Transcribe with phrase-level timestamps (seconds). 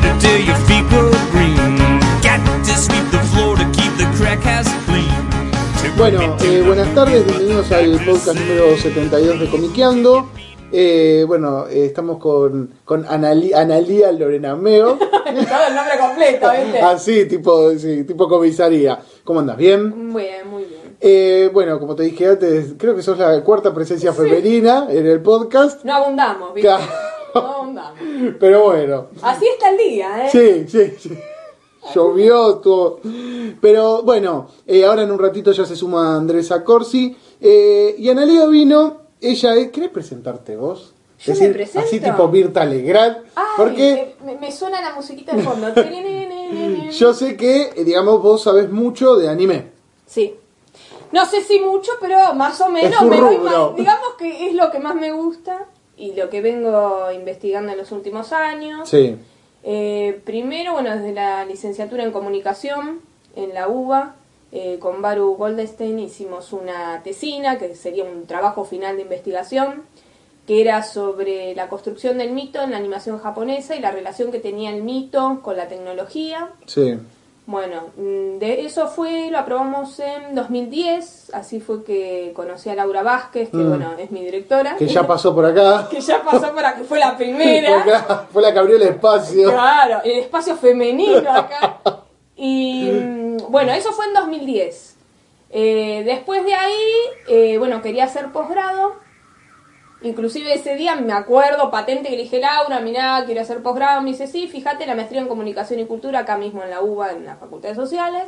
[0.00, 1.56] mashed potato till your feet go green.
[2.22, 5.96] Got to sweep the floor to keep the crack house clean.
[5.96, 10.28] Bueno, eh, buenas tardes, bienvenidos al podcast número 72 de Comiqueando.
[10.72, 14.96] Eh, bueno, eh, estamos con, con Analía Lorena Meo.
[14.98, 16.80] Todo el nombre completo, ¿viste?
[16.80, 18.98] Así, tipo, sí, tipo comisaría.
[19.24, 19.56] ¿Cómo andas?
[19.56, 20.10] ¿Bien?
[20.10, 20.96] Muy bien, muy bien.
[21.00, 25.20] Eh, bueno, como te dije antes, creo que sos la cuarta presencia femenina en el
[25.22, 25.84] podcast.
[25.84, 26.70] No abundamos, ¿viste?
[28.40, 30.30] Pero bueno, Así está el día, ¿eh?
[30.30, 31.18] sí, sí, sí.
[31.94, 33.00] Llovió, todo.
[33.60, 37.16] Pero bueno, eh, ahora en un ratito ya se suma Andrés Corsi.
[37.40, 39.70] Eh, y Analia vino, ella es.
[39.70, 40.92] ¿Querés presentarte vos?
[41.20, 41.86] Yo me presento.
[41.86, 43.18] Así tipo Mirta Legrand.
[43.56, 45.68] Porque eh, me, me suena la musiquita de fondo.
[46.90, 49.70] yo sé que, eh, digamos, vos sabés mucho de anime.
[50.06, 50.34] Sí.
[51.12, 53.68] No sé si mucho, pero más o menos me rubro.
[53.70, 57.78] más- digamos que es lo que más me gusta y lo que vengo investigando en
[57.78, 58.88] los últimos años.
[58.88, 59.16] Sí.
[59.62, 63.00] Eh, primero, bueno, desde la licenciatura en comunicación
[63.34, 64.16] en la UBA,
[64.52, 69.82] eh, con Baru Goldstein hicimos una tesina, que sería un trabajo final de investigación,
[70.46, 74.38] que era sobre la construcción del mito en la animación japonesa y la relación que
[74.38, 76.50] tenía el mito con la tecnología.
[76.66, 76.96] Sí.
[77.46, 83.04] Bueno, mm, de eso fue, lo aprobamos en 2010, así fue que conocí a Laura
[83.04, 83.68] Vázquez, que Mm.
[83.68, 84.74] bueno, es mi directora.
[84.76, 85.86] Que ya pasó por acá.
[85.90, 88.26] que ya pasó para que fue la primera.
[88.32, 89.48] Fue la que abrió el espacio.
[89.50, 91.78] Claro, el espacio femenino acá.
[92.38, 94.96] Y mm, bueno, eso fue en 2010.
[95.50, 96.84] Eh, después de ahí,
[97.28, 98.96] eh, bueno, quería hacer posgrado.
[100.02, 104.02] Inclusive ese día me acuerdo patente que le dije, Laura, mirá, quiero hacer posgrado.
[104.02, 107.12] Me dice, sí, fíjate, la maestría en comunicación y cultura acá mismo en la UBA,
[107.12, 108.24] en la Facultad de Sociales.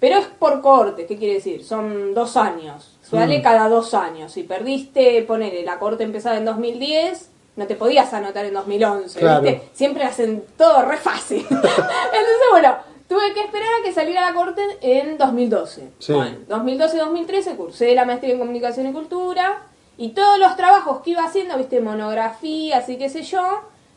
[0.00, 1.64] Pero es por corte, ¿qué quiere decir?
[1.64, 2.96] Son dos años.
[3.02, 3.42] Sale Mm.
[3.42, 4.32] cada dos años.
[4.32, 9.18] Si perdiste, ponele, la corte empezaba en 2010, no te podías anotar en 2011.
[9.18, 9.42] Claro.
[9.42, 9.68] ¿viste?
[9.72, 11.40] Siempre hacen todo re fácil.
[11.50, 12.76] Entonces, bueno,
[13.08, 15.88] tuve que esperar a que saliera la corte en 2012.
[15.98, 16.12] Sí.
[16.12, 19.62] Bueno, 2012-2013 cursé la maestría en comunicación y cultura.
[19.98, 23.42] Y todos los trabajos que iba haciendo, viste, monografías y qué sé yo,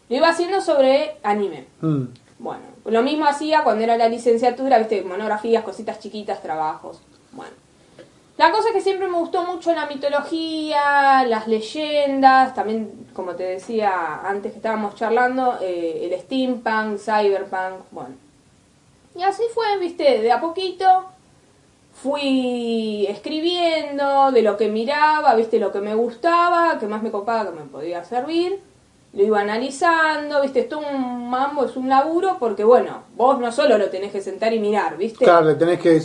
[0.10, 1.68] lo iba haciendo sobre anime.
[1.80, 2.06] Mm.
[2.40, 7.00] Bueno, lo mismo hacía cuando era la licenciatura, viste, monografías, cositas chiquitas, trabajos.
[7.32, 7.54] Bueno.
[8.38, 13.44] La cosa es que siempre me gustó mucho la mitología, las leyendas, también, como te
[13.44, 18.16] decía antes que estábamos charlando, eh, el steampunk, cyberpunk, bueno.
[19.16, 21.06] Y así fue, viste, de a poquito
[22.02, 27.52] fui escribiendo de lo que miraba, viste, lo que me gustaba, que más me copaba,
[27.52, 28.60] que me podía servir.
[29.14, 33.52] Lo iba analizando, viste, esto es un mambo, es un laburo, porque bueno, vos no
[33.52, 35.26] solo lo tenés que sentar y mirar, viste.
[35.26, 36.02] Claro, le tenés que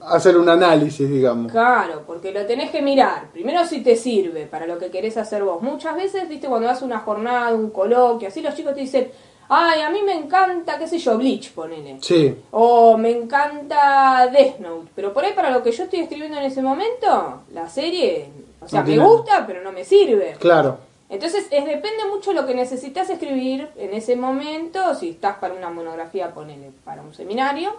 [0.00, 1.52] hacer un análisis, digamos.
[1.52, 3.30] Claro, porque lo tenés que mirar.
[3.32, 5.60] Primero si te sirve para lo que querés hacer vos.
[5.60, 9.10] Muchas veces, viste, cuando vas a una jornada, un coloquio, así los chicos te dicen,
[9.48, 11.98] ay, a mí me encanta, qué sé yo, Bleach, ponele.
[12.02, 12.36] Sí.
[12.50, 14.88] O me encanta Death Note.
[14.94, 18.68] Pero por ahí para lo que yo estoy escribiendo en ese momento, la serie, o
[18.68, 20.36] sea, No me tiene- gusta, pero no me sirve.
[20.38, 20.78] Claro.
[21.10, 25.70] Entonces, es, depende mucho lo que necesitas escribir en ese momento, si estás para una
[25.70, 27.74] monografía, ponele para un seminario,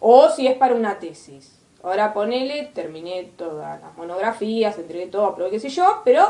[0.00, 1.58] o si es para una tesis.
[1.84, 6.26] Ahora ponele, terminé todas las monografías, entregué todo, aprobé qué sé yo, pero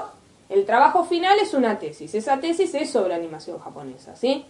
[0.51, 2.15] el trabajo final es una tesis.
[2.15, 4.45] Esa tesis es sobre animación japonesa, ¿sí?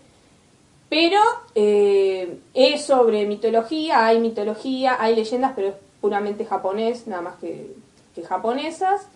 [0.89, 1.19] Pero
[1.55, 7.75] eh, es sobre mitología, hay mitología, hay leyendas, pero es puramente japonés, nada más que,
[8.29, 9.09] japonesas.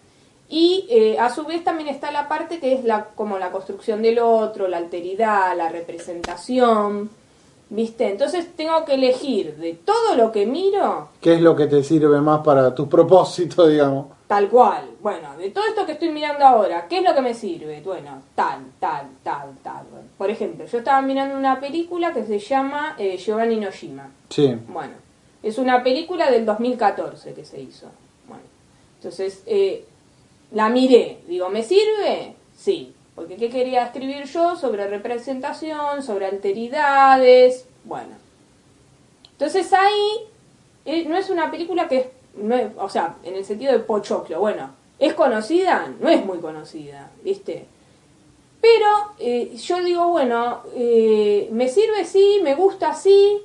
[0.48, 4.02] Y eh, a su vez también está la parte que es la, como la construcción
[4.02, 7.10] del otro, la alteridad, la representación,
[7.68, 8.08] ¿viste?
[8.10, 12.20] Entonces tengo que elegir de todo lo que miro, ¿Qué es lo que te sirve
[12.20, 14.17] más para tus propósitos, digamos?
[14.28, 14.90] Tal cual.
[15.00, 17.80] Bueno, de todo esto que estoy mirando ahora, ¿qué es lo que me sirve?
[17.80, 19.86] Bueno, tal, tal, tal, tal.
[20.16, 24.12] Por ejemplo, yo estaba mirando una película que se llama eh, Giovanni Noshima.
[24.28, 24.54] Sí.
[24.68, 24.92] Bueno,
[25.42, 27.88] es una película del 2014 que se hizo.
[28.28, 28.44] Bueno,
[28.98, 29.84] entonces eh,
[30.52, 31.22] la miré.
[31.26, 32.34] Digo, ¿me sirve?
[32.54, 32.94] Sí.
[33.14, 34.54] Porque ¿qué quería escribir yo?
[34.54, 37.66] Sobre representación, sobre alteridades.
[37.82, 38.14] Bueno.
[39.32, 40.26] Entonces ahí
[40.84, 42.06] eh, no es una película que es,
[42.42, 44.40] no es- o sea, en el sentido de pochoclo.
[44.40, 45.92] Bueno, ¿es conocida?
[46.00, 47.66] No es muy conocida, ¿viste?
[48.60, 48.86] Pero
[49.20, 53.38] eh, yo digo, bueno, eh, me sirve sí, me gusta sí.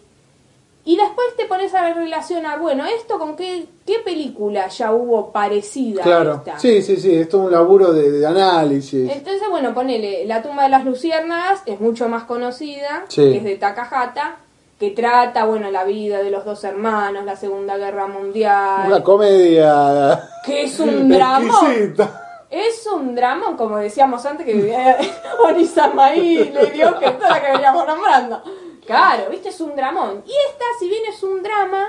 [0.85, 6.01] Y después te pones a relacionar, bueno, esto con qué, qué película ya hubo parecida
[6.01, 6.33] a Claro.
[6.35, 6.59] esta.
[6.59, 9.09] Sí, sí, sí, esto es un laburo de, de análisis.
[9.09, 13.21] Entonces, bueno, ponele, La tumba de las luciérnagas es mucho más conocida, Sí.
[13.21, 14.35] que es de Takahata,
[14.79, 20.29] que trata, bueno, la vida de los dos hermanos, la Segunda Guerra Mundial, Una comedia
[20.45, 22.19] que es un exquisita.
[22.49, 24.97] Es un dramón, como decíamos antes, que vivía
[25.43, 28.41] Onisamaí, le dio que toda la que veníamos nombrando.
[28.85, 30.23] Claro, viste, es un dramón.
[30.25, 31.87] Y esta, si bien es un drama,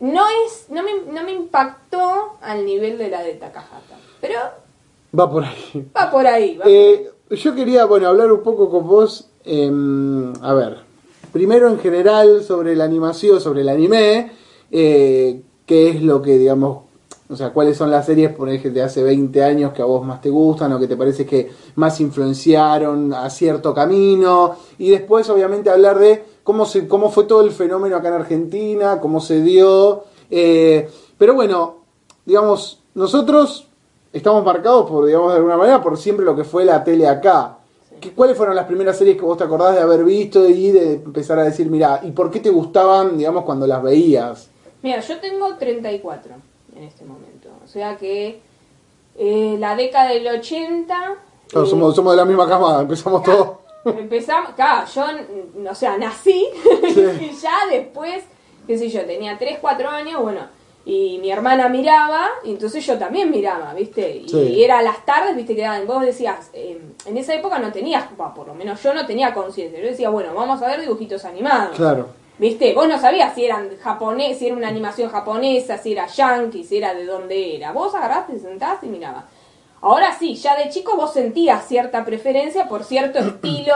[0.00, 3.98] no es no me, no me impactó al nivel de la de Takahata.
[4.20, 4.40] Pero
[5.16, 5.90] Va por ahí.
[5.96, 6.56] va por ahí.
[6.56, 9.28] va Eh, yo quería, bueno, hablar un poco con vos.
[9.44, 10.78] em, a ver,
[11.32, 14.32] primero en general sobre la animación, sobre el anime.
[14.70, 16.84] eh, ¿Qué es lo que, digamos,
[17.28, 20.04] o sea, cuáles son las series, por ejemplo, de hace 20 años que a vos
[20.04, 24.56] más te gustan o que te parece que más influenciaron a cierto camino?
[24.78, 28.98] Y después, obviamente, hablar de cómo, se, cómo fue todo el fenómeno acá en Argentina,
[29.00, 30.04] cómo se dio.
[30.28, 31.84] eh, pero bueno,
[32.24, 33.68] digamos, nosotros
[34.12, 37.59] estamos marcados por, digamos, de alguna manera, por siempre lo que fue la tele acá.
[38.00, 40.94] ¿Qué- ¿Cuáles fueron las primeras series que vos te acordás de haber visto y de
[40.94, 44.48] empezar a decir, mira, ¿y por qué te gustaban, digamos, cuando las veías?
[44.82, 46.32] Mira, yo tengo 34
[46.76, 47.48] en este momento.
[47.64, 48.40] O sea que
[49.18, 50.94] eh, la década del 80...
[51.48, 53.48] Claro, eh, somos, somos de la misma camada, empezamos todos.
[53.84, 55.04] Empezamos, claro, yo,
[55.70, 56.46] o sea, nací
[57.20, 58.22] y ya después,
[58.66, 60.40] qué sé yo, tenía 3, 4 años, bueno,
[60.84, 64.16] y mi hermana miraba, y entonces yo también miraba, ¿viste?
[64.16, 64.64] Y Sí.
[64.64, 65.54] era a las tardes, ¿viste?
[65.54, 69.04] Que vos decías, eh, en esa época no tenías, bah, por lo menos yo no
[69.06, 71.76] tenía conciencia, yo decía, bueno, vamos a ver dibujitos animados.
[71.76, 72.08] Claro.
[72.38, 72.72] ¿Viste?
[72.72, 76.78] Vos no sabías si eran japonés, si era una animación japonesa, si era yankee, si
[76.78, 77.72] era de dónde era.
[77.72, 79.24] Vos agarraste, te sentaste y mirabas.
[79.82, 83.74] Ahora sí, ya de chico vos sentías cierta preferencia por cierto estilo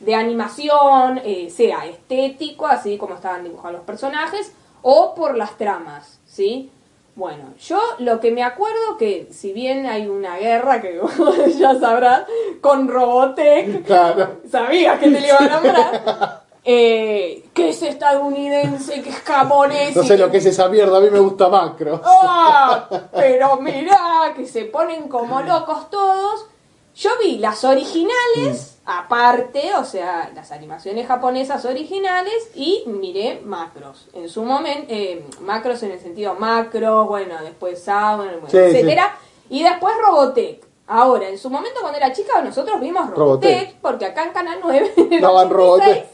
[0.00, 6.18] de animación, eh, sea estético, así como estaban dibujados los personajes, o por las tramas,
[6.32, 6.70] ¿sí?
[7.14, 10.98] Bueno, yo lo que me acuerdo que si bien hay una guerra que
[11.58, 12.22] ya sabrás
[12.62, 14.38] con Robotech, Claro.
[14.50, 16.42] sabía que te le iba a nombrar.
[16.64, 19.94] Eh, que es estadounidense, que es japonés.
[19.96, 22.00] No y sé lo que es esa mierda, a mí me gusta macro.
[22.04, 22.88] ¡Ah!
[23.12, 26.46] Pero mirá, que se ponen como locos todos.
[26.94, 34.08] Yo vi las originales, aparte, o sea, las animaciones japonesas originales, y miré macros.
[34.12, 39.16] En su momento, eh, macros en el sentido macro, bueno, después Sound, bueno, Sí, etcétera.
[39.50, 40.64] Y después Robotech.
[40.88, 43.76] Ahora, en su momento cuando era chica, nosotros vimos Robotech, Robotech.
[43.80, 46.06] porque acá en Canal 9 en Daban 86, Robotech.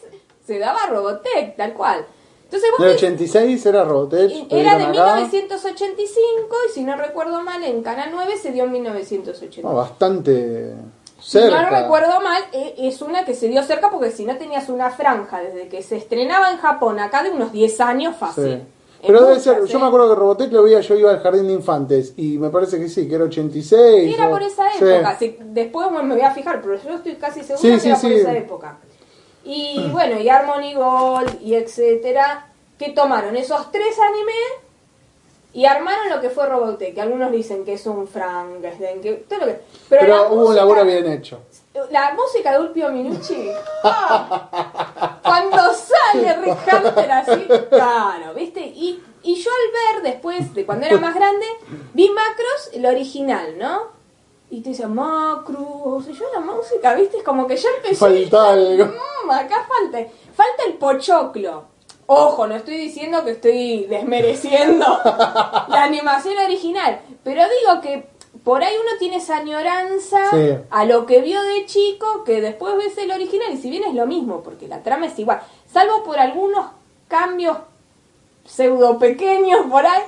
[0.47, 2.07] se daba Robotech, tal cual.
[2.45, 4.31] Entonces vos ves- 86 era Robotech.
[4.51, 5.17] Era de dieron acá.
[5.17, 9.69] 1985 y si no recuerdo mal en Canal 9 se dio en 1985.
[9.69, 11.63] No, bastante si cerca.
[11.63, 14.91] no recuerdo mal, e- es una que se dio cerca porque si no tenías una
[14.91, 18.21] franja desde que se estrenaba en Japón acá de unos 10 años Sí.
[18.21, 18.63] fácil.
[19.07, 21.47] Pero Es debe ser, yo me acuerdo que Robotech lo veía, yo iba al jardín
[21.47, 24.11] de infantes y me parece que sí, que era 86.
[24.11, 24.85] Y era o- por esa sí.
[24.85, 25.17] época.
[25.17, 27.97] Si- después me voy a fijar, pero yo estoy casi segura Sí, que sí, era
[28.01, 28.17] por sí.
[28.17, 28.79] esa época.
[29.45, 34.68] Y bueno, y Harmony Gold y etcétera, que tomaron esos tres animes
[35.59, 39.41] y armaron lo que fue Robotech, que algunos dicen que es un Frankenstein, que todo
[39.41, 41.41] lo que pero, hubo un laburo bien hecho.
[41.91, 43.51] La música de Ulpio Minucci.
[43.83, 45.19] ¡ah!
[45.21, 48.61] Cuando sale Rick Hunter así, claro, ¿viste?
[48.61, 51.47] Y, y yo al ver después de cuando era más grande,
[51.93, 53.89] vi Macros, el original, ¿no?
[54.51, 57.17] Y te decía, Macros, y yo la música, ¿viste?
[57.17, 57.97] Es como que ya empecé.
[57.97, 58.85] Falta algo.
[59.25, 61.65] Mm, acá falta, falta el pochoclo.
[62.11, 68.09] Ojo, no estoy diciendo que estoy desmereciendo la animación original, pero digo que
[68.45, 70.55] por ahí uno tiene esa añoranza Sí.
[70.71, 73.95] a lo que vio de chico que después ves el original y si bien es
[73.95, 76.65] lo mismo, porque la trama es igual, salvo por algunos
[77.09, 77.59] cambios
[78.47, 80.01] pseudo pequeños por ahí,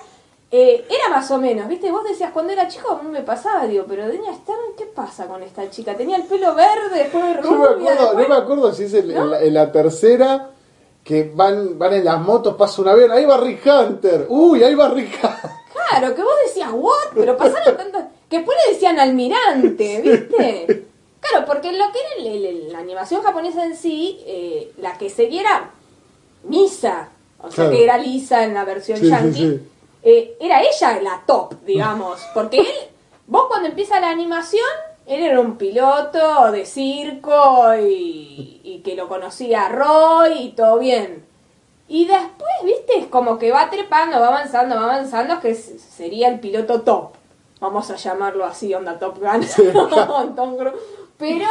[0.52, 1.90] eh, era más o menos, ¿viste?
[1.92, 5.26] Vos decías cuando era chico, a mí me pasaba, digo, pero Deña Stern, ¿qué pasa
[5.26, 5.94] con esta chica?
[5.96, 8.94] Tenía el pelo verde, después No me rubia, acuerdo, después- no me acuerdo si es
[8.94, 10.50] en la, en la tercera
[11.04, 14.26] que van, van en las motos, pasa un avión, ahí va Rick Hunter.
[14.28, 15.50] Uy, ahí va Rick Hunter.
[15.72, 16.92] Claro, que vos decías, ¿what?
[17.14, 18.04] Pero pasaron tantas.
[18.28, 20.86] Que después le decían almirante, ¿viste?
[21.20, 25.40] Claro, porque lo que era el- la animación japonesa en sí, eh, la que seguía
[25.42, 25.70] era
[26.44, 27.08] Misa.
[27.38, 27.70] O sea, Claro.
[27.70, 29.38] que era Lisa en la versión Sí, sí, yankee.
[29.38, 29.60] sí.
[30.02, 32.20] eh, era ella la top, digamos.
[32.34, 32.66] Porque él,
[33.26, 34.64] vos cuando empieza la animación,
[35.10, 40.78] él era un piloto de circo y, y que lo conocía a Roy y todo
[40.78, 41.24] bien.
[41.88, 46.38] Y después, viste, es como que va trepando, va avanzando, va avanzando, que sería el
[46.38, 47.10] piloto top.
[47.60, 49.40] Vamos a llamarlo así, onda Top Gun.
[51.18, 51.46] Pero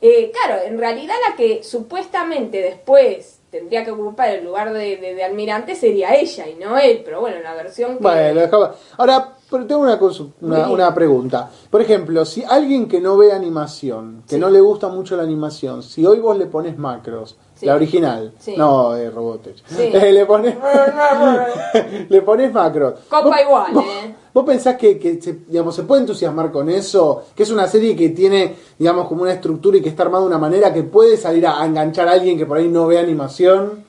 [0.00, 5.14] Eh, claro, en realidad la que supuestamente después tendría que ocupar el lugar de, de-
[5.16, 8.02] de almirante sería ella y no él, pero bueno, la versión que...
[8.04, 9.98] Bueno, dejaba- Ahora, pero tengo una,
[10.40, 11.50] una, una pregunta.
[11.70, 14.40] Por ejemplo, si alguien que no ve animación, que Sí.
[14.40, 17.66] no le gusta mucho la animación, si hoy vos le pones macros, Sí.
[17.66, 18.54] la original, Sí.
[18.56, 20.54] no eh, Robotech, eh, le pones
[22.08, 22.94] le pones macros.
[23.08, 24.14] Copa ¿Vos- igual, vos, eh.
[24.34, 27.24] ¿Vos pensás que, que se, digamos, se puede entusiasmar con eso?
[27.34, 30.28] Que es una serie que tiene, digamos, como una estructura y que está armada de
[30.28, 32.98] una manera que puede salir a, a enganchar a alguien que por ahí no ve
[32.98, 33.84] animación.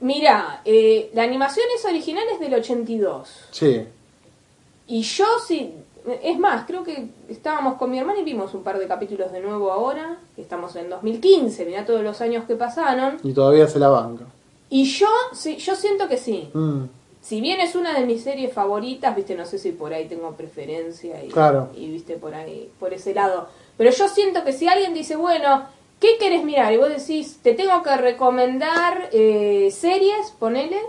[0.00, 3.28] Mira, eh, la animación es original es del 82.
[3.50, 3.86] Sí.
[4.88, 5.72] Y yo sí,
[6.22, 9.40] es más, creo que estábamos con mi hermana y vimos un par de capítulos de
[9.40, 10.18] nuevo ahora.
[10.36, 13.18] Estamos en 2015, mirá todos los años que pasaron.
[13.22, 14.24] Y todavía se la banca.
[14.70, 16.48] Y yo, sí, yo siento que sí.
[16.52, 16.84] Mm.
[17.20, 20.32] Si bien es una de mis series favoritas, viste, no sé si por ahí tengo
[20.36, 21.70] preferencia y, Claro.
[21.74, 23.48] y viste por ahí, por ese lado.
[23.76, 25.64] Pero yo siento que si alguien dice, bueno,
[25.98, 26.72] ¿qué querés mirar?
[26.72, 30.80] Y vos decís, te tengo que recomendar eh, series, ponele,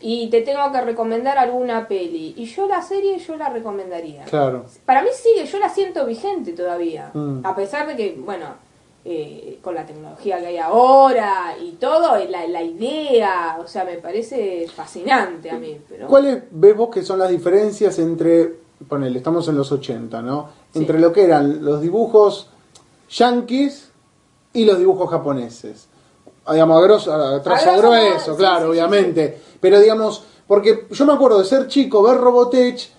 [0.00, 2.34] y te tengo que recomendar alguna peli.
[2.36, 4.24] Y yo la serie yo la recomendaría.
[4.24, 4.64] Claro.
[4.84, 7.10] Para mí sigue, yo la siento vigente todavía.
[7.12, 7.40] Mm.
[7.44, 8.46] A pesar de que, bueno,
[9.04, 13.96] eh, con la tecnología que hay ahora y todo, la, la idea, o sea, me
[13.96, 15.80] parece fascinante a mí.
[15.88, 16.06] Pero...
[16.06, 18.54] ¿Cuáles ves vos que son las diferencias entre,
[18.88, 20.48] ponele, estamos en los 80, ¿no?
[20.72, 20.80] Sí.
[20.80, 22.50] Entre lo que eran los dibujos
[23.10, 23.90] yankees
[24.52, 25.88] y los dibujos japoneses.
[26.50, 29.40] Digamos, a, grosso, a trazo A grosso modo, grueso, sí, claro, sí, obviamente.
[29.60, 32.90] Pero digamos, porque yo me acuerdo de ser chico, ver Robotech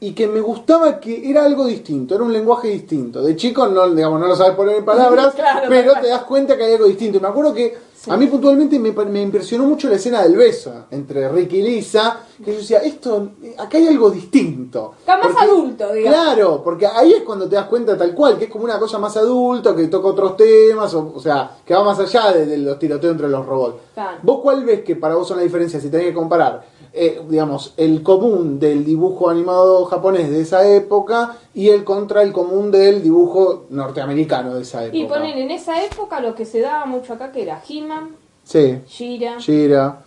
[0.00, 3.22] y que me gustaba que era algo distinto, era un lenguaje distinto.
[3.22, 6.04] De chico no, digamos, no lo sabes poner en palabras, Claro, pero claro.
[6.04, 7.18] te das cuenta que hay algo distinto.
[7.18, 10.86] Y me acuerdo que a mí puntualmente me, me impresionó mucho la escena del beso
[10.90, 14.94] entre Ricky y Lisa, que yo decía, esto, acá hay algo distinto.
[15.00, 16.18] Está más adulto, digamos.
[16.18, 18.98] Claro, porque ahí es cuando te das cuenta tal cual, que es como una cosa
[18.98, 22.58] más adulta, que toca otros temas, o, o sea, que va más allá de, de
[22.58, 23.80] los tiroteos entre los robots.
[23.94, 24.18] Claro.
[24.22, 26.64] ¿Vos cuál ves que para vos son la diferencia, si tenés que comparar,
[26.98, 32.32] eh, digamos, el común del dibujo animado japonés de esa época y el contra el
[32.32, 34.96] común del dibujo norteamericano de esa época?
[34.98, 38.78] Y poner en esa época lo que se daba mucho acá que era He-Man, Sí,
[38.88, 40.00] Shira, Shira,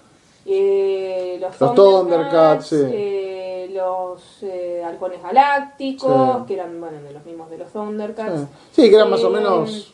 [0.45, 2.75] eh, los, Los Thundercats, Thundercats, sí.
[2.91, 6.43] eh, los eh, Halcones Galácticos, Sí.
[6.47, 8.41] que eran, bueno, de los mismos de los Thundercats.
[8.71, 8.89] sí.
[8.89, 9.93] Que eran más o menos...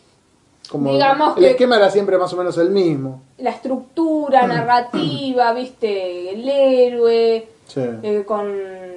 [0.69, 3.21] Como digamos el que- esquema era siempre más o menos el mismo.
[3.37, 7.81] La estructura narrativa, viste, el héroe, Sí.
[8.03, 8.53] eh, con,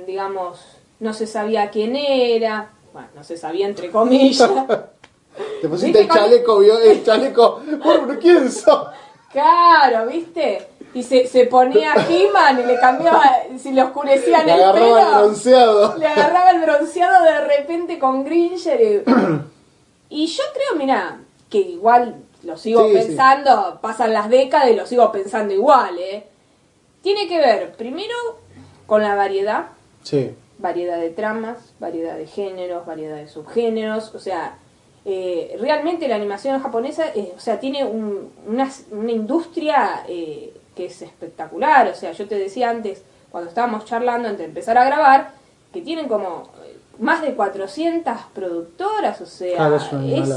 [0.07, 0.61] digamos,
[1.01, 4.51] no se sabía quién era, bueno, no se sabía entre comillas.
[5.63, 7.61] Te pusiste el ¿Viste cuando- chaleco, vio- el chaleco.
[7.85, 8.89] Bueno, ¿quién sos?
[9.33, 10.67] Claro, ¿viste?
[10.93, 13.23] Y se, se ponía He-Man y le cambiaba,
[13.59, 15.97] si le oscurecían Le el agarraba el pelo, bronceado.
[15.99, 18.81] le agarraba el bronceado de repente con Gringer.
[18.81, 19.05] Y,
[20.25, 21.19] y yo creo, mira,
[21.51, 22.95] que igual lo sigo Sí, sí.
[23.09, 26.25] pensando, pasan las décadas y lo sigo pensando igual, ¿eh?
[27.03, 28.15] Tiene que ver, primero,
[28.87, 29.67] con la variedad,
[30.03, 30.31] Sí.
[30.59, 34.57] variedad de tramas, variedad de géneros, variedad de subgéneros, o sea,
[35.05, 40.87] eh, realmente la animación japonesa, eh, o sea, tiene un- una, una industria eh, que
[40.87, 44.85] es espectacular, o sea, yo te decía antes, cuando estábamos charlando antes de empezar a
[44.85, 45.33] grabar,
[45.73, 50.29] que tienen como eh, más de 400 productoras, o sea, Claro, es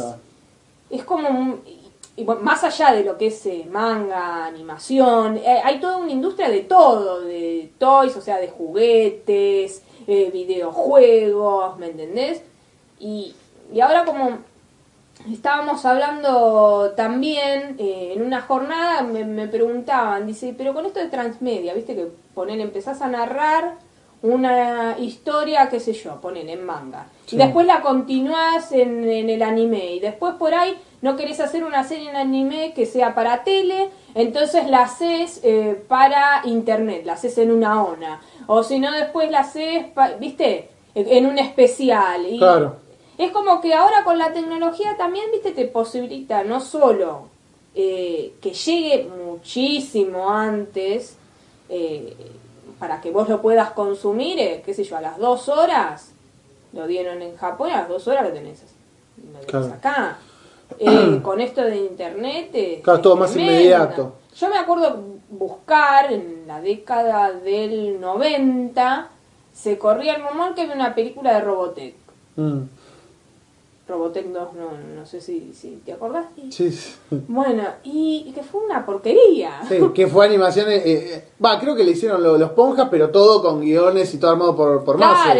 [0.95, 1.79] es, como un- y,
[2.21, 6.11] y bueno, más allá de lo que es eh, manga, animación, eh, hay toda una
[6.11, 12.41] industria de todo, de toys, o sea, de juguetes, eh, videojuegos, ¿me entendés?
[12.99, 13.33] Y,
[13.73, 14.37] y ahora como
[15.31, 21.07] estábamos hablando también eh, en una jornada, me, me preguntaban, dice, pero con esto de
[21.07, 23.75] transmedia, viste que poner, empezás a narrar
[24.23, 27.07] una historia, qué sé yo, ponen en manga.
[27.27, 27.35] Sí.
[27.35, 29.93] Y después la continuás en, en el anime.
[29.95, 33.89] Y después por ahí no querés hacer una serie en anime que sea para tele,
[34.15, 38.21] entonces la haces eh, para internet, la haces en una ONA.
[38.47, 39.87] O si no, después la haces,
[40.19, 42.25] viste, en en un especial.
[42.27, 42.77] Y Claro.
[43.17, 47.27] es como que ahora con la tecnología también, viste, te posibilita no solo
[47.75, 51.17] eh, que llegue muchísimo antes
[51.67, 52.15] eh,
[52.83, 56.11] para que vos lo puedas consumir, eh, qué sé yo, a las dos horas,
[56.73, 58.61] lo dieron en Japón, a las dos horas lo tenés,
[59.15, 59.65] lo tenés Claro.
[59.67, 60.17] acá.
[60.79, 64.15] Eh, con esto de internet eh, Claro, todo más inmediato.
[64.35, 69.07] Yo me acuerdo buscar en la década del 90,
[69.53, 71.95] se corría el rumor que había una película de Robotech.
[72.35, 72.61] Mm.
[73.93, 76.25] Robotech 2, no, no sé si, si te acordás.
[76.49, 76.95] Sí, sí.
[77.27, 79.61] Bueno, y, y que fue una porquería.
[79.69, 80.69] Sí, que fue animación.
[80.69, 84.17] eh, eh, Va, creo que le hicieron lo- los ponjas, pero todo con guiones y
[84.17, 85.39] todo armado por, por Claro,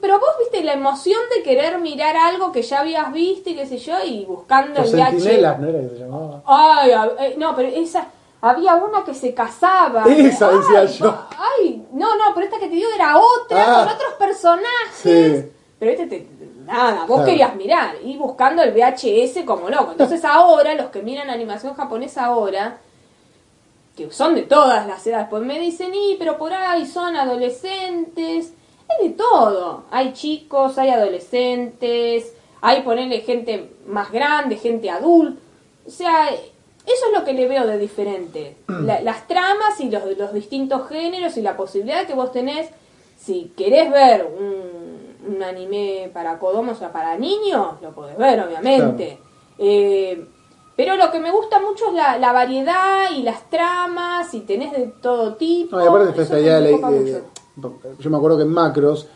[0.00, 3.66] pero vos viste la emoción de querer mirar algo que ya habías visto y qué
[3.66, 5.10] sé yo, y buscando Los el VH.
[5.10, 6.42] sentinelas, ¿no era que se llamaba?
[6.46, 6.90] Ay,
[7.20, 8.08] eh, no, pero esa.
[8.40, 10.04] Había una que se casaba.
[10.04, 11.16] Esa Ay, decía yo.
[11.58, 13.84] Ay, no, no, pero esta que te digo era otra, Ah.
[13.86, 14.92] con otros personajes.
[14.92, 15.50] Sí.
[15.78, 16.28] Pero este te,
[16.64, 17.24] nada, vos Claro.
[17.26, 19.92] querías mirar y buscando el VHS como loco.
[19.92, 22.78] Entonces ahora, los que miran animación japonesa ahora,
[23.96, 28.46] que son de todas las edades, pues me dicen, y pero por ahí son adolescentes,
[28.88, 29.84] es de todo.
[29.90, 35.40] Hay chicos, hay adolescentes, hay ponerle gente más grande, gente adulta.
[35.86, 38.56] O sea, eso es lo que le veo de diferente.
[38.68, 42.68] La- las tramas y los, los distintos géneros y la posibilidad que vos tenés,
[43.18, 44.83] si querés ver un,
[45.28, 49.18] un anime para Kodomo, o sea, para niños, lo podés ver, obviamente.
[49.58, 50.26] Eh,
[50.76, 54.72] pero lo que me gusta mucho es la, la variedad y las tramas y tenés
[54.72, 55.76] de todo tipo.
[55.76, 56.42] No, y aparte está me
[57.98, 59.06] Yo me acuerdo que en Macros,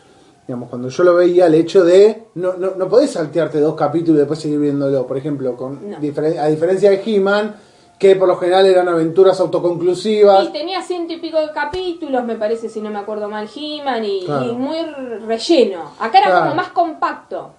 [0.47, 2.27] digamos, cuando yo lo veía, el hecho de.
[2.35, 5.05] No, no, no podés saltearte dos capítulos y después seguir viéndolo.
[5.05, 5.97] Por ejemplo, con No.
[5.97, 7.55] a diferencia de He-Man,
[7.99, 10.45] que por lo general eran aventuras autoconclusivas.
[10.45, 14.05] Y tenía ciento y pico de capítulos, me parece, si no me acuerdo mal, He-Man,
[14.05, 14.45] y, Claro.
[14.45, 14.77] y muy
[15.27, 15.91] relleno.
[15.99, 16.41] Acá era Claro.
[16.45, 17.51] como más compacto.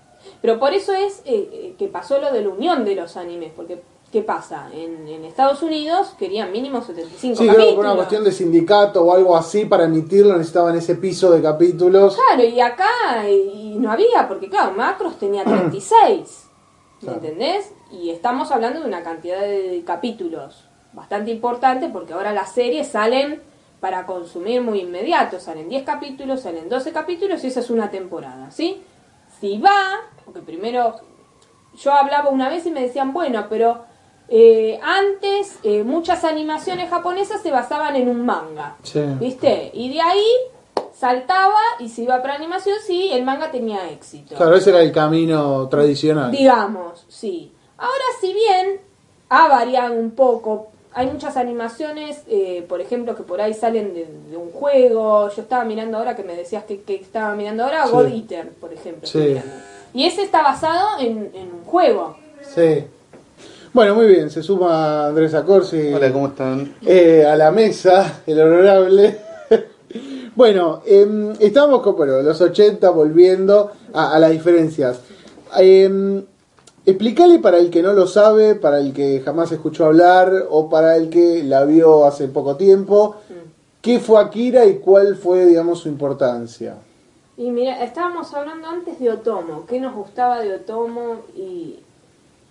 [0.42, 3.52] Pero por eso es eh, eh, que pasó lo de la unión de los animes,
[3.54, 4.68] porque ¿qué pasa?
[4.72, 7.68] En, en Estados Unidos querían mínimo 75 Sí, creo capítulos.
[7.70, 11.42] que por una cuestión de sindicato o algo así, para emitirlo necesitaban ese piso de
[11.42, 12.16] capítulos.
[12.16, 12.88] Claro, y acá
[13.26, 16.44] eh, y no había, porque claro, Macros tenía 36,
[17.02, 17.18] ¿me Claro.
[17.22, 17.72] entendés?
[17.90, 23.40] Y estamos hablando de una cantidad de capítulos bastante importante, porque ahora las series salen
[23.80, 28.50] para consumir muy inmediato, salen 10 capítulos, salen 12 capítulos y esa es una temporada,
[28.50, 28.82] ¿sí?
[29.40, 30.96] Si va, porque primero
[31.82, 33.84] yo hablaba una vez y me decían, bueno, pero
[34.28, 38.76] eh, antes eh, muchas animaciones japonesas se basaban en un manga.
[38.82, 39.02] Sí.
[39.18, 39.70] ¿Viste?
[39.72, 40.26] Y de ahí
[40.92, 44.36] saltaba y se iba para animación si el manga tenía éxito.
[44.36, 46.30] Claro, ese era el camino tradicional.
[46.30, 47.52] Digamos, sí.
[47.80, 48.78] Ahora, si bien
[49.30, 54.06] ha variado un poco, hay muchas animaciones, eh, por ejemplo, que por ahí salen de,
[54.30, 55.30] de un juego.
[55.34, 57.92] Yo estaba mirando ahora que me decías que, que estaba mirando ahora, Sí.
[57.92, 59.08] God Eater, por ejemplo.
[59.08, 59.36] Sí.
[59.94, 62.16] Y ese está basado en, en un juego.
[62.54, 62.84] Sí.
[63.72, 65.92] Bueno, muy bien, se suma Andrés Acorsi.
[65.92, 66.74] Hola, ¿cómo están?
[66.84, 69.16] eh, a la mesa, el honorable.
[70.34, 75.00] bueno, eh, estábamos con bueno, los 80 volviendo a, a las diferencias.
[76.86, 80.96] Explícale para el que no lo sabe, para el que jamás escuchó hablar o para
[80.96, 83.16] el que la vio hace poco tiempo,
[83.82, 86.76] qué fue Akira y cuál fue, digamos, su importancia.
[87.36, 91.76] Y mira, estábamos hablando antes de Otomo, qué nos gustaba de Otomo y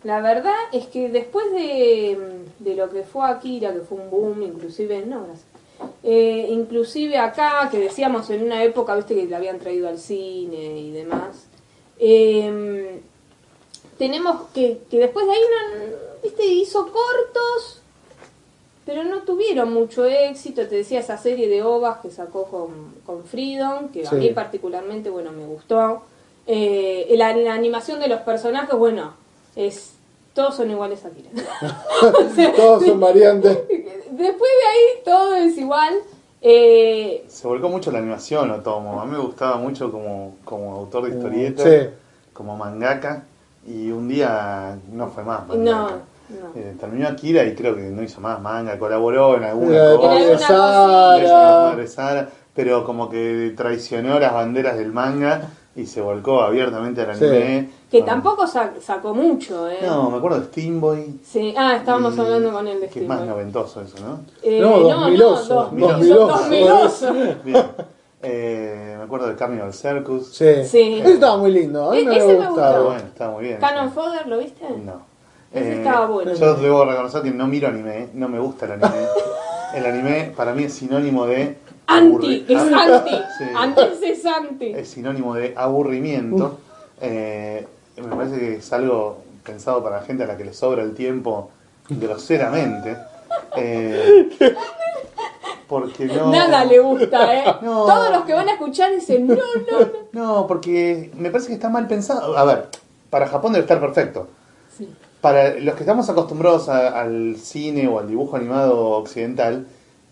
[0.03, 2.17] la verdad es que después de,
[2.59, 5.45] de lo que fue Akira, que fue un boom, inclusive, no, gracias.
[6.03, 10.79] Eh, inclusive acá, que decíamos en una época, viste que la habían traído al cine
[10.79, 11.47] y demás,
[11.99, 13.01] eh,
[13.99, 15.85] tenemos que, que después de ahí, no,
[16.23, 17.81] viste, hizo cortos,
[18.85, 20.65] pero no tuvieron mucho éxito.
[20.67, 25.11] Te decía esa serie de ovas que sacó con, con Freedom, que a mí particularmente,
[25.11, 26.01] bueno, me gustó.
[26.47, 29.13] Eh, la, la animación de los personajes, bueno,
[29.55, 29.93] es
[30.33, 31.09] todos son iguales a.
[32.17, 33.59] O sea, Todos son variantes.
[33.67, 35.95] Después de ahí todo es igual.
[36.41, 39.01] Eh, Se volcó mucho la animación, Otomo.
[39.01, 41.89] A mí me gustaba mucho como, como autor de historietas, Sí.
[42.33, 43.25] como mangaka,
[43.69, 45.93] y un día no fue más no, mangaka.
[46.29, 46.59] no.
[46.59, 51.17] Eh, terminó Akira y creo que no hizo más manga, colaboró en alguna cosa.
[51.87, 52.29] Sara.
[52.55, 57.25] Pero como que traicionó las banderas del manga y se volcó abiertamente al Sí.
[57.25, 57.69] anime.
[57.89, 59.77] Que Con- tampoco sa- sacó mucho, ¿eh?
[59.85, 61.19] No, me acuerdo de Steamboy.
[61.23, 61.53] Sí.
[61.57, 64.19] Ah, estábamos y- hablando con el de Que es más noventoso eso, ¿no?
[64.43, 66.27] Eh, No, 2000oso, 2000oso.
[66.27, 67.13] 2000oso.
[67.45, 67.65] Bien.
[68.21, 70.27] Eh, me acuerdo de Carnival Circus.
[70.35, 70.63] Sí.
[70.65, 70.99] Sí.
[70.99, 71.89] Ese estaba muy lindo.
[71.89, 72.71] A mí E- me ese había me gustado.
[72.77, 73.57] Está bueno, está muy bien.
[73.59, 74.65] Canon Fodder, ¿lo viste?
[74.83, 75.01] No.
[75.53, 76.33] Ese Eh, estaba bueno.
[76.33, 78.89] Yo debo reconocer que no miro anime, no me gusta el anime.
[79.75, 83.15] el anime para mí es sinónimo de Anti, es Ah, anti.
[83.37, 83.43] sí.
[83.55, 84.71] Antes es anti.
[84.75, 86.59] es sinónimo de aburrimiento.
[87.01, 87.65] Eh,
[87.97, 90.93] me parece que es algo pensado para la gente a la que le sobra el
[90.93, 91.49] tiempo
[91.89, 92.95] groseramente.
[93.55, 94.29] Eh,
[95.69, 96.31] porque no.
[96.31, 97.43] Nada le gusta, ¿eh?
[97.61, 97.85] No.
[97.85, 99.87] Todos los que van a escuchar dicen, no, no, no.
[100.11, 102.37] No, porque me parece que está mal pensado.
[102.37, 102.67] A ver,
[103.09, 104.27] para Japón debe estar perfecto.
[104.77, 104.89] Sí.
[105.21, 109.67] Para los que estamos acostumbrados a- al cine o al dibujo animado occidental,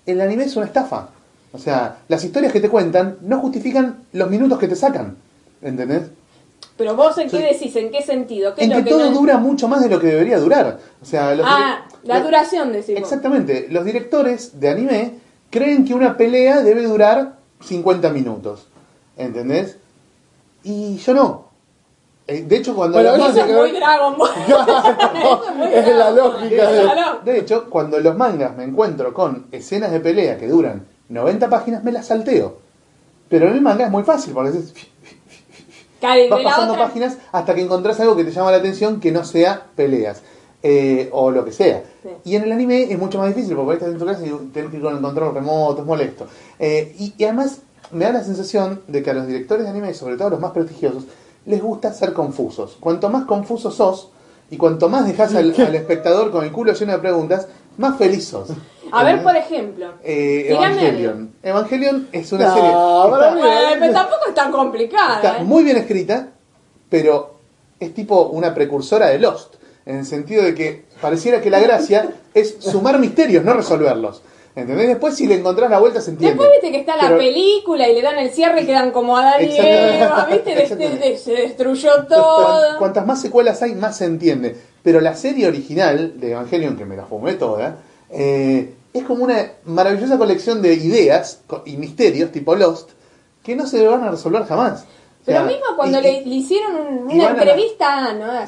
[0.05, 1.09] el anime es una estafa.
[1.53, 5.15] O sea, las historias que te cuentan no justifican los minutos que te sacan.
[5.61, 6.03] ¿Entendés?
[6.77, 9.09] Pero vos en qué decís, en qué sentido, ¿Qué En es que lo que todo
[9.11, 10.77] no- dura mucho más de lo que debería durar.
[11.01, 13.01] O sea, los Ah, la duración decimos.
[13.01, 13.67] Exactamente.
[13.71, 15.13] Los directores de anime
[15.49, 18.67] creen que una pelea debe durar 50 minutos.
[19.17, 19.77] ¿Entendés?
[20.63, 21.47] Y yo no.
[22.27, 24.29] Eh, De hecho, cuando Bueno, los eso es muy Dragon Ball.
[24.47, 29.13] Eso es muy Es la Dragon lógica de- hecho, cuando en los mangas me encuentro
[29.13, 32.57] con escenas de pelea que duran 90 páginas, me las salteo.
[33.29, 34.73] Pero en el manga es muy fácil, porque es-
[36.29, 39.11] vas la pasando otra- páginas hasta que encontrás algo que te llama la atención que
[39.11, 40.21] no sea peleas.
[40.63, 41.83] Eh, o lo que sea.
[42.03, 42.09] Sí.
[42.25, 44.71] Y en el anime es mucho más difícil, porque estás en tu casa y tenés
[44.71, 46.27] que ir con el control remoto, es molesto.
[46.59, 47.59] Eh, y, y además
[47.91, 50.39] me da la sensación de que a los directores de anime, sobre todo a los
[50.39, 51.03] más prestigiosos,
[51.45, 52.77] les gusta ser confusos.
[52.79, 54.09] Cuanto más confuso sos,
[54.49, 58.25] y cuanto más dejas al, al espectador con el culo lleno de preguntas, más feliz
[58.27, 58.49] sos.
[58.91, 59.23] A ver, ¿Entendés?
[59.23, 59.87] por ejemplo.
[60.03, 61.33] Eh, Evangelion.
[61.43, 62.69] Evangelion es una No, serie.
[62.69, 65.15] está- Bueno, pero tampoco es tan complicada.
[65.17, 65.43] Está ¿eh?
[65.43, 66.29] muy bien escrita,
[66.89, 67.35] pero
[67.79, 69.55] es tipo una precursora de Lost,
[69.87, 74.21] en el sentido de que pareciera que la gracia es sumar misterios, no resolverlos.
[74.55, 74.87] ¿Entendés?
[74.87, 76.33] Después si le encontrás la vuelta se entiende.
[76.35, 79.15] Después viste que está la Pero- película y le dan el cierre y quedan como
[79.19, 79.97] y Exactamente.
[80.03, 82.45] Eva, viste, se destruyó todo.
[82.47, 84.55] Cuan- Cuantas más secuelas hay, más se entiende.
[84.81, 87.77] Pero la serie original de Evangelion, que me la fumé toda,
[88.09, 92.89] eh, es como una maravillosa colección de ideas y misterios, tipo Lost,
[93.43, 94.81] que no se van a resolver jamás.
[94.81, 94.85] O
[95.25, 96.75] Pero sea, mismo cuando y- le, le hicieron
[97.11, 98.47] una a entrevista a Ano, a.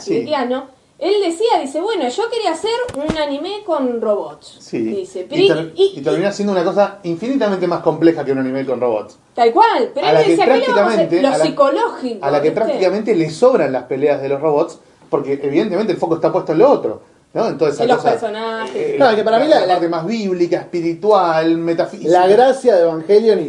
[1.00, 4.58] Él decía, dice, bueno, yo quería hacer un anime con robots.
[4.60, 8.26] Sí, Dice, pero y, y- ter- y- y termina siendo una cosa infinitamente más compleja
[8.26, 9.18] que un anime con robots.
[9.34, 11.08] tal cual, pero A él la que decía, ¿qué le vamos a hacer?
[11.08, 12.26] prácticamente- Lo a la- psicológico.
[12.26, 12.62] A la que ¿viste?
[12.66, 16.58] prácticamente le sobran las peleas de los robots, porque evidentemente el foco está puesto en
[16.60, 17.02] lo otro.
[17.32, 17.48] ¿no?
[17.48, 18.76] En toda esa En los cosa, personajes.
[18.76, 22.10] eh, No, que para mí la- la- parte más bíblica, espiritual, metafísica.
[22.12, 23.46] La gracia de Evangelion y,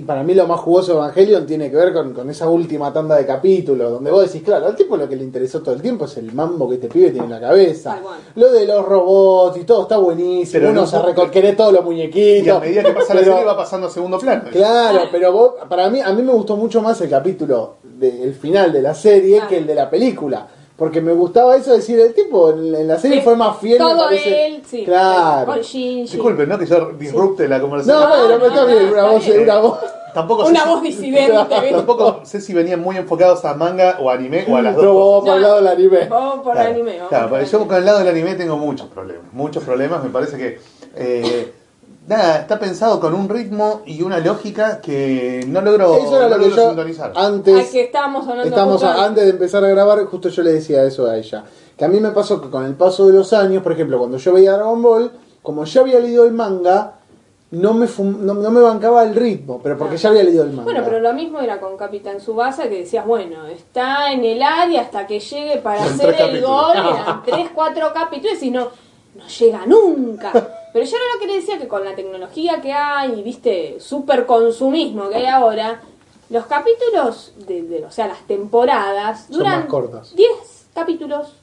[0.00, 2.92] y- para mí lo más jugoso de Evangelion tiene que ver con, con esa última
[2.92, 5.82] tanda de capítulos, donde vos decís, claro, al tipo lo que le interesó todo el
[5.82, 7.98] tiempo es el mambo que este pibe tiene en la cabeza.
[8.36, 10.52] Lo de los robots y todo está buenísimo.
[10.60, 12.46] Pero Uno no- se recorqueré todos los muñequitos.
[12.46, 14.44] Y a medida que pasa la serie va pasando a segundo plano.
[14.50, 18.72] Claro, pero vos, para mí, a mí me gustó mucho más el capítulo del final
[18.72, 19.48] de la serie Claro.
[19.48, 20.46] que el de la película.
[20.80, 23.58] Porque me gustaba eso de decir, el tipo en, en la serie Es fue más
[23.58, 23.78] fiel.
[23.78, 24.46] me Todo parece.
[24.46, 24.84] él, sí.
[24.86, 25.52] Claro.
[25.54, 26.58] Disculpen, ¿no?
[26.58, 28.00] Que yo disrupte la conversación.
[28.00, 29.40] No, No, no, pero está no, bien, está una voz, bien.
[29.42, 29.78] una voz.
[30.14, 31.70] Tampoco sé Una si- voz disidente, ¿viste?
[31.76, 34.84] Tampoco sé si venían muy enfocados a manga o anime o a las dos.
[34.86, 36.08] No, vamos por el lado del anime.
[36.08, 36.92] Vamos por Claro, anime.
[36.94, 37.68] vamos claro, por pero yo anime.
[37.68, 39.32] con el lado del anime tengo muchos problemas.
[39.32, 40.02] Muchos problemas.
[40.02, 40.58] Me parece que.
[40.96, 41.52] eh,
[42.06, 46.36] nada, está pensado con un ritmo y una lógica que no logro, Eso era no
[46.38, 47.12] lo que yo sintonizar.
[47.14, 47.70] antes.
[47.70, 48.26] Que estábamos
[48.82, 49.24] a- antes.
[49.24, 51.44] de empezar a grabar, justo yo le decía eso a ella.
[51.76, 54.16] Que a mí me pasó que con el paso de los años, por ejemplo, cuando
[54.18, 56.94] yo veía Dragon Ball, como ya había leído el manga,
[57.52, 59.98] no me, fum- no, no me bancaba el ritmo, pero porque Ah.
[59.98, 60.64] ya había leído el manga.
[60.64, 64.82] Bueno, pero lo mismo era con Capitán Subasa que decías, bueno, está en el área
[64.82, 66.48] hasta que llegue para hacer el capítulos.
[66.50, 68.68] gol, eran tres, cuatro capítulos y no,
[69.14, 70.32] no llega nunca.
[70.72, 73.78] Pero yo era lo que le decía que con la tecnología que hay y viste,
[73.80, 75.80] super consumismo que hay ahora,
[76.28, 80.14] los capítulos, de, de- o sea, las temporadas, Son duran más cortas.
[80.14, 80.30] 10
[80.72, 81.34] capítulos,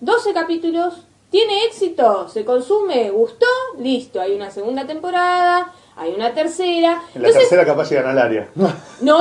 [0.00, 0.94] 12 capítulos,
[1.30, 3.46] tiene éxito, se consume, gustó,
[3.78, 7.02] listo, hay una segunda temporada, hay una tercera.
[7.14, 8.50] En la Entonces, tercera capaz llegan al área.
[8.54, 8.68] no,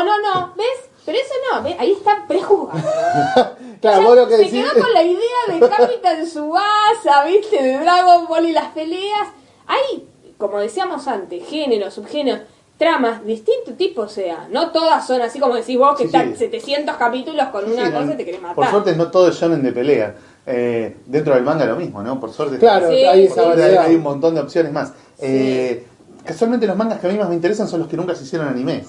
[0.03, 0.89] no, no, ¿ves?
[1.05, 1.75] Pero eso no, ¿ves?
[1.79, 2.79] ahí está prejuzgado.
[3.83, 4.63] Claro, vos lo que se decís.
[4.63, 7.61] quedó con la idea de Capitán Subasa, ¿viste?
[7.61, 9.27] De Dragon Ball y las peleas.
[9.67, 12.43] Hay, como decíamos antes, géneros, subgéneros,
[12.77, 16.31] tramas, distintos tipos, o sea, no todas son así como decís vos, que Sí, están
[16.31, 16.37] sí.
[16.45, 18.55] 700 capítulos con una Sí, cosa no, y te querés matar.
[18.55, 20.15] Por suerte no todo es shonen de pelea.
[20.45, 22.17] Eh, dentro del manga lo mismo, ¿no?
[22.21, 22.59] Por suerte.
[22.59, 23.51] Claro, Sí, hay esa.
[23.51, 24.93] Hay, hay un montón de opciones más.
[25.19, 25.85] Eh,
[26.23, 28.47] casualmente los mangas que a mí más me interesan son los que nunca se hicieron
[28.47, 28.87] animes.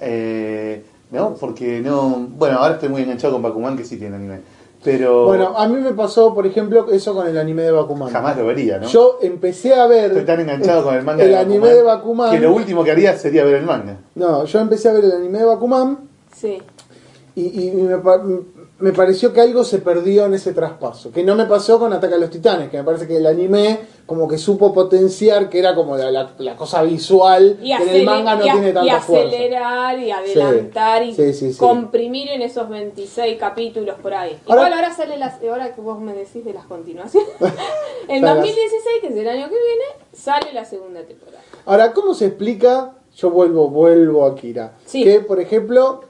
[0.00, 1.34] Eh, ¿No?
[1.38, 2.26] Porque no...
[2.36, 4.40] Bueno, ahora estoy muy enganchado con Bakuman que sí tiene anime.
[4.82, 8.10] Pero Bueno, a mí me pasó, por ejemplo, eso con el anime de Bakuman.
[8.10, 8.88] jamás lo vería, ¿no?
[8.88, 10.06] Yo empecé a ver.
[10.06, 12.30] Estoy tan enganchado con el manga el de anime Bakuman, de Bakuman.
[12.32, 13.98] que lo último que haría sería ver el manga.
[14.16, 15.98] No, yo empecé a ver el anime de Bakuman
[16.34, 16.58] Sí.
[17.36, 17.96] y, y me,
[18.82, 21.10] me pareció que algo se perdió en ese traspaso.
[21.12, 23.80] Que no me pasó con Ataque a los Titanes, que me parece que el anime
[24.06, 27.88] como que supo potenciar que era como la, la- la cosa visual, Y, que en
[27.88, 28.98] el manga no y a- tiene y fuerza.
[29.28, 31.58] acelerar y adelantar y Sí, sí, sí.
[31.58, 34.38] comprimir en esos 26 capítulos por ahí.
[34.46, 37.28] Ahora- Igual ahora sale las, ahora que vos me decís de las continuaciones.
[38.08, 38.40] en Claro.
[38.40, 41.42] 2016, que es el año que viene, sale la segunda temporada.
[41.64, 42.94] Ahora, ¿cómo se explica?
[43.16, 44.72] Yo vuelvo, vuelvo a Kira.
[44.90, 46.00] Que, por ejemplo,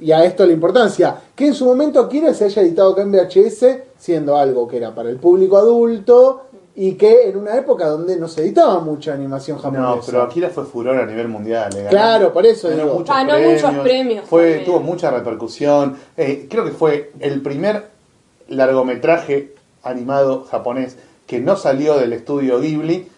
[0.00, 3.12] y a esto la importancia, que en su momento Kira se haya editado acá en
[3.12, 3.66] VHS,
[3.98, 6.42] siendo algo que era para el público adulto,
[6.74, 9.82] y que en una época donde no se editaba mucha animación japonesa.
[9.96, 11.70] No, pero Akira fue furor a nivel mundial.
[11.74, 12.94] ganó- Claro, por eso ganó digo.
[13.00, 14.64] muchos Ganó muchos premios Fue, también.
[14.64, 15.96] tuvo mucha repercusión.
[16.16, 17.90] Eh, creo que fue el primer
[18.48, 23.08] largometraje animado japonés que no salió del estudio Ghibli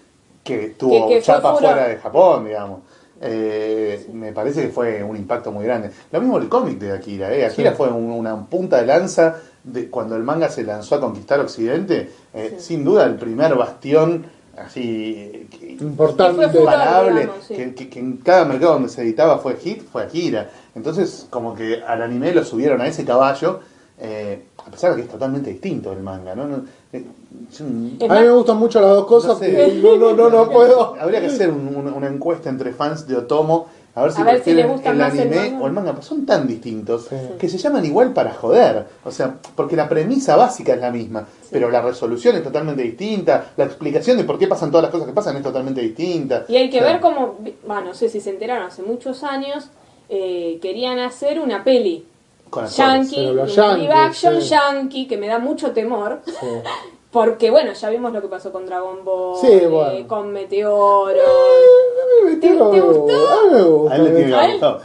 [0.44, 2.80] que tuvo Que- que fue chapa fuera de Japón, digamos.
[3.24, 5.90] Eh, Me parece que fue un impacto muy grande.
[6.10, 7.32] Lo mismo el cómic de Akira.
[7.32, 7.46] ¿eh?
[7.46, 7.76] Akira Sí.
[7.76, 12.10] fue un- una punta de lanza de cuando el manga se lanzó a conquistar Occidente.
[12.34, 14.24] eh, Sin duda el primer bastión
[14.56, 15.46] así
[15.80, 16.44] Importante.
[16.58, 17.54] Imparable, sí.
[17.54, 20.50] que- que en cada mercado donde se editaba fue hit, fue Akira.
[20.74, 23.60] Entonces, como que al anime lo subieron a ese caballo,
[24.00, 26.64] eh, a pesar de que es totalmente distinto el manga, ¿no?
[26.92, 29.80] A mí me gustan mucho las dos cosas, No sé.
[29.82, 30.94] no, no, no, no puedo.
[31.00, 34.24] Habría que hacer un- un- una encuesta entre fans de Otomo, a ver si A
[34.24, 36.46] ver si prefieren les gusta el más el anime o el manga, pues son tan
[36.46, 37.16] distintos Sí.
[37.38, 38.86] que se llaman igual para joder.
[39.04, 43.52] O sea, porque la premisa básica es la misma, pero la resolución es totalmente distinta,
[43.56, 46.44] la explicación de por qué pasan todas las cosas que pasan es totalmente distinta.
[46.48, 49.22] Y hay que O sea, ver cómo, bueno, no sé si se enteraron, hace muchos
[49.24, 49.68] años
[50.08, 52.04] eh, querían hacer una peli
[52.52, 53.36] con yankee, un
[53.80, 54.48] live action sí.
[54.50, 56.46] yankee, que me da mucho temor, Sí.
[57.10, 61.20] porque bueno, ya vimos lo que pasó con Dragon Ball, Sí, eh, con Meteoro.
[61.20, 63.28] A me ¿Te- te gustó?
[63.28, 63.94] A mí me gusta.
[63.94, 64.80] A él le tiene que ¿A gustado.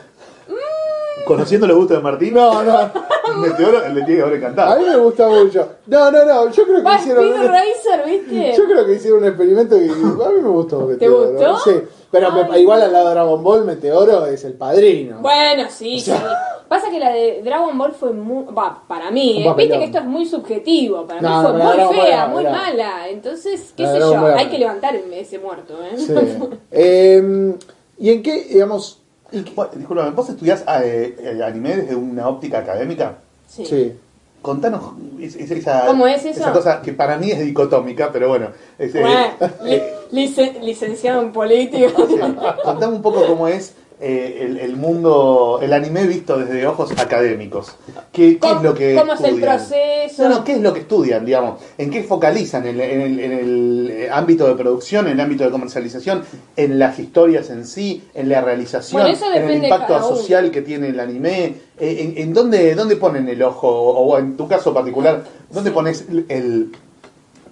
[1.25, 2.89] Conociendo los gustos de Martín, No, no.
[3.41, 4.80] Meteoro le tiene que haber A encantado.
[4.80, 5.67] mí me gusta mucho.
[5.88, 6.49] No, no, no.
[6.49, 7.47] Yo creo que hicieron.
[7.47, 8.53] Racer, ¿viste?
[8.58, 10.80] Yo creo que hicieron un experimento que a mí me gustó.
[10.86, 11.32] Meteoro.
[11.34, 11.58] gustó?
[11.60, 11.82] Sí.
[12.10, 15.17] Pero me- igual al lado de Dragon Ball, Meteoro es el padrino.
[15.19, 16.25] Bueno, sí, O sea- sí.
[16.67, 18.45] Pasa que la de Dragon Ball fue muy.
[18.53, 21.06] Va, para mí, eh, viste que esto es muy subjetivo.
[21.08, 23.08] Para No, mí fue muy fea, muy mala.
[23.10, 25.97] Entonces, qué La sé Dragon yo, hay que levantar ese muerto, ¿eh?
[25.97, 26.13] Sí.
[26.71, 27.56] Eh,
[27.99, 28.99] ¿Y en qué, digamos.
[29.32, 33.17] y Disculpame, ¿vos estudiás eh, eh, anime desde una óptica académica?
[33.47, 33.65] Sí.
[33.65, 33.93] Sí.
[34.41, 34.82] Contanos
[35.19, 36.39] es- es- esa, ¿Cómo es eso?
[36.41, 38.49] esa cosa que para mí es dicotómica, pero bueno.
[38.77, 41.89] es, eh, Bueno, li- licen- licenciado en política.
[42.08, 42.15] sí.
[42.63, 47.76] Contame un poco cómo es eh, el, el mundo, el anime visto desde ojos académicos.
[48.12, 49.58] ¿Qué, qué es lo que ¿Cómo es el estudian?
[49.58, 50.24] proceso?
[50.24, 51.60] No, no, ¿qué es lo que estudian, digamos?
[51.78, 52.68] ¿En qué focalizan?
[52.68, 56.24] ¿En, el- en el, en el, eh, ámbito de producción, en el ámbito de comercialización,
[56.56, 60.62] en las historias en sí, en la realización, Bueno, eso en el impacto social que
[60.62, 61.56] tiene el anime?
[61.80, 63.68] Eh, ¿En, en dónde, dónde ponen el ojo?
[63.68, 66.72] O, o en tu caso particular, ¿dónde pones el,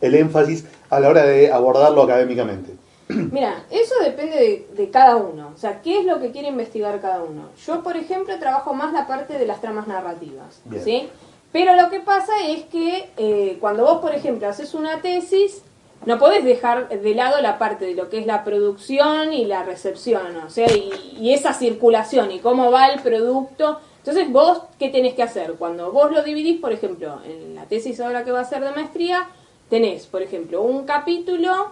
[0.02, 2.72] el énfasis a la hora de abordarlo académicamente?
[3.32, 5.52] Mira, eso depende de, de cada uno.
[5.54, 7.50] O sea, ¿qué es lo que quiere investigar cada uno?
[7.66, 10.62] Yo, por ejemplo, trabajo más la parte de las tramas narrativas.
[10.66, 10.84] Bien.
[10.84, 11.10] ¿sí?
[11.52, 15.62] Pero lo que pasa es que eh, cuando vos, por ejemplo, haces una tesis,
[16.06, 19.64] no podés dejar de lado la parte de lo que es la producción y la
[19.64, 23.80] recepción, o sea, y, y esa circulación y cómo va el producto.
[24.00, 25.54] Entonces, vos, ¿qué tenés que hacer?
[25.54, 28.72] Cuando vos lo dividís, por ejemplo, en la tesis ahora que va a ser de
[28.72, 29.28] maestría,
[29.70, 31.72] tenés, por ejemplo, un capítulo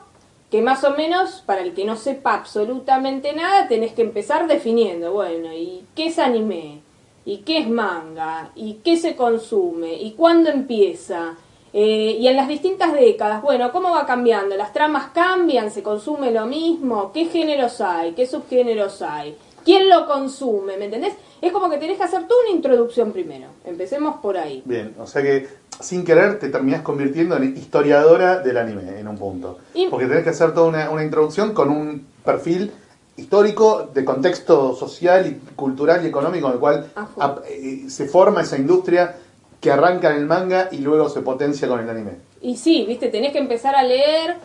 [0.54, 5.12] que más o menos, para el que no sepa absolutamente nada, tenés que empezar definiendo,
[5.12, 6.82] bueno, ¿y qué es anime?
[7.26, 8.52] ¿Y qué es manga?
[8.54, 9.96] ¿Y qué se consume?
[9.96, 11.34] ¿Y cuándo empieza?
[11.74, 14.56] Eh, y en las distintas décadas, bueno, ¿cómo va cambiando?
[14.56, 15.72] ¿Las tramas cambian?
[15.72, 17.12] ¿Se consume lo mismo?
[17.12, 18.12] ¿Qué géneros hay?
[18.12, 19.36] ¿Qué subgéneros hay?
[19.66, 20.78] ¿Quién lo consume?
[20.78, 21.16] ¿Me entendés?
[21.42, 23.48] Es como que tenés que hacer tú una introducción primero.
[23.66, 24.62] Empecemos por ahí.
[24.66, 25.48] Bien, o sea que
[25.80, 29.60] sin querer te terminás convirtiendo en historiadora del anime en un punto.
[29.74, 32.72] Y- Porque tenés que hacer toda una, una introducción con un perfil
[33.16, 38.42] histórico de contexto social y cultural y económico en el cual A eh, se forma
[38.42, 39.16] esa industria
[39.62, 42.14] que arranca en el manga y luego se potencia con el anime.
[42.42, 44.36] Y sí, viste, tenés que empezar a leer.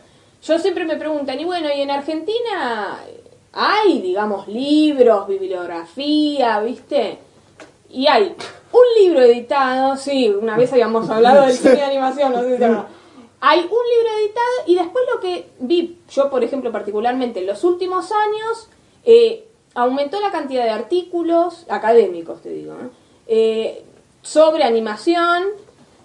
[0.44, 3.00] Yo siempre me preguntan, y bueno, ¿y en Argentina
[3.52, 7.18] hay, digamos, libros, bibliografía, viste?
[7.90, 8.36] Y hay
[8.78, 12.64] un libro editado, sí, una vez habíamos hablado del cine de animación, no sé si.
[13.40, 17.62] Hay un libro editado y después lo que vi, yo por ejemplo particularmente en los
[17.62, 18.68] últimos años,
[19.04, 22.74] eh, aumentó la cantidad de artículos académicos, te digo.
[23.28, 23.84] Eh,
[24.22, 25.44] sobre animación,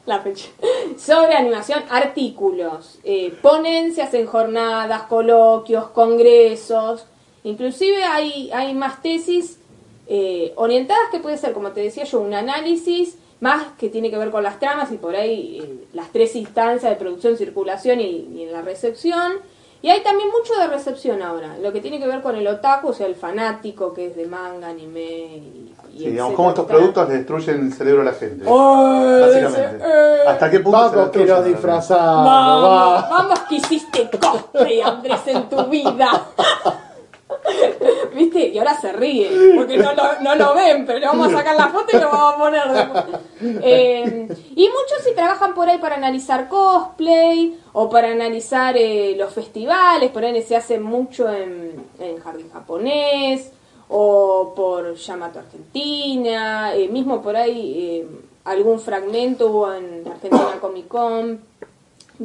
[0.06, 0.50] la fecha,
[0.98, 7.06] sobre animación, artículos, eh, ponencias en jornadas, coloquios, congresos,
[7.44, 9.60] inclusive hay, hay más tesis
[10.08, 14.18] eh, orientadas que puede ser, como te decía yo, un análisis más que tiene que
[14.18, 18.30] ver con las tramas y por ahí eh, las tres instancias de producción, circulación y,
[18.36, 19.34] y en la recepción.
[19.82, 22.88] Y hay también mucho de recepción ahora, lo que tiene que ver con el otaku,
[22.88, 26.66] o sea, el fanático que es de manga, anime y, y Sí, digamos, cómo estos
[26.66, 28.46] productos le destruyen el cerebro a la gente.
[28.46, 29.86] Básicamente.
[29.86, 30.18] eh.
[30.26, 32.26] ¿Hasta qué punto Vamos, que nos disfrazamos.
[32.26, 33.10] Vamos, va.
[33.10, 36.28] vamos que hiciste cosplay, Andrés, en tu vida.
[38.16, 38.48] ¿viste?
[38.50, 41.56] Y ahora se ríe, porque no lo, no lo ven, pero le vamos a sacar
[41.56, 43.24] la foto y lo vamos a poner.
[43.62, 49.34] Eh, y muchos sí trabajan por ahí para analizar cosplay o para analizar eh, los
[49.34, 53.52] festivales, por ahí se hace mucho en, en Jardín Japonés
[53.90, 58.08] o por Yamato Argentina, eh, mismo por ahí eh,
[58.46, 61.42] algún fragmento hubo en Argentina Comic Con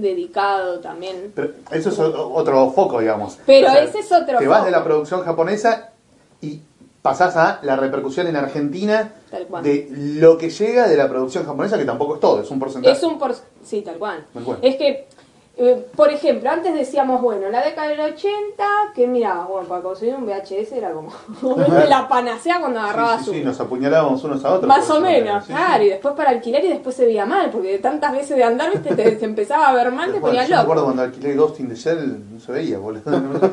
[0.02, 1.32] dedicado también.
[1.34, 3.38] Pero eso es otro foco, digamos.
[3.46, 4.66] Pero ese es otro Te vas foco.
[4.66, 5.90] de la producción japonesa
[6.40, 6.60] y
[7.02, 9.62] pasás a la repercusión en Argentina Tal cual.
[9.62, 12.96] de lo que llega de la producción japonesa, que tampoco es todo, es un porcentaje.
[12.96, 13.34] Es un por...
[13.64, 14.24] Sí, tal cual.
[14.34, 14.58] Tal cual.
[14.62, 15.06] Es que,
[15.60, 20.14] eh, por ejemplo, antes decíamos, bueno, la década del 80, que mira, bueno, para conseguir
[20.14, 21.10] un VHS era como
[21.88, 24.68] la panacea cuando Sí, agarrabas sí, sí, nos apuñalábamos unos a otros.
[24.68, 27.72] Más o menos, sí, claro, y después para alquilar y después se veía mal, porque
[27.72, 30.54] de tantas veces de andar, viste, te, te empezaba a ver mal, te ponías yo
[30.54, 30.94] me acuerdo loco.
[30.94, 33.02] cuando alquilé Ghost in the Shell, no se veía, boludo.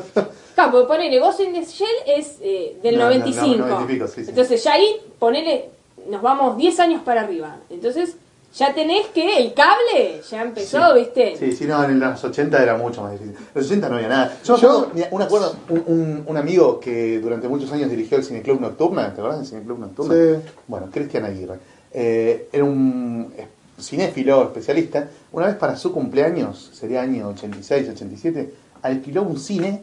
[0.54, 3.66] Claro, porque ponele Ghost in the Shell es eh, del No, no, no, 95.
[3.66, 4.30] 90 y pico, sí, sí.
[4.30, 5.68] Entonces ya ahí, ponele,
[6.08, 7.56] nos vamos 10 años para arriba.
[7.68, 8.16] Entonces
[8.56, 11.00] ya tenés que el cable ya empezó, Sí.
[11.00, 11.36] viste.
[11.36, 13.34] Sí, sí, no, en los 80 era mucho más difícil.
[13.36, 14.36] En los 80 no había nada.
[14.44, 18.24] Yo me Yo- un, acuerdo, un, un- un amigo que durante muchos años dirigió el
[18.24, 20.14] Cineclub Nocturna, ¿te acuerdas del Cineclub Nocturna?
[20.14, 20.48] Sí.
[20.66, 21.58] Bueno, Cristian Aguirre.
[21.92, 23.46] Eh, era un eh,
[23.80, 25.08] cinéfilo especialista.
[25.32, 29.82] Una vez para su cumpleaños, sería año 86, 87, alquiló un cine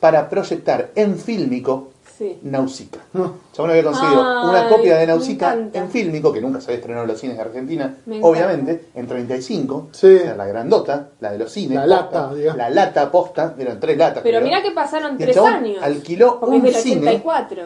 [0.00, 2.38] para proyectar en fílmico Sí.
[2.42, 3.00] Nausicaa.
[3.12, 5.78] Yo me había conseguido Ay, una copia de encanta.
[5.80, 9.06] en fílmico, que nunca se había estrenado en los cines de Argentina, Me obviamente, en
[9.08, 10.06] 35, Sí.
[10.14, 11.76] o sea, la grandota, la de los cines.
[11.86, 12.56] La posta, lata, digamos.
[12.58, 14.22] La lata posta, eran tres latas.
[14.22, 15.82] Pero mirá que pasaron tres chabón años.
[15.82, 17.62] alquiló porque un es del cine 84.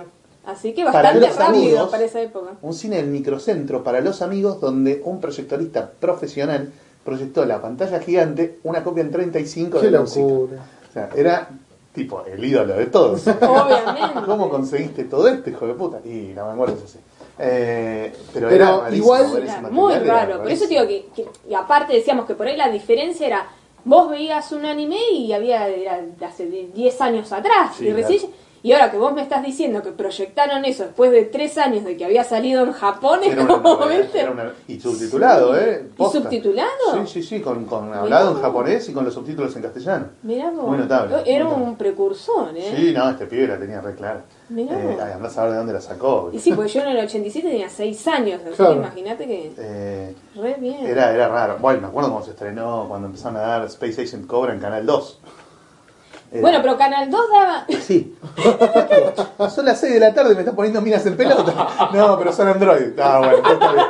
[0.46, 1.88] Así que para bastante los rápido amigos.
[1.90, 2.50] para esa época.
[2.62, 6.72] un cine del microcentro para los amigos donde un proyectorista profesional
[7.04, 10.22] proyectó la pantalla gigante una copia en 35 Qué de Nausicaa.
[10.28, 10.62] locura.
[10.88, 11.48] O sea, era
[11.98, 13.26] tipo el ídolo de todos.
[13.26, 14.20] Obviamente.
[14.24, 16.00] ¿Cómo conseguiste todo esto, hijo de puta?
[16.04, 16.98] Y la vanguardia es así.
[17.40, 20.38] Eh, pero Pero era igual- Era muy era raro.
[20.42, 23.46] Por eso digo que, que- y aparte decíamos que por ahí la diferencia era
[23.84, 28.30] vos veías un anime y había era de hace 10 años atrás Sí, y recién
[28.62, 31.96] y ahora que vos me estás diciendo que proyectaron eso después de 3 años de
[31.96, 34.26] que había salido en Japón es como ¿viste?
[34.68, 35.88] y subtitulado, ¿eh?
[35.98, 36.68] ¿Y subtitulado?
[37.06, 40.06] Sí, sí, sí, con, con hablado en japonés y con los subtítulos en castellano.
[40.22, 40.68] Mirá vos.
[40.68, 42.74] Muy notable, Era muy un precursor, ¿eh?
[42.76, 44.24] Sí, no, este pibe la tenía re clara.
[44.48, 45.02] Mirá Eh, vos.
[45.02, 46.30] ay, a ver de dónde la sacó.
[46.32, 48.72] Y sí, porque yo en el 87 tenía 6 años, así Claro.
[48.72, 50.86] que imagínate que Eh, re bien.
[50.86, 51.58] era, era raro.
[51.60, 54.84] Bueno, me acuerdo cuando se estrenó, cuando empezaron a dar Space Agent Cobra en Canal
[54.86, 55.20] 2.
[56.30, 58.14] Era- Bueno, pero Canal 2 daba Sí.
[59.54, 61.90] son las 6 de la tarde y me estás poniendo minas en pelota.
[61.92, 62.98] No, pero son Android.
[63.00, 63.86] Ah, bueno, está bien.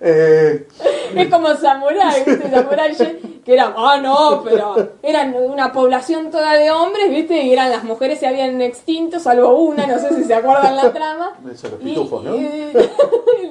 [0.00, 0.68] Eh,
[1.16, 2.50] Es como Samurai, ¿viste?
[2.50, 2.94] Samurai
[3.44, 7.42] que era, ah, no, pero eran una población toda de hombres, ¿viste?
[7.42, 10.92] Y eran las mujeres se habían extinto, salvo una, no sé si se acuerdan la
[10.92, 11.32] trama.
[11.52, 12.36] Eso, los Y- pitufos, ¿no?
[12.36, 12.72] y-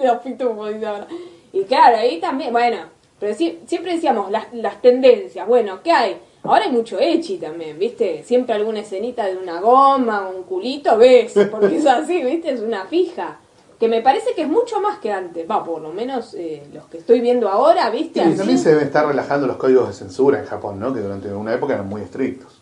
[0.03, 1.07] los pitufos, dice ahora.
[1.51, 2.77] Y claro, ahí también, bueno,
[3.19, 6.21] pero sí- siempre decíamos las, las tendencias, bueno, ¿qué hay?
[6.43, 8.23] Ahora hay mucho echi también, ¿viste?
[8.23, 12.51] Siempre alguna escenita de una goma, un culito, ves, porque es así, ¿viste?
[12.51, 13.39] Es una fija.
[13.79, 15.49] Que me parece que es mucho más que antes.
[15.49, 18.21] Va, por lo menos eh, los que estoy viendo ahora, ¿viste?
[18.23, 20.93] y también se deben estar relajando los códigos de censura en Japón, ¿no?
[20.93, 22.59] Que durante una época eran muy estrictos.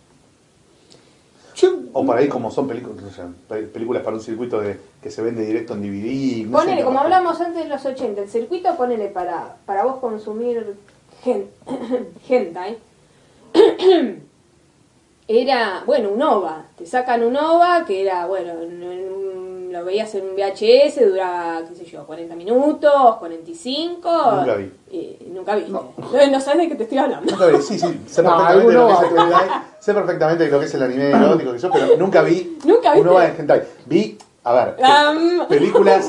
[1.56, 4.78] Yo- O por ahí como son películas, o sea, pe- películas para un circuito de,
[5.02, 6.46] que se vende directo en DVD.
[6.50, 9.98] no sé, Ponele, como hablamos antes de los 80, el circuito ponele para, para vos
[10.02, 10.76] consumir
[11.24, 11.48] gen,
[12.30, 12.78] hentai.
[15.28, 16.65] Era, bueno, un OVA.
[16.78, 21.04] Te sacan un OVA que era, bueno, en- en un- lo veías en un VHS,
[21.04, 24.08] duraba, qué sé yo, 40 minutos, 45.
[24.38, 24.72] Nunca vi.
[24.91, 25.72] Y nunca viste.
[25.72, 25.94] No.
[26.32, 27.32] no sabes de qué te estoy hablando.
[27.32, 29.48] Nunca vi, sí, sí, sé No, perfectamente, lo que es el hentai,
[29.80, 33.10] sé perfectamente lo que es el anime erótico que yo, pero nunca vi ¿Nunca viste?
[33.10, 33.62] uno de hentai.
[33.88, 35.48] Vi, a ver, Am.
[35.50, 36.08] películas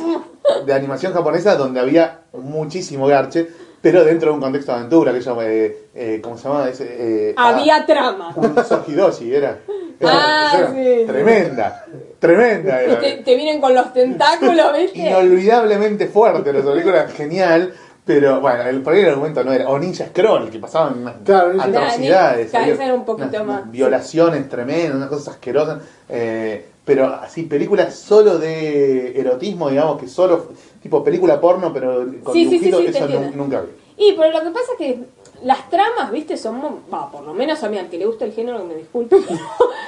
[0.67, 3.49] de animación japonesa donde había muchísimo garche,
[3.81, 6.69] pero dentro de un contexto de aventura, que yo, eh, eh, ¿cómo se llama?
[6.69, 6.87] Ese,
[7.31, 8.35] eh, Había trama.
[8.37, 9.59] ah, Sohidoshi, era.
[9.59, 9.59] era-
[10.03, 11.05] Ah, era sí.
[11.07, 11.85] Tremenda,
[12.19, 12.99] tremenda era.
[13.01, 14.99] te, te vienen con los tentáculos, ¿viste?
[14.99, 17.73] Inolvidablemente fuerte, la película genial.
[18.05, 19.69] Pero bueno, el, por ahí el argumento no era.
[19.69, 22.55] O Ninja Scroll, que pasaban unas Claro, atrocidades.
[22.55, 25.79] Era un poquito unas- más, Violaciones tremendas, unas cosas asquerosas.
[26.09, 30.47] eh, pero así, películas solo de erotismo, digamos, que solo.
[30.81, 33.71] Tipo película porno, pero con Sí, sí, sí, sí, eso nunca vi.
[33.99, 35.01] Y pero lo que pasa es que
[35.43, 38.33] las tramas, viste, son va, por lo menos a mí al que le gusta el
[38.33, 39.17] género que me disculpe.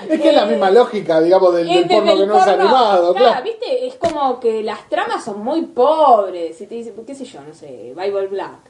[0.09, 2.63] Es que es la misma lógica, digamos, del, del es porno que no es porno,
[2.63, 3.45] animado, claro, claro.
[3.45, 6.61] viste, es como que las tramas son muy pobres.
[6.61, 8.61] Y te dice, qué sé yo, no sé, Bible Black.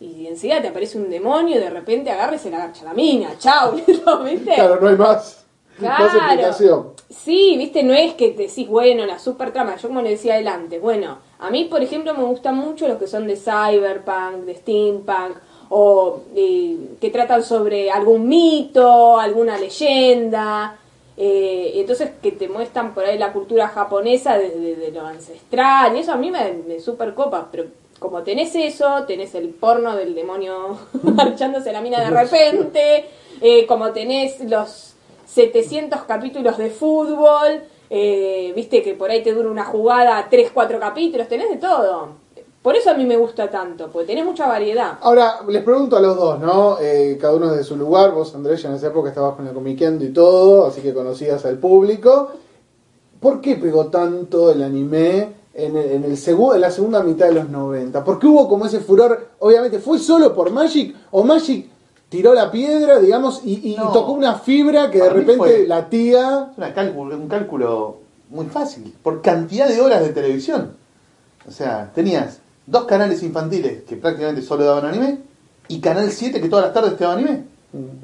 [0.00, 2.94] Y enseguida te aparece un demonio y de repente agarra y se la agarcha la
[2.94, 3.38] mina.
[3.38, 3.72] Chau,
[4.24, 4.54] ¿viste?
[4.54, 5.41] Claro, no hay más.
[5.82, 6.86] Más explicación.
[7.10, 9.76] Sí, viste, no es que te decís, bueno, la super trama.
[9.76, 13.06] Yo como le decía adelante, bueno, a mí, por ejemplo, me gustan mucho los que
[13.06, 15.36] son de cyberpunk, de steampunk,
[15.68, 20.78] o eh, que tratan sobre algún mito, alguna leyenda.
[21.16, 26.00] eh, entonces que te muestran por ahí la cultura japonesa desde de lo ancestral, y
[26.00, 27.64] eso a mí me, me super copa, pero
[27.98, 33.06] como tenés eso, tenés el porno del demonio marchándose la mina de repente,
[33.40, 34.91] eh, como tenés los
[35.34, 40.78] 700 capítulos de fútbol, eh, viste que por ahí te dura una jugada 3, 4
[40.78, 42.08] capítulos, tenés de todo.
[42.60, 44.98] Por eso a mí me gusta tanto, porque tenés mucha variedad.
[45.00, 46.76] Ahora, les pregunto a los dos, ¿no?
[46.80, 48.12] Eh, cada uno desde su lugar.
[48.12, 51.44] Vos, Andrés, ya en esa época estabas con el comiqueando y todo, así que conocías
[51.44, 52.30] al público.
[53.18, 58.04] ¿Por qué pegó tanto el anime en, el, en la segunda mitad de los 90?
[58.04, 59.30] ¿Por qué hubo como ese furor?
[59.40, 61.71] Obviamente, ¿fue solo por Magic o Magic
[62.12, 63.90] tiró la piedra, digamos, y, y No.
[63.90, 66.52] tocó una fibra que de Para repente la tía...
[66.58, 67.96] Es cálculo, un cálculo
[68.28, 70.72] muy fácil, por cantidad de horas de televisión.
[71.48, 75.20] O sea, tenías dos canales infantiles que prácticamente solo daban anime
[75.68, 77.44] y Canal 7 que todas las tardes te daba anime.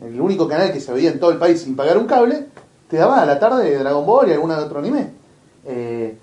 [0.03, 2.47] El único canal que se veía en todo el país sin pagar un cable,
[2.89, 5.11] te daba a la tarde Dragon Ball y alguna de otro anime.
[5.67, 6.17] Eh,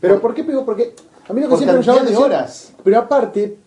[0.00, 0.64] Pero ¿por qué pegó?
[0.64, 0.94] Porque
[1.28, 2.72] a mí lo que Por siempre me llamó la de horas.
[2.84, 3.58] Pero aparte,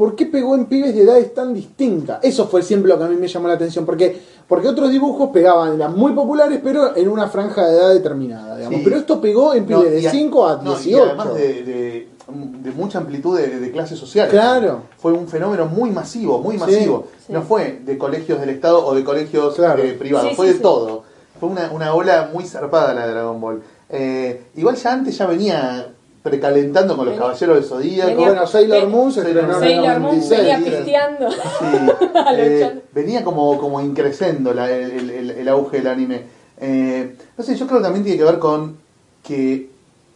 [0.00, 2.18] ¿por qué pegó en pibes de edades tan distintas?
[2.22, 3.84] Eso fue siempre lo que a mí me llamó la atención.
[3.84, 8.56] Porque, porque otros dibujos pegaban, eran muy populares, pero en una franja de edad determinada.
[8.56, 8.78] Digamos.
[8.78, 8.84] Sí.
[8.84, 10.88] Pero esto pegó en no, pibes y a- de 5 a no, 18.
[10.88, 14.32] y además de, de- de mucha amplitud de, de clases sociales.
[14.32, 14.82] Claro.
[14.98, 17.06] Fue un fenómeno muy masivo, muy Sí, masivo.
[17.26, 17.32] sí.
[17.32, 19.82] No fue de colegios del Estado o de colegios Claro.
[19.82, 20.62] eh, privados, Sí, fue sí, de sí.
[20.62, 21.02] todo.
[21.38, 23.62] Fue una, una ola muy zarpada la de Dragon Ball.
[23.88, 25.92] Eh, igual ya antes ya venía
[26.22, 28.10] precalentando con los Venía- Caballeros del Zodíaco.
[28.10, 30.40] venía- Bueno, Sailor Ven- Moon se Sailor estrenó en el Sailor Moon 96.
[30.40, 31.30] venía pisteando.
[31.30, 31.36] Sí,
[32.36, 36.22] eh, venía como, como increciendo la- el, el- el auge del anime.
[36.58, 38.76] Eh, no sé, yo creo que también tiene que ver con
[39.22, 39.70] que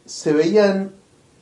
[0.05, 0.91] se veían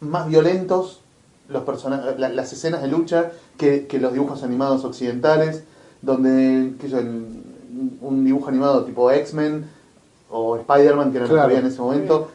[0.00, 1.00] más violentos
[1.48, 5.64] los personajes, la- las escenas de lucha que, que los dibujos animados occidentales,
[6.02, 9.66] donde qué sé un dibujo animado tipo X-Men
[10.30, 11.46] o Spider-Man, que era lo que Claro.
[11.48, 12.28] había en ese momento,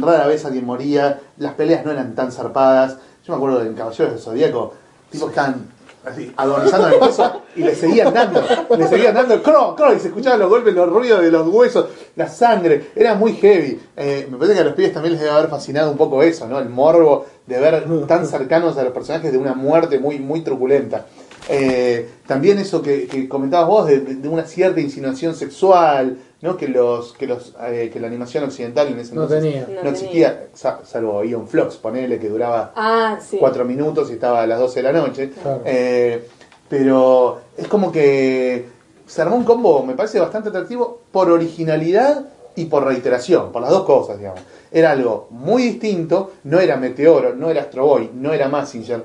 [0.00, 2.98] rara vez alguien moría, las peleas no eran tan zarpadas.
[3.26, 4.74] Yo me acuerdo de Caballeros del Zodíaco,
[5.10, 5.68] tipos estaban
[6.04, 8.42] así, agonizando en el piso y le seguían dando,
[8.76, 11.86] le seguían dando, cro, cro, y se escuchaban los golpes, los ruidos de los huesos,
[12.14, 13.80] la sangre, era muy heavy.
[13.96, 16.46] Eh, me parece que a los pibes también les debe haber fascinado un poco eso,
[16.46, 16.58] ¿no?
[16.58, 21.06] El morbo de ver tan cercanos a los personajes de una muerte muy, muy truculenta.
[21.48, 26.56] Eh, también eso que, comentabas vos de una cierta insinuación sexual, ¿no?
[26.56, 29.68] Que los, que los, eh, que la animación occidental en ese No entonces tenía.
[29.76, 33.38] no, No existía, sa- salvo Ion Flux, ponele que duraba Ah, sí.
[33.38, 35.30] cuatro minutos y estaba a las 12 de la noche.
[35.42, 35.62] Claro.
[35.64, 36.26] Eh,
[36.68, 38.66] pero es como que
[39.06, 42.26] se armó un combo, me parece bastante atractivo, por originalidad
[42.56, 44.40] y por reiteración, por las dos cosas, digamos.
[44.72, 49.02] Era algo muy distinto, no era Meteoro, no era Astro Boy, no era Massinger,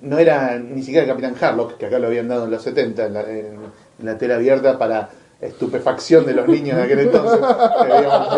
[0.00, 3.06] no era ni siquiera el Capitán Harlock, que acá lo habían dado en los 70
[3.06, 3.58] en la, en-
[3.98, 5.08] en la tela abierta para
[5.46, 7.40] estupefacción de los niños de aquel entonces.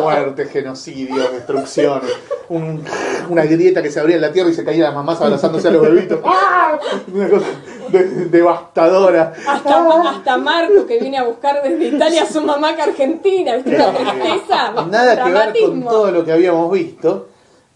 [0.00, 2.00] Muerte, genocidio, destrucción,
[2.48, 2.82] un-
[3.28, 5.70] una grieta que se abría en la tierra y se caían las mamás abrazándose a
[5.70, 6.20] los bebitos.
[6.24, 6.78] ¡Ah!
[7.12, 7.46] Una cosa
[7.90, 9.32] de- devastadora.
[9.48, 13.78] Hasta, hasta Marco que viene a buscar desde Italia a su mamá que argentina, ¿viste?
[13.78, 17.28] La tristeza, Nada que ver con todo lo que habíamos visto.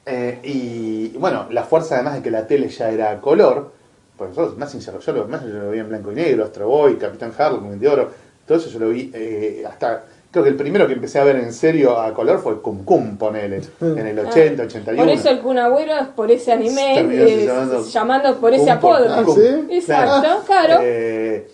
[0.06, 3.72] Eh, y bueno, la fuerza además de que la tele ya era a color,
[4.16, 6.66] pues nosotros, más sincero, yo lo, más yo lo vi en blanco y negro, Astro
[6.68, 8.10] Boy, Capitán Mente de Oro,
[8.46, 11.36] todo eso yo lo vi eh, hasta, creo que el primero que empecé a ver
[11.36, 15.02] en serio a color fue Cum Cum, ponele, en el 80, 81.
[15.02, 17.04] Por eso el Kun Agüero es por ese anime,
[17.44, 19.06] llamando llamando por ese Cum apodo.
[19.08, 19.74] Ah, ¿sí?
[19.76, 20.78] Exacto, claro.
[20.82, 21.48] Eh,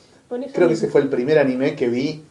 [0.53, 2.23] creo que ese fue el primer anime que vi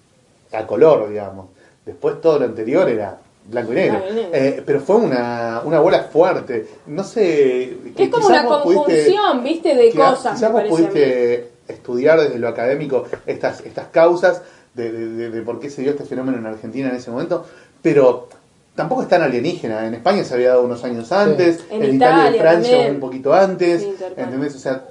[0.51, 1.47] a color, digamos.
[1.85, 4.01] Después todo lo anterior era blanco y negro.
[4.33, 6.67] Eh, pero fue una, una bola fuerte.
[6.87, 7.77] No sé.
[7.95, 9.75] Es como una pudiste- conjunción, ¿viste?
[9.75, 10.87] De quizás- cosas, Quizás vos parece a mí.
[10.87, 14.41] pudiste estudiar desde lo académico estas, estas causas
[14.73, 17.45] de, de- por qué se dio este fenómeno en Argentina en ese momento,
[17.81, 18.27] pero
[18.75, 19.87] tampoco es tan alienígena.
[19.87, 22.95] En España se había dado unos años antes, En en, Italia y Francia también.
[22.95, 23.95] un poquito antes, Sí.
[24.17, 24.55] ¿entendés?
[24.55, 24.83] O sea,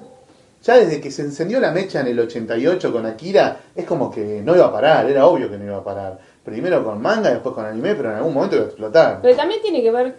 [0.63, 4.41] ya desde que se encendió la mecha en el 88 con Akira, es como que
[4.43, 6.19] no iba a parar, era obvio que no iba a parar.
[6.43, 9.19] Primero con manga, después con anime, pero en algún momento iba a explotar.
[9.21, 10.15] Pero también tiene que ver,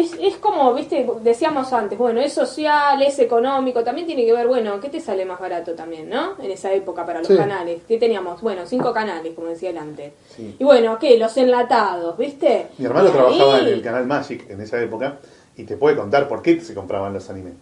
[0.00, 4.46] es, es como, viste, decíamos antes, bueno, es social, es económico, también tiene que ver,
[4.46, 6.34] bueno, ¿qué te sale más barato también, no?
[6.42, 7.36] En esa época para los Sí.
[7.36, 7.80] canales.
[7.88, 8.40] ¿Qué teníamos?
[8.42, 10.12] Bueno, cinco canales, como decía el antes.
[10.34, 10.56] Sí.
[10.58, 11.18] Y bueno, ¿qué?
[11.18, 12.68] Los enlatados, ¿viste?
[12.78, 15.16] Mi hermano Y trabajaba ahí- en el canal Magic en esa época
[15.56, 17.54] y te puede contar por qué se compraban los animes.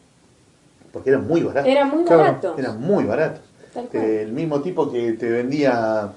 [0.93, 1.71] Porque eran muy baratos.
[1.71, 2.23] Era muy Claro.
[2.23, 2.55] barato.
[2.59, 3.41] Eran muy baratos.
[3.93, 6.13] Eh, el mismo tipo que te vendía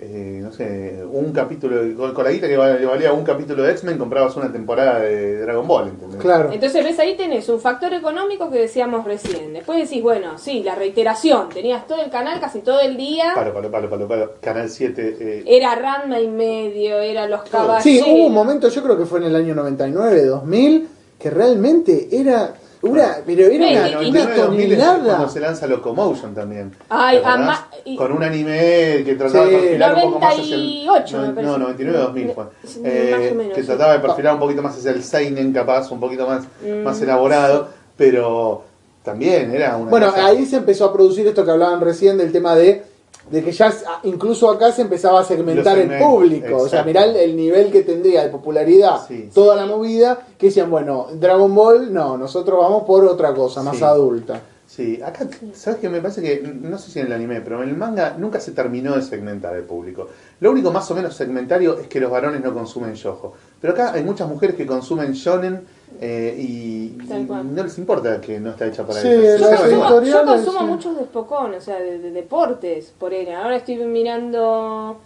[0.00, 3.70] eh, no sé, un capítulo, con, con la guita que le valía un capítulo de
[3.72, 6.20] X-Men, comprabas una temporada de Dragon Ball, ¿entendés?
[6.20, 6.50] Claro.
[6.52, 9.52] Entonces ves ahí tenés un factor económico que decíamos recién.
[9.52, 11.48] Después decís, bueno, sí, la reiteración.
[11.48, 13.32] Tenías todo el canal casi todo el día.
[13.34, 14.32] Palo, palo, palo, palo, palo.
[14.40, 15.16] Canal 7.
[15.20, 17.84] eh, Era Ranma y medio, era los caballeros.
[17.84, 20.88] Sí, hubo un momento, yo creo que fue en el año 99, 2000,
[21.18, 22.54] que realmente era
[22.90, 25.04] una, pero era una, y- y- una 99, 2000 es tonelada.
[25.16, 26.72] cuando se lanza Locomotion también.
[26.88, 29.50] Ay, ama- y- Con un anime que trataba Sí.
[29.52, 30.84] de perfilar un poco más hacia el...
[30.86, 32.44] 98 no, no, 99 2000 fue.
[32.84, 33.66] Eh, más o menos, que sí.
[33.66, 36.82] trataba de perfilar un poquito más hacia el Seinen capaz, un poquito más, Mm.
[36.82, 38.62] más elaborado, pero
[39.02, 42.32] también era una Bueno, cosa- ahí se empezó a producir esto que hablaban recién del
[42.32, 42.82] tema de,
[43.30, 43.72] de que ya
[44.04, 46.56] incluso acá se empezaba a segmentar el público.
[46.58, 49.30] O sea, mirá el, el nivel que tendría de popularidad Sí.
[49.34, 53.76] toda la movida, que decían, bueno, Dragon Ball, no, nosotros vamos por otra cosa, más
[53.78, 53.84] Sí.
[53.84, 54.40] adulta.
[54.66, 55.88] Sí, acá, ¿sabes qué?
[55.88, 58.52] Me parece que, no sé si en el anime, pero en el manga nunca se
[58.52, 60.08] terminó de segmentar el público.
[60.40, 63.34] Lo único más o menos segmentario es que los varones no consumen yojo.
[63.60, 65.64] Pero acá hay muchas mujeres que consumen shonen
[66.00, 69.38] eh, y, no les importa que no está hecha para Sí, eso.
[69.38, 70.64] Yo consumo, yo consumo sí.
[70.64, 73.32] muchos despocón, o sea, de, de deportes, por él.
[73.32, 74.98] Ahora estoy mirando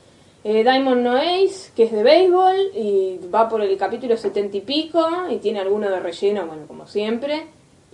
[0.44, 4.60] eh, Diamond No Ace, que es de béisbol, y va por el capítulo setenta y
[4.62, 7.46] pico, y tiene alguno de relleno, bueno, como siempre.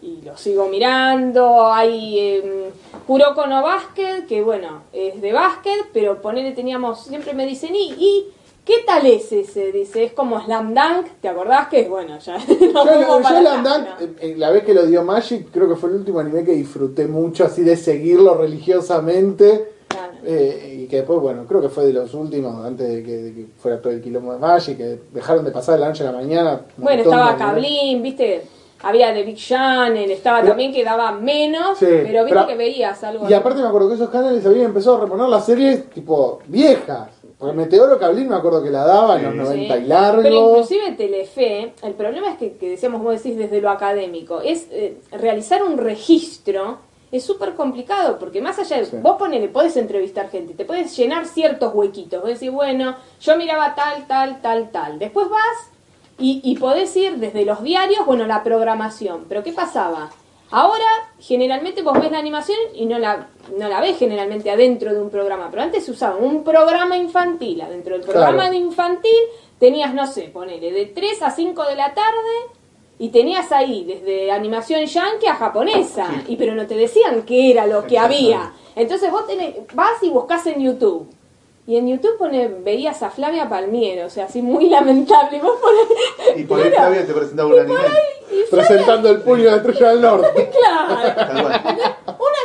[0.02, 1.72] Y lo sigo mirando.
[1.72, 2.70] Hay eh,
[3.06, 7.92] Kuroko no Basket, que bueno, es de básquet, pero ponele, teníamos, siempre me dicen, ¿y,
[7.98, 8.26] y
[8.64, 9.72] qué tal es ese?
[9.72, 12.18] Dice, es como Slam Dunk, ¿te acordás que es bueno?
[12.18, 14.36] Ya, nos Yo, Slam Dunk, ¿no?
[14.36, 17.44] la vez que lo dio Magic, creo que fue el último anime que disfruté mucho,
[17.44, 19.70] así de seguirlo religiosamente.
[19.88, 20.12] Claro.
[20.24, 23.34] eh, y que después, bueno, creo que fue de los últimos, antes de que, de
[23.34, 26.10] que fuera todo el quilombo de Magic, que dejaron de pasar de la noche a
[26.10, 26.62] la mañana.
[26.76, 27.36] Bueno, estaba.
[27.36, 28.42] Cablín, viste,
[28.82, 32.56] había de Big Channel, estaba Pero- también que daba menos, Sí, pero viste pero- que
[32.56, 33.28] veías algo.
[33.28, 37.08] Y aparte me acuerdo que esos canales habían empezado a reponer las series tipo viejas.
[37.46, 39.54] Porque Meteoro Cablín me acuerdo que la daba en los Sí.
[39.54, 39.86] 90 y Sí.
[39.86, 40.22] largos.
[40.22, 44.66] Pero inclusive Telefe, el problema es que, que decíamos, vos decís desde lo académico, es
[44.70, 46.78] eh, realizar un registro
[47.12, 48.86] es súper complicado, porque más allá de...
[48.86, 48.96] Sí.
[49.00, 53.76] Vos ponele, podés entrevistar gente, te puedes llenar ciertos huequitos, vos decís, bueno, yo miraba
[53.76, 54.98] tal, tal, tal, tal.
[54.98, 55.70] Después vas
[56.18, 59.26] y, y podés ir desde los diarios, bueno, la programación.
[59.28, 60.10] Pero ¿qué pasaba?
[60.54, 60.84] Ahora,
[61.18, 63.26] generalmente vos ves la animación y no la,
[63.56, 65.48] no la ves generalmente adentro de un programa.
[65.50, 67.60] Pero antes se usaba un programa infantil.
[67.60, 68.50] Adentro del programa Claro.
[68.52, 69.20] de infantil
[69.58, 72.30] tenías, no sé, ponele, de 3 a 5 de la tarde
[73.00, 76.06] y tenías ahí desde animación yankee a japonesa.
[76.28, 78.52] Y pero no te decían qué era lo que había.
[78.76, 81.08] Entonces vos tenés, vas y buscas en YouTube.
[81.66, 85.38] Y en YouTube pone, veías a Flavia Palmiero, o sea, así muy lamentable.
[85.38, 86.86] Y vos ponés, Y por ahí Claro.
[86.88, 87.78] Flavia te presentaba un anime.
[88.50, 90.50] Presentando el puño de la estrella del norte.
[90.58, 91.48] Claro.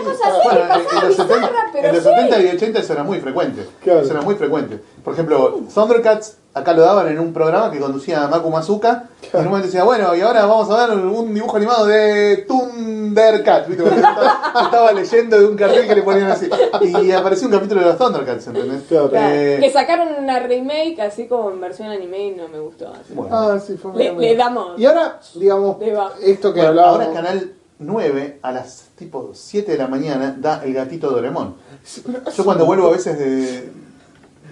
[0.02, 2.10] Una cosa así Bueno, que pasaba en los, 70, bizarra, pero en los sí.
[2.10, 3.66] 70 y 80 eso era muy frecuente.
[3.84, 4.00] Claro.
[4.02, 4.80] Eso era muy frecuente.
[5.04, 9.06] Por ejemplo, Thundercats acá lo daban en un programa que conducía Maku Mazuka.
[9.22, 12.46] Y en un momento decía, bueno, y ahora vamos a ver un dibujo animado de
[12.48, 13.70] Thundercats.
[13.70, 16.50] estaba, estaba leyendo de un cartel que le ponían así.
[16.82, 18.84] Y apareció un capítulo de los Thundercats, ¿entendés?
[18.90, 19.10] Claro.
[19.10, 22.92] Claro, Eh, que sacaron una remake así como en versión anime y no me gustó.
[23.10, 23.36] bueno.
[23.36, 24.78] Ah, sí, fue Le- muy le damos.
[24.80, 25.78] Y ahora, digamos,
[26.22, 27.00] esto que Bueno, hablábamos.
[27.08, 31.56] ahora Canal 9 a las tipo 7 de la mañana da el gatito Doremon.
[32.36, 33.70] Yo cuando vuelvo a veces de,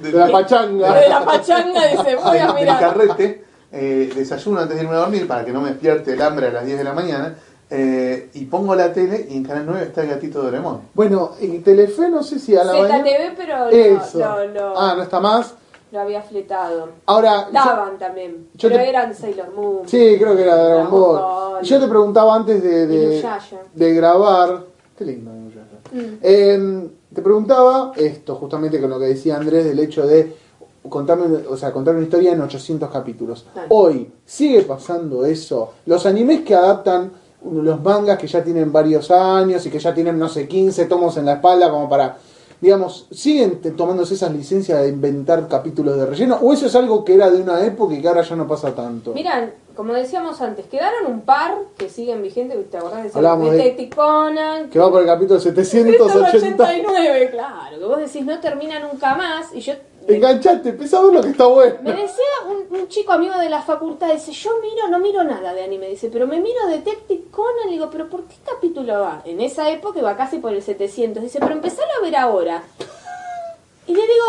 [0.02, 0.94] De la pachanga.
[1.00, 2.80] De la pachanga dice, voy a mirar.
[2.80, 6.48] carrete, eh, desayuno antes de irme a dormir para que no me despierte el hambre
[6.48, 7.36] a las 10 de la mañana.
[7.70, 10.84] eh, y pongo la tele y en Canal 9 está el gatito Doremon.
[10.94, 14.20] Bueno, en Telefe no sé si a la mañana- ZTV, pero lo, Eso.
[14.20, 15.54] lo, lo- Ah, no está más.
[15.92, 16.90] Lo había fletado.
[17.06, 19.80] Ahora, Daban también, yo pero te- eran Sailor Moon.
[19.88, 21.22] Sí, creo que era Dragon Ball.
[21.22, 21.64] Ball.
[21.64, 23.24] Yo te preguntaba antes de, de,
[23.74, 24.64] de grabar.
[24.98, 25.32] Qué lindo.
[25.32, 26.00] Mm.
[26.22, 30.36] Eh, te preguntaba esto, justamente con lo que decía Andrés, del hecho de
[30.90, 33.46] contarme, o sea, contar una historia en 800 capítulos.
[33.54, 33.68] Claro.
[33.72, 35.74] Hoy, ¿sigue pasando eso?
[35.86, 37.12] Los animes que adaptan
[37.50, 41.16] los mangas que ya tienen varios años y que ya tienen, no sé, 15 tomos
[41.18, 42.18] en la espalda como para...
[42.60, 46.38] Digamos, ¿siguen tomándose esas licencias de inventar capítulos de relleno?
[46.42, 48.74] ¿O eso es algo que era de una época y que ahora ya no pasa
[48.74, 49.14] tanto?
[49.14, 54.72] Mirá, como decíamos antes, quedaron un par que siguen vigentes, ¿te acordás de Detective Conan?
[54.72, 56.32] Que va por el capítulo 780.
[56.40, 59.74] 189, claro, que vos decís no termina nunca más y yo
[60.08, 61.76] Enganchate, empieza a ver lo que está bueno.
[61.84, 65.54] me decía un, un chico amigo de la facultad, dice, yo miro, no miro nada
[65.54, 69.22] de anime, dice, pero me miro Detective Conan, le digo, pero ¿por qué capítulo va?
[69.26, 72.64] En esa época iba casi por el 700, dice, pero empezalo a ver ahora.
[73.86, 74.26] Y le digo,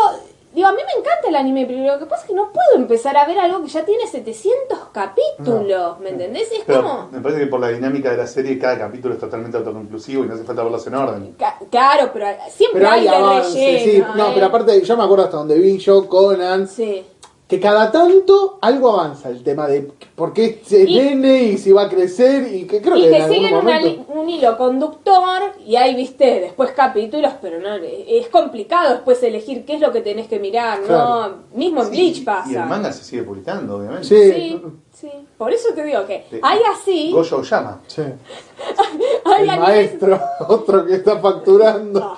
[0.53, 2.75] digo, a mí me encanta el anime, pero lo que pasa es que no puedo
[2.75, 6.51] empezar a ver algo que ya tiene 700 capítulos, ¿me entendés?
[6.51, 7.09] Es Pero como...
[7.11, 10.27] me parece que por la dinámica de la serie cada capítulo es totalmente autoconclusivo y
[10.27, 11.35] no hace falta verlos en orden.
[11.37, 13.85] Ca- Claro, pero siempre Pero hay, hay de avances, sí.
[13.91, 14.15] relleno.
[14.15, 14.31] No, ¿eh?
[14.33, 17.05] pero aparte, yo me acuerdo hasta donde vi yo, Conan, Sí.
[17.49, 21.71] Que cada tanto algo avanza el tema de por qué es Y- nene y si
[21.71, 24.05] va a crecer y que creo y que en te algún siguen momento...
[24.13, 29.73] un hilo conductor y ahí viste después capítulos, pero no es complicado después elegir qué
[29.73, 31.27] es lo que tenés que mirar, Claro.
[31.29, 31.35] ¿no?
[31.57, 32.51] Mismo en Sí, Bleach y- pasa.
[32.51, 34.03] Y el manga se sigue publicando, obviamente.
[34.07, 34.31] Sí.
[34.31, 34.61] Sí,
[34.93, 35.11] sí.
[35.35, 37.81] Por eso te digo que De- hay así, Goyo llama.
[37.87, 38.03] Sí.
[39.25, 40.19] hay El animes maestro,
[40.49, 42.15] otro que está facturando.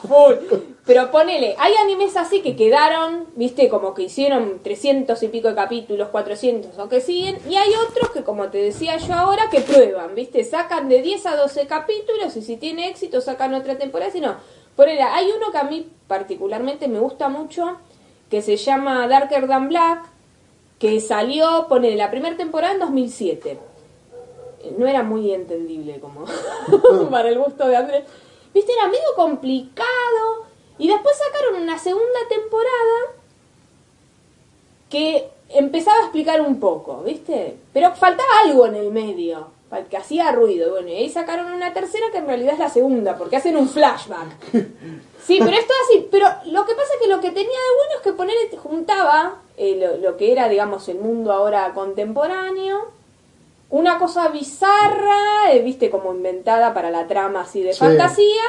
[0.86, 5.56] Pero ponele, hay animes así que quedaron, viste, como que hicieron 300 y pico de
[5.56, 9.62] capítulos, 400 o que siguen, y hay otros que, como te decía yo ahora, que
[9.62, 14.12] prueban, viste, sacan de 10 a 12 capítulos y si tiene éxito sacan otra temporada,
[14.12, 14.38] si no.
[14.76, 17.78] Ponele, hay uno que a mí particularmente me gusta mucho,
[18.30, 20.06] que se llama Darker Than Black,
[20.80, 23.72] que salió, ponele, la primera temporada en 2007
[24.78, 26.26] no era muy entendible como
[27.10, 28.04] para el gusto de Andrés.
[28.54, 30.51] Viste, era medio complicado.
[30.82, 33.14] Y después sacaron una segunda temporada
[34.90, 37.56] que empezaba a explicar un poco, ¿viste?
[37.72, 39.48] Pero faltaba algo en el medio,
[39.92, 40.72] que hacía ruido.
[40.72, 43.70] Bueno, y ahí sacaron una tercera que en realidad es la segunda, porque hacen un
[43.70, 44.28] flashback.
[45.24, 46.08] Sí, pero esto así.
[46.10, 49.36] Pero lo que pasa es que lo que tenía de bueno es que poner juntaba
[49.56, 52.90] eh, lo, lo que era, digamos, el mundo ahora contemporáneo
[53.70, 57.80] una cosa bizarra, eh, viste, como inventada para la trama así de Sí.
[57.80, 58.44] fantasía,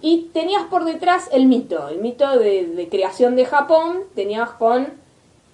[0.00, 4.88] y tenías por detrás el mito, el mito de, de creación de Japón, tenías con,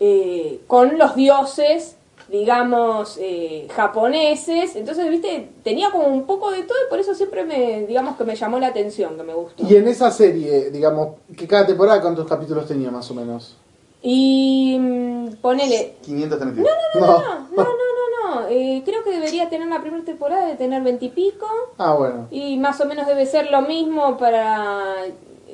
[0.01, 1.97] eh, con los dioses,
[2.28, 7.45] digamos, eh, japoneses, entonces, viste, tenía como un poco de todo y por eso siempre
[7.45, 9.62] me, digamos, que me llamó la atención, que me gustó.
[9.66, 13.57] Y en esa serie, digamos, que cada temporada cuántos capítulos tenía más o menos.
[14.03, 16.66] Y mm, ponele, 532.
[16.95, 17.01] No.
[17.01, 17.93] no, no, no, no, no,
[18.49, 21.47] eh, creo que debería tener la primera temporada de tener veintipico.
[21.78, 22.28] Ah, bueno.
[22.30, 24.95] Y más o menos debe ser lo mismo para...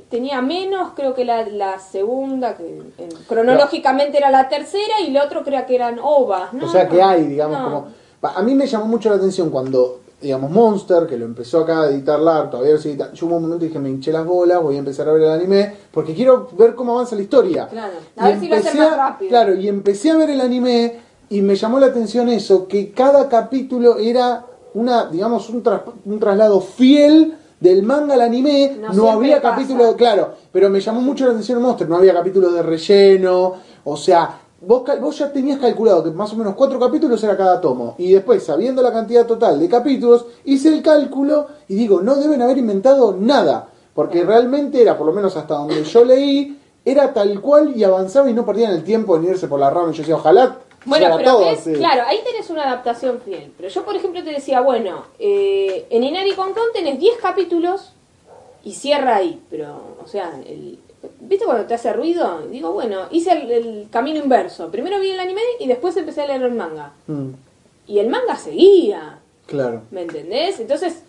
[0.08, 5.16] Tenía menos, creo que la, la segunda, que en- cronológicamente era la tercera, y el
[5.16, 6.66] otro creo que eran ovas, ¿no?
[6.66, 7.64] O sea que hay, digamos, No.
[7.64, 7.88] como...
[8.22, 11.86] A mí me llamó mucho la atención cuando, digamos, Monster, que lo empezó acá a
[11.86, 14.60] editar LAR, todavía lo editando, yo hubo un momento y dije, me hinché las bolas,
[14.60, 17.68] voy a empezar a ver el anime, porque quiero ver cómo avanza la historia.
[17.68, 19.28] Claro, a ver si lo hacen más rápido.
[19.30, 21.00] Claro, y empecé a ver el anime
[21.30, 26.18] y me llamó la atención eso, que cada capítulo era una, digamos, un, tras- un
[26.20, 29.54] traslado fiel del manga al anime, No no, había pasa.
[29.56, 33.54] capítulo, claro, pero me llamó mucho la atención Monster, no había capítulos de relleno,
[33.84, 37.60] o sea, vos, vos ya tenías calculado que más o menos cuatro capítulos era cada
[37.60, 42.16] tomo, y después, sabiendo la cantidad total de capítulos, hice el cálculo y digo, no
[42.16, 47.12] deben haber inventado nada, porque realmente era, por lo menos hasta donde yo leí, era
[47.12, 49.92] tal cual y avanzaba y no perdían el tiempo en irse por la rama, y
[49.92, 51.72] yo decía, ojalá Bueno, pero todo ves, así.
[51.74, 53.52] claro, ahí tenés una adaptación fiel.
[53.56, 57.92] Pero yo, por ejemplo, te decía, bueno, eh, en Inari con Con tenés 10 capítulos
[58.64, 59.40] y cierra ahí.
[59.50, 60.78] Pero, o sea, el,
[61.20, 62.42] ¿viste cuando te hace ruido?
[62.50, 64.70] Digo, bueno, hice el, el camino inverso.
[64.70, 66.92] Primero vi el anime y después empecé a leer el manga.
[67.06, 67.28] Mm,
[67.86, 69.82] Y el manga seguía, claro.
[69.90, 70.60] ¿me entendés?
[70.60, 71.02] Entonces,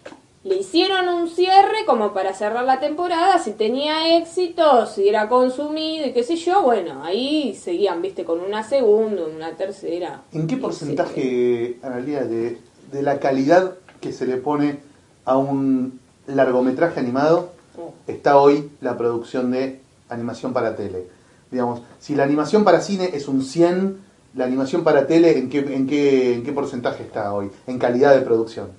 [0.43, 3.37] le hicieron un cierre como para cerrar la temporada.
[3.39, 8.39] Si tenía éxito, si era consumido y qué sé yo, bueno, ahí seguían, viste, con
[8.39, 10.21] una segunda, una tercera.
[10.33, 12.57] ¿En qué porcentaje, Analia, de,
[12.91, 14.79] de la calidad que se le pone
[15.25, 17.93] a un largometraje animado Oh.
[18.05, 19.79] está hoy la producción de
[20.09, 21.07] animación para tele?
[21.51, 23.97] Digamos, si la animación para cine es un 100,
[24.35, 27.49] la animación para tele, ¿en qué, en qué, en qué porcentaje está hoy?
[27.67, 28.69] En calidad de producción.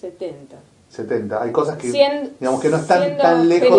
[0.00, 0.56] 70.
[0.90, 1.42] 70.
[1.42, 3.78] Hay cosas que, Cien- digamos, que no están tan lejos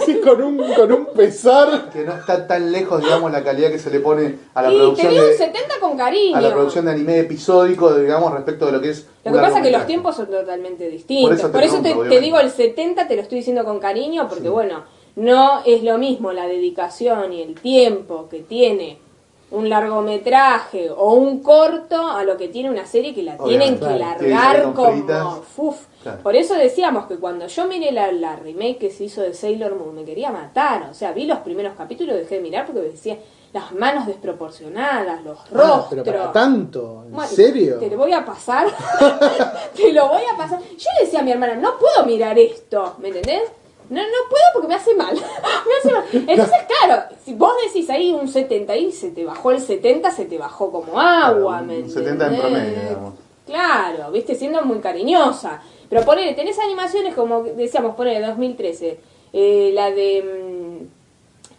[0.00, 1.88] decís con un, con un pesar.
[1.92, 4.72] que no está tan lejos, digamos, la calidad que se le pone a la y
[4.72, 6.36] te producción digo de 70 con cariño.
[6.36, 9.58] a la producción de anime episódico, digamos, respecto de lo que es Lo que pasa
[9.58, 11.28] es que los tiempos son totalmente distintos.
[11.30, 12.24] Por eso Por te eso, te, pregunto, te obviamente.
[12.24, 14.82] digo el 70, te lo estoy diciendo con cariño, porque bueno,
[15.14, 18.98] no es lo mismo la dedicación y el tiempo que tiene
[19.52, 23.80] un largometraje o un corto a lo que tiene una serie que la tienen que
[23.80, 23.96] claro.
[24.18, 24.92] Tiene que largar como...
[24.92, 25.26] fritas.
[25.56, 25.76] uf.
[26.02, 26.18] Claro.
[26.22, 29.76] Por eso decíamos que cuando yo miré la, la remake que se hizo de Sailor
[29.76, 30.88] Moon, me quería matar.
[30.90, 33.18] O sea, vi los primeros capítulos y dejé de mirar porque decía
[33.52, 36.02] las manos desproporcionadas, los Ah, rostros.
[36.04, 37.76] pero para tanto, ¿en Bueno, serio?
[37.78, 38.66] Te lo voy a pasar.
[39.76, 40.58] te lo voy a pasar.
[40.60, 43.42] Yo le decía a mi hermana, no puedo mirar esto, ¿me entendés?
[43.92, 45.14] No, no puedo porque me hace mal.
[45.14, 46.04] me hace mal.
[46.28, 50.24] Entonces, claro, si vos decís ahí un 70 y se te bajó el 70, se
[50.24, 53.14] te bajó como agua, Claro, ¿me un 70 en promedio, digamos.
[53.46, 55.60] Claro, viste, siendo muy cariñosa.
[55.90, 58.98] Pero ponele, tenés animaciones como decíamos, ponele 2013.
[59.34, 60.22] eh, la de.
[60.22, 60.86] mm,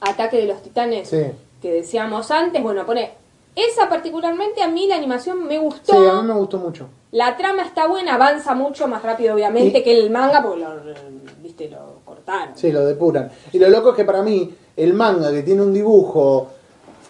[0.06, 1.22] Ataque de los Titanes Sí.
[1.62, 3.12] que decíamos antes, bueno, pone
[3.56, 5.94] esa particularmente a mí la animación me gustó.
[5.94, 6.88] Sí, a mí me gustó mucho.
[7.12, 10.70] La trama está buena, avanza mucho más rápido obviamente Y- que el manga porque lo,
[11.42, 11.93] viste, lo
[12.26, 12.58] cortaron.
[12.58, 13.32] Sí, lo depuran.
[13.52, 16.48] Y lo loco es que para mí, el manga que tiene un dibujo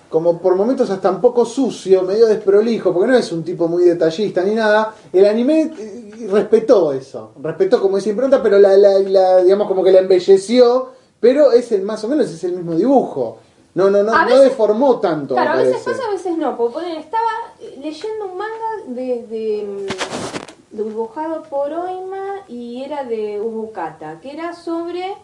[0.09, 3.84] como por momentos hasta un poco sucio, medio desprolijo, porque no es un tipo muy
[3.84, 8.99] detallista ni nada, el anime eh, respetó eso, respetó como esa impronta, pero la, la-
[8.99, 10.89] la, digamos como que la embelleció,
[11.20, 13.39] pero es el más o menos es el mismo dibujo.
[13.74, 15.34] No, no, no, A no veces- deformó tanto.
[15.34, 16.55] Claro, a veces pasa, a veces no.
[16.57, 17.24] Porque ponen, estaba
[17.59, 20.43] eh, leyendo un manga de, de, mm,
[20.74, 25.15] dibujado por Oima y era de Ubukata, que era sobre,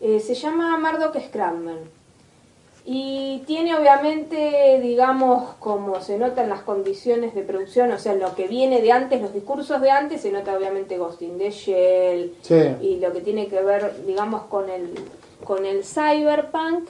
[0.00, 1.96] eh, se llama Marduk Scramble.
[2.90, 8.34] Y tiene obviamente, digamos, como se nota en las condiciones de producción, o sea, lo
[8.34, 12.34] que viene de antes, los discursos de antes, se nota obviamente Ghost in the Shell
[12.40, 12.54] Sí.
[12.80, 14.94] y lo que tiene que ver, digamos, con el,
[15.44, 16.88] con el cyberpunk.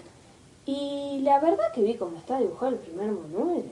[0.66, 3.64] Y la verdad que vi cómo está dibujado el primer volumen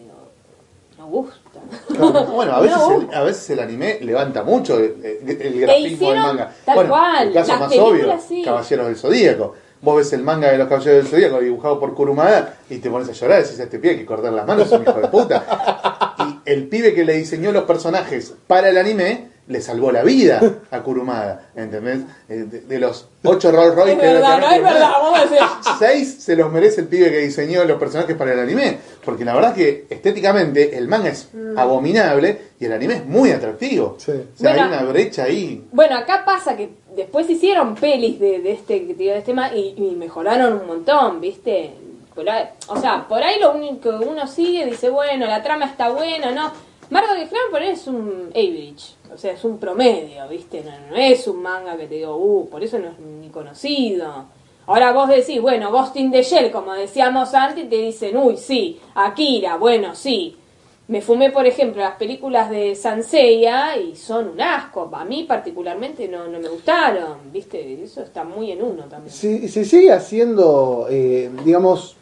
[0.98, 2.26] y digo, no gusta.
[2.32, 3.00] Bueno, a veces, No.
[3.00, 6.52] el, a veces el anime levanta mucho el, el- el grafismo hicieron del manga.
[6.64, 8.42] tal bueno, cual, el caso las más obvio, sí.
[8.44, 9.54] Caballeros del Zodíaco.
[9.82, 13.08] Vos ves el manga de los Caballeros del Zodíaco dibujado por Kurumada y te pones
[13.08, 14.92] a llorar y decís a este pibe hay que cortar las manos, es un hijo
[15.00, 16.12] de puta.
[16.18, 20.40] Y el pibe que le diseñó los personajes para el anime le salvó la vida
[20.70, 22.00] a Kurumada, ¿entendés?
[22.28, 25.18] Eh, De, de los ocho Rolls Royce Es que verdad, no es Kurumada, verdad, vamos
[25.18, 25.38] a decir.
[25.78, 28.78] seis se los merece el pibe que diseñó los personajes para el anime.
[29.04, 33.96] Porque la verdad que estéticamente el manga es abominable y el anime es muy atractivo.
[33.98, 34.12] Sí.
[34.12, 34.62] O sea, Bueno.
[34.62, 35.64] hay una brecha ahí.
[35.72, 39.30] Bueno, acá pasa que después hicieron pelis de, de este que te digo, de este
[39.32, 41.72] tema y, y mejoraron un montón, ¿viste?
[42.14, 45.66] Por ahí- o sea, por ahí lo único que uno sigue dice, bueno, la trama
[45.66, 46.50] está buena, ¿no?
[46.88, 50.62] Mardo de Flan por ahí es un average, o sea, es un promedio, ¿viste?
[50.62, 54.26] No, no es un manga que te digo, uh, por eso no es ni conocido.
[54.66, 58.36] Ahora vos decís, bueno, Ghost in the Shell, como decíamos antes, y te dicen, uy,
[58.36, 60.36] sí, Akira, bueno, sí.
[60.88, 64.88] Me fumé, por ejemplo, las películas de Sanseiya y son un asco.
[64.92, 67.82] A mí particularmente no, no me gustaron, ¿viste?
[67.82, 69.12] Eso está muy en uno también.
[69.12, 71.95] Si, se sigue haciendo, eh, digamos,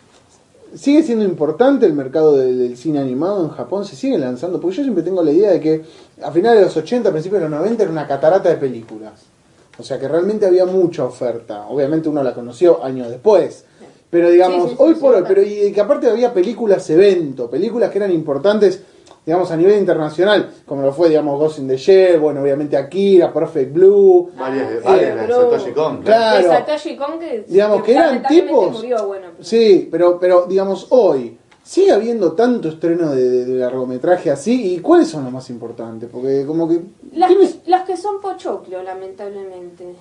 [0.75, 4.77] sigue siendo importante el mercado del, del cine animado en Japón, se sigue lanzando, porque
[4.79, 5.83] yo siempre tengo la idea de que
[6.22, 9.35] a finales de los 80, a principios de los 90 era una catarata de películas.
[9.79, 11.66] O sea que realmente había mucha oferta.
[11.68, 13.64] Obviamente uno la conoció años después.
[14.11, 17.51] Pero digamos, Sí, sí, sí, hoy por hoy, pero y que aparte había películas evento,
[17.51, 18.81] películas que eran importantes,
[19.27, 23.33] digamos, a nivel internacional, como lo fue, digamos, Ghost in the Shell, bueno, obviamente Akira,
[23.33, 26.03] Perfect Blue, Varias de, Ah, varias pero- Satoshi Kon.
[26.03, 26.49] Claro.
[26.49, 30.87] De Satoshi Kon que, digamos que eran tipos murió, bueno, pero- sí pero pero digamos
[30.91, 35.49] hoy sigue habiendo tanto estreno de, de- de largometraje así y cuáles son los más
[35.49, 39.95] importantes porque como que Las, ¿quiénes- que, las que son pochoclo, lamentablemente.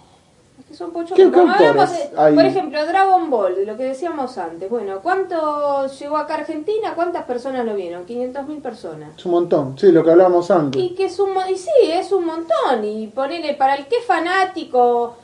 [0.74, 1.16] Que son pochoclo.
[1.32, 4.68] ¿Qué- hablamos de- por ejemplo, Dragon Ball, lo que decíamos antes.
[4.72, 6.94] Bueno, ¿cuánto llegó acá a Argentina?
[6.96, 8.06] ¿Cuántas personas lo vieron?
[8.06, 9.10] 500.000 personas.
[9.16, 12.12] es un montón sí lo que hablábamos antes Y que es un y sí, es
[12.12, 12.84] un montón.
[12.84, 15.16] Y ponerle para el que es fanático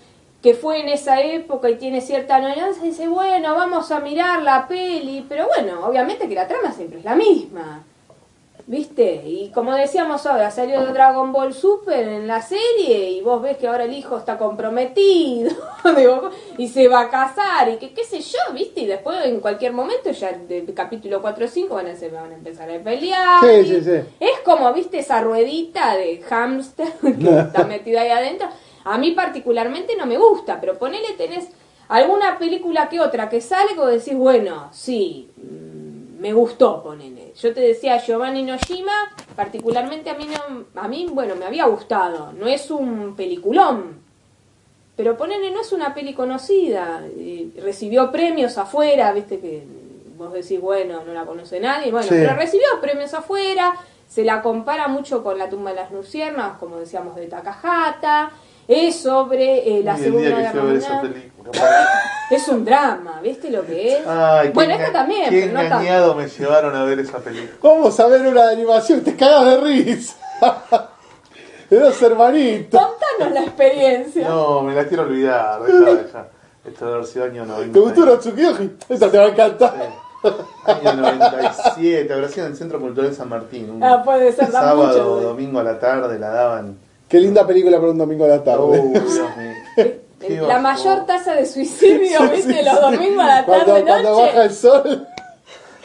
[0.44, 4.68] que fue en esa época y tiene cierta añoranza, dice, bueno, vamos a mirar la
[4.68, 7.84] peli, pero bueno, obviamente que la trama siempre es la misma.
[8.70, 9.24] ¿Viste?
[9.26, 13.68] Y como decíamos ahora, salió Dragon Ball Super en la serie y vos ves que
[13.68, 15.50] ahora el hijo está comprometido
[15.98, 18.82] digo, y se va a casar y que qué sé yo, ¿viste?
[18.82, 22.32] Y después en cualquier momento ya del capítulo 4 o 5 van a, se van
[22.32, 23.44] a empezar a pelear.
[23.44, 24.02] Sí, sí, sí.
[24.20, 25.00] Es como, ¿viste?
[25.00, 28.50] Esa ruedita de hámster que está metida ahí adentro.
[28.84, 31.48] A mí particularmente no me gusta, pero ponele tenés
[31.88, 37.19] alguna película que otra que sale que vos decís, bueno, sí, mm, me gustó, ponele.
[37.36, 38.94] Yo te decía Giovanni Noshima,
[39.36, 42.32] particularmente a mí, no, a mí, bueno, me había gustado.
[42.34, 44.00] No es un peliculón,
[44.96, 47.04] pero ponele, no es una peli conocida.
[47.08, 49.64] y recibió premios afuera, viste que
[50.18, 51.92] vos decís, bueno, no la conoce nadie.
[51.92, 52.16] Bueno, Sí.
[52.16, 53.74] pero recibió premios afuera.
[54.08, 58.32] Se la compara mucho con La tumba de las luciérnagas, como decíamos, de Takahata.
[58.70, 61.32] Es sobre eh, la Segunda Guerra Mundial.
[62.30, 64.06] Es un drama, ¿viste lo que es?
[64.06, 67.58] Ay, qué bueno, esta también, Qué pero no engañado me llevaron a ver esa película.
[67.64, 70.16] vamos a ver una de animación te cagas de risa
[71.72, 74.30] de dos hermanitos Contanos la experiencia.
[74.30, 75.60] No, me la quiero olvidar.
[76.66, 77.74] Esto debe haber sido año 90.
[77.74, 78.72] ¿te gustó Natsukiyoshi?
[78.90, 79.74] esa te va a encantar
[80.22, 80.30] Sí.
[80.66, 83.72] Año 97, habrá sido en el Centro Cultural San Martín.
[83.72, 86.78] Un Ah, puede ser, sábado mucho, domingo a la tarde la daban.
[87.10, 89.94] Qué linda película para un domingo a la tarde Oh, Dios mío.
[90.20, 92.54] Qué La mayor tasa de suicidio, Sí, ¿viste?
[92.54, 92.82] sí, Los sí.
[92.82, 94.22] domingos a la cuando, tarde cuando noche.
[94.26, 95.08] baja el sol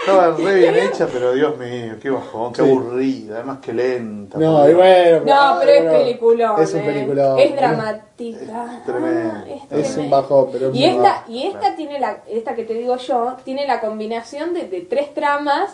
[0.00, 2.68] Estaba re bien hecha, pero Dios mío, qué bajón, qué Sí.
[2.68, 4.36] aburrida, además que lenta.
[4.38, 5.20] No, y bueno.
[5.24, 6.60] No, pero es peliculón.
[6.62, 6.84] Es un eh.
[6.84, 7.38] peliculón.
[7.38, 8.66] Es dramática.
[8.78, 9.32] Es tremendo.
[9.34, 10.00] Ah, es Es tremendo.
[10.02, 11.30] un bajón, pero es Y esta, bajo.
[11.32, 15.14] y esta tiene la, esta que te digo yo, tiene la combinación de, de tres
[15.14, 15.70] tramas,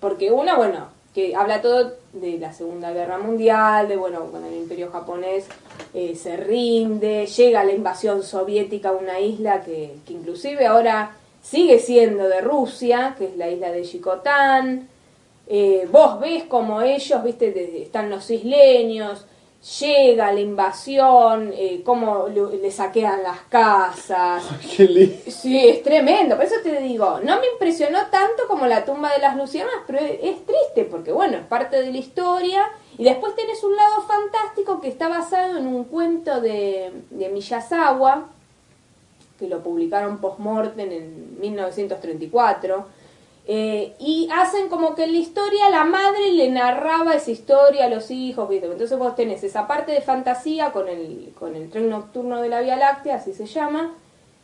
[0.00, 0.86] porque una, bueno,
[1.18, 5.46] que habla todo de la Segunda Guerra Mundial, de bueno, cuando el Imperio japonés
[5.92, 11.80] eh, se rinde, llega la invasión soviética a una isla que, que inclusive ahora sigue
[11.80, 14.88] siendo de Rusia, que es la isla de Yucatán.
[15.48, 19.24] Eh, vos ves como ellos, viste, de- están los isleños,
[19.80, 24.44] llega la invasión, eh, cómo le saquean las casas.
[24.76, 25.16] Qué lindo.
[25.26, 29.18] Sí, es tremendo, por eso te digo, no me impresionó tanto como la tumba de
[29.18, 32.70] las lucianas, pero es, es triste porque bueno, es parte de la historia.
[32.96, 38.26] Y después tenés un lado fantástico que está basado en un cuento de, de Miyazawa,
[39.38, 42.97] que lo publicaron post-mortem en 1934.
[43.50, 47.88] Eh, y hacen como que en la historia la madre le narraba esa historia a
[47.88, 48.46] los hijos.
[48.50, 52.60] Entonces vos tenés esa parte de fantasía con el, con el tren nocturno de la
[52.60, 53.94] Vía Láctea, así se llama,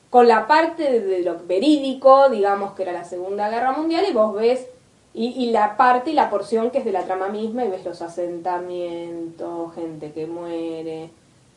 [0.09, 4.13] con la parte de, de lo verídico, digamos que era la Segunda Guerra Mundial, y
[4.15, 4.67] vos ves,
[5.13, 7.85] y, y la parte y la porción que es de la trama misma, y ves
[7.85, 11.11] los asentamientos, gente que muere.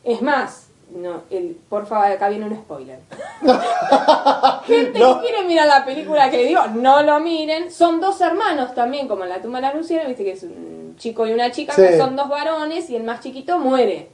[0.04, 2.98] Es más, no, el, por favor, acá viene un spoiler.
[4.64, 7.70] Gente que quiere mirar la película que le digo, no lo miren.
[7.70, 10.94] Son dos hermanos también, como en la tumba de la Luciana, viste que es un
[10.98, 11.82] chico y una chica, Sí.
[11.82, 14.08] que son dos varones y el más chiquito muere.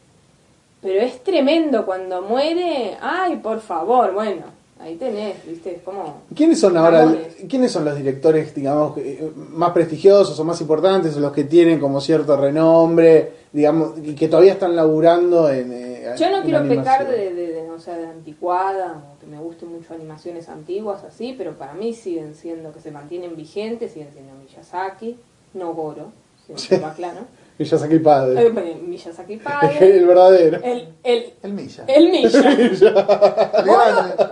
[0.82, 2.96] Pero es tremendo cuando muere.
[3.00, 4.42] Ay, por favor, bueno,
[4.80, 6.22] ahí tenés, viste, es como...
[6.34, 7.10] ¿Quiénes son ahora,
[7.48, 11.80] quiénes son los directores, digamos, eh, más prestigiosos o más importantes, o los que tienen
[11.80, 15.93] como cierto renombre, digamos, y que todavía están laburando en...
[16.04, 16.84] eh, Yo no quiero animación?
[16.84, 21.02] pecar de, de, de, o sea, de anticuada, o que me gusten mucho animaciones antiguas
[21.04, 25.18] así, pero para mí siguen siendo, que se mantienen vigentes, siguen siendo Miyazaki,
[25.54, 26.12] no Goro,
[26.56, 27.20] siempre va claro.
[27.56, 28.46] Y ya saqué padre.
[28.48, 30.58] Eh, Miyazaki padre, el verdadero.
[30.64, 31.84] el, el, El Milla.
[31.86, 32.10] el
[32.82, 34.24] grande.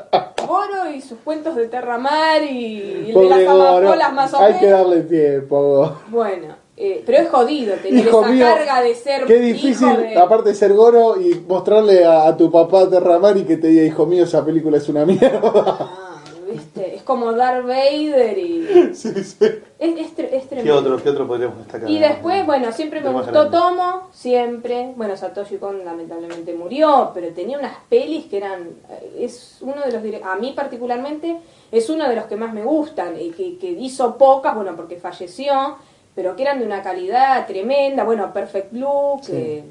[0.46, 4.66] Goro y sus cuentos de Terramar y el de las amapolas más o Hay que
[4.66, 4.80] menos.
[4.80, 5.96] darle tiempo.
[6.08, 9.96] Bueno, eh, pero es jodido tener Hijo esa mío, carga de ser qué difícil, hijo
[9.98, 10.16] de...
[10.18, 13.84] aparte de ser goro, y mostrarle a, a tu papá Terramar y que te diga,
[13.84, 15.40] hijo mío, esa película es una mierda.
[15.44, 16.14] Ah,
[16.50, 16.94] ¿viste?
[16.96, 18.66] Es como Darth Vader y...
[18.94, 19.46] sí, sí.
[19.78, 20.78] Es, es, tre- es ¿Qué tremendo.
[20.78, 21.90] otro, ¿Qué otro podríamos destacar?
[21.90, 23.50] Y después, bueno, siempre me gustó grande.
[23.50, 24.92] Tomo, siempre.
[24.96, 28.62] Bueno, Satoshi Kon lamentablemente murió, pero tenía unas pelis que eran.
[28.90, 30.02] eh, Es uno de los.
[30.02, 31.36] dire- A mí, particularmente,
[31.72, 33.20] es uno de los que más me gustan.
[33.20, 35.76] Y que, que hizo pocas, bueno, porque falleció,
[36.14, 38.04] pero que eran de una calidad tremenda.
[38.04, 39.64] Bueno, Perfect Blue, que.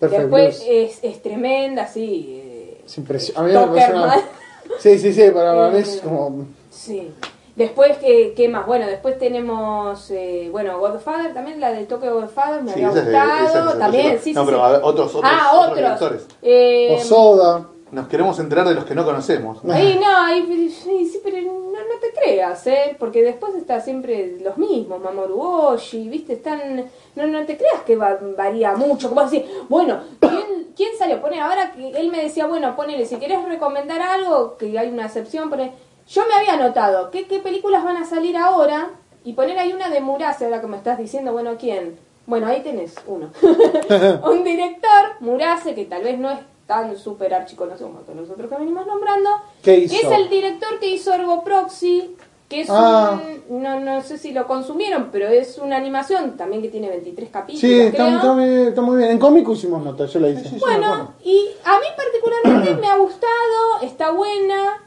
[0.00, 2.40] Después es, es tremenda, sí.
[2.42, 3.56] eh, Es impresionante.
[3.58, 4.20] A mí me una-.
[4.78, 6.46] Sí, sí, sí, para mí es Eh, como...
[6.70, 7.12] Sí.
[7.56, 8.64] Después, ¿qué, qué más?
[8.66, 12.98] Bueno, después tenemos, eh, bueno, Godfather, también la de Tokyo Godfather me Sí, había esa
[13.00, 13.78] es de- es de gustado.
[13.78, 14.80] También, sí, No, sí, pero sí.
[14.82, 16.22] otros- otros- ah, otros otros.
[16.40, 17.66] Eh, O Soda.
[17.92, 19.58] Nos queremos enterar de los que no conocemos.
[19.68, 22.96] Ahí no, ahí, sí, sí, pero no, no te creas, ¿eh?
[22.98, 26.34] Porque después está siempre los mismos, Mamoru Oshii, ¿viste?
[26.34, 26.84] Están,
[27.16, 31.20] no, no te creas que va- varía mucho, como así, bueno, ¿quién, ¿quién salió?
[31.20, 35.06] Pone, ahora que él me decía, bueno, ponele, si querés recomendar algo, que hay una
[35.06, 35.72] excepción, pone,
[36.08, 38.90] yo me había anotado, ¿qué, qué películas van a salir ahora?
[39.24, 41.98] Y poner ahí una de Murase, ahora que me estás diciendo, bueno, ¿quién?
[42.26, 43.30] Bueno, ahí tenés uno.
[44.30, 46.38] un director, Murase, que tal vez no es
[46.70, 49.28] tan súper archiconocido como todos los otros que venimos nombrando,
[49.60, 49.96] ¿Qué que hizo?
[50.12, 52.14] es el director que hizo Ergo Proxy,
[52.48, 53.20] que es Ah.
[53.48, 57.28] un, no, no sé si lo consumieron, pero es una animación también que tiene 23
[57.30, 57.60] capítulos.
[57.60, 58.16] Sí, está, creo.
[58.18, 59.10] está bien, está muy bien.
[59.10, 60.44] En cómico hicimos nota, yo la hice.
[60.44, 64.80] Sí, sí, me Bueno, y a mí particularmente me ha gustado, está buena.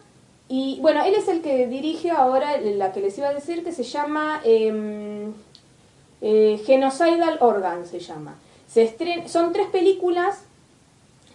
[0.47, 3.73] Y bueno, él es el que dirige ahora la que les iba a decir que
[3.73, 5.34] se llama em,
[6.21, 8.36] eh, Genocidal Organ, se llama.
[8.67, 10.45] Se estren- son tres películas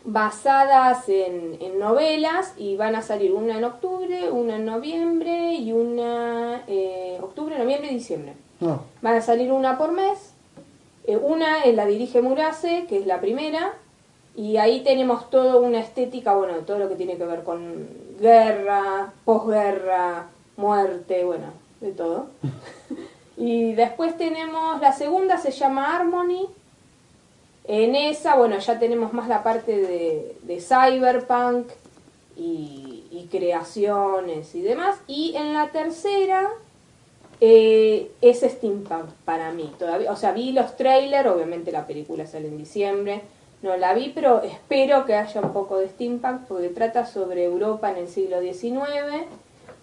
[0.04, 5.72] basadas en, en novelas y van a salir una en octubre, una en noviembre y
[5.72, 8.34] una eh, octubre, noviembre y diciembre.
[8.60, 8.82] No.
[9.02, 10.32] Van a salir una por mes.
[11.04, 13.74] Eh, una eh, la dirige Murase, que es la primera.
[14.36, 17.88] Y ahí tenemos toda una estética, bueno, todo lo que tiene que ver con
[18.20, 20.26] guerra, posguerra,
[20.56, 21.46] muerte, bueno,
[21.80, 22.26] de todo.
[23.36, 26.46] y después tenemos la segunda, se llama Harmony.
[27.68, 31.68] En esa, bueno, ya tenemos más la parte de, de cyberpunk
[32.34, 34.96] y, creaciones y demás.
[35.06, 36.48] Y en la tercera,
[37.42, 40.10] eh, es steampunk para mí todavía.
[40.10, 43.20] O sea, vi los trailers, obviamente la película sale en diciembre,
[43.60, 47.90] no la vi, pero espero que haya un poco de steampunk porque trata sobre Europa
[47.90, 49.26] en el siglo XIX,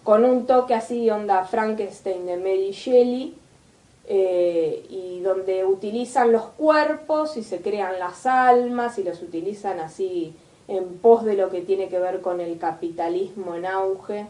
[0.02, 3.34] con un toque así, onda Frankenstein de Mary Shelley,
[4.06, 10.34] eh, y donde utilizan los cuerpos y se crean las almas y los utilizan así
[10.68, 14.26] en pos de lo que tiene que ver con el capitalismo en auge.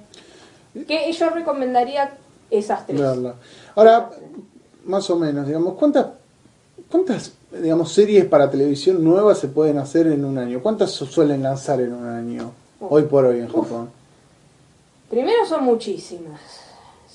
[0.87, 2.13] Que yo recomendaría
[2.51, 3.01] esas tres.
[3.01, 3.35] verla.
[3.75, 4.11] Ahora,
[4.85, 6.07] más o menos, digamos, ¿cuántas,
[6.91, 10.63] cuántas digamos, series para televisión nuevas se pueden hacer en un año?
[10.63, 12.53] ¿Cuántas suelen lanzar en un año?
[12.81, 13.91] Hoy por hoy en Japón.
[15.09, 16.41] Primero son muchísimas,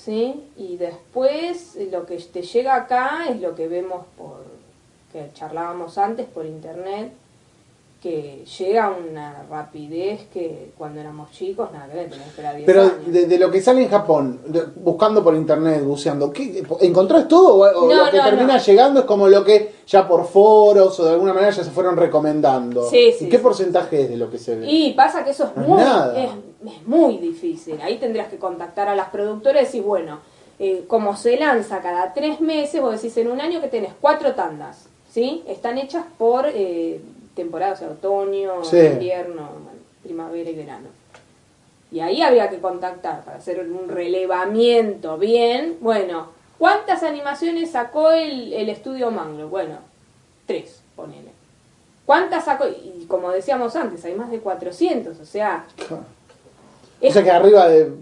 [0.04, 0.42] ¿sí?
[0.56, 4.44] Y después eh, lo que te llega acá es lo que vemos por,
[5.12, 7.12] que charlábamos antes por internet,
[8.02, 12.56] que llega a una rapidez que cuando éramos chicos, nada que ver, tenías que esperar
[12.56, 12.94] 10 Pero años.
[13.06, 17.54] de, de lo que sale en Japón, de- buscando por internet, buceando, ¿qué, ¿encontrás todo?
[17.58, 18.62] ¿O, No, lo que no, termina no.
[18.62, 21.96] llegando es como lo que ya por foros o de alguna manera ya se fueron
[21.96, 22.88] recomendando?
[22.90, 23.42] Sí, sí, ¿Y qué sí.
[23.42, 24.66] porcentaje es de lo que se ve?
[24.68, 26.30] Y pasa que eso es muy, es,
[26.74, 27.80] es muy difícil.
[27.82, 30.18] Ahí tendrías que contactar a las productoras y decir, bueno,
[30.58, 34.32] eh, como se lanza cada tres meses, vos decís en un año que tenés cuatro
[34.34, 35.44] tandas, ¿sí?
[35.46, 37.00] Están hechas por eh,
[37.34, 38.78] temporada, o sea, otoño, Sí.
[38.78, 40.88] invierno, bueno, primavera y verano.
[41.90, 45.76] Y ahí había que contactar para hacer un relevamiento bien.
[45.80, 46.28] Bueno,
[46.58, 49.48] ¿cuántas animaciones sacó el, el estudio Manglo?
[49.48, 49.76] Bueno,
[50.46, 51.30] tres, ponele.
[52.06, 52.64] ¿Cuántas sacó?
[52.66, 55.66] Y como decíamos antes, hay más de 400, o sea,
[57.00, 57.92] o sea que arriba de...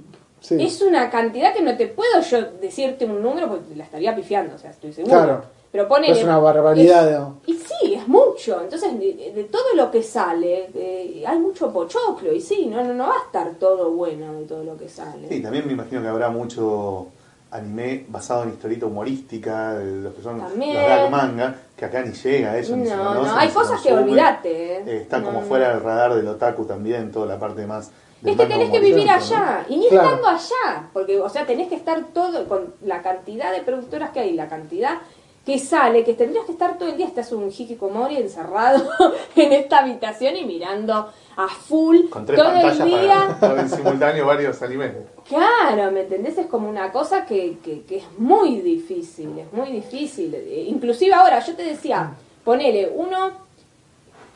[0.41, 0.57] Sí.
[0.59, 4.55] es una cantidad que no te puedo yo decirte un número porque la estaría pifiando,
[4.55, 5.15] o sea, estoy seguro.
[5.15, 5.45] Claro.
[5.71, 7.37] Pero ponele, Es una barbaridad, es- ¿no?
[7.47, 8.61] y sí, es mucho.
[8.63, 12.33] Entonces, de, de todo lo que sale, eh, hay mucho pochoclo.
[12.33, 15.29] Y sí, no, no, no va a estar todo bueno de todo lo que sale.
[15.29, 17.09] Sí, también me imagino que habrá mucho
[17.53, 20.75] anime basado en historieta humorística, de los que son También.
[20.75, 22.77] los gag manga, que acá ni llega a eso.
[22.77, 24.77] ni se No, conoce, no, hay cosas que olvidate.
[24.77, 24.83] ¿eh?
[24.87, 27.91] Eh, está como No, fuera del radar del otaku también, toda la parte más...
[28.25, 29.13] Es que tenés que vivir ¿no?
[29.15, 30.09] allá, y ni Claro.
[30.11, 34.21] estando allá, porque, o sea, tenés que estar todo, con la cantidad de productoras que
[34.21, 34.99] hay, la cantidad
[35.45, 38.89] que sale, que tendrías que estar todo el día, estás un hikikomori encerrado
[39.37, 43.37] en esta habitación y mirando a full Con tres todo el día.
[43.41, 44.93] para en simultáneo varios animes.
[45.27, 46.37] Claro, ¿me entendés?
[46.39, 50.35] Es como una cosa que, que, que es muy difícil, es muy difícil.
[50.69, 52.13] Inclusive ahora, yo te decía,
[52.45, 53.31] ponele, uno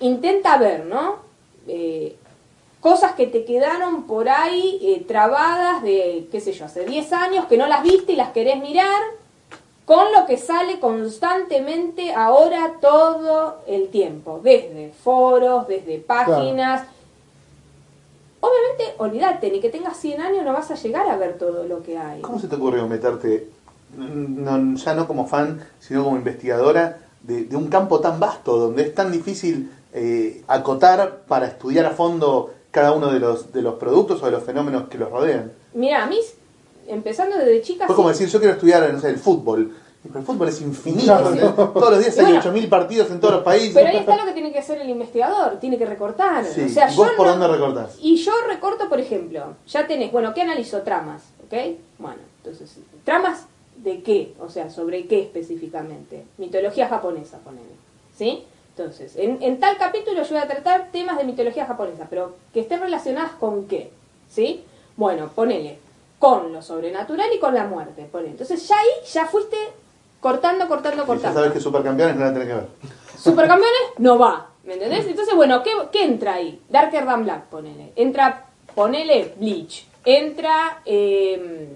[0.00, 1.16] intenta ver, ¿no?
[1.66, 2.16] Eh,
[2.80, 7.46] cosas que te quedaron por ahí eh, trabadas de, qué sé yo, hace 10 años
[7.46, 9.02] que no las viste y las querés mirar,
[9.84, 16.84] con lo que sale constantemente ahora todo el tiempo, desde foros, desde páginas.
[18.40, 21.82] Obviamente, olvídate, ni que tengas 100 años no vas a llegar a ver todo lo
[21.82, 22.20] que hay.
[22.20, 23.48] ¿Cómo se te ocurrió meterte,
[23.96, 28.82] no- ya no como fan, sino como investigadora, de, de un campo tan vasto, donde
[28.82, 33.74] es tan difícil eh, acotar para estudiar a fondo cada uno de los, de los
[33.74, 35.52] productos o de los fenómenos que los rodean?
[35.72, 36.18] Mira, a mí,
[36.88, 37.86] empezando desde chica...
[37.86, 39.74] Fue como decir, yo quiero estudiar no sé, el fútbol.
[40.02, 41.16] Pero el fútbol es infinito.
[41.72, 43.72] Todos los días Y hay bueno, 8.000 partidos en todos los países.
[43.74, 46.44] Pero ahí está lo que tiene que hacer el investigador, tiene que recortar.
[46.44, 47.96] Sí, O sea, ¿vos yo por no- dónde recortás?
[48.02, 50.82] Y yo recorto, por ejemplo, ya tenés, bueno, ¿qué analizo?
[50.82, 51.54] Tramas, ¿ok?
[51.98, 53.46] Bueno, entonces, ¿tramas
[53.78, 54.34] de qué?
[54.40, 56.24] O sea, ¿sobre qué específicamente?
[56.36, 57.64] Mitología japonesa, ponele,
[58.16, 58.44] ¿sí?
[58.76, 62.60] Entonces, en, en tal capítulo yo voy a tratar temas de mitología japonesa, pero que
[62.60, 63.90] estén relacionadas con qué,
[64.28, 64.64] ¿sí?
[64.96, 65.78] Bueno, ponele,
[66.24, 68.30] con lo sobrenatural y con la muerte, ponele.
[68.30, 69.58] Entonces ya ahí ya fuiste
[70.20, 71.38] cortando, cortando, Y ya cortando.
[71.38, 72.66] sabes que supercampeones no la tenés que ver.
[73.18, 75.06] Supercampeones no va, ¿me entendés?
[75.06, 76.58] Entonces, bueno, ¿qué, qué entra ahí?
[76.70, 77.92] Darker Than Black, ponele.
[77.96, 79.86] Entra, ponele Bleach.
[80.02, 81.68] Entra eh,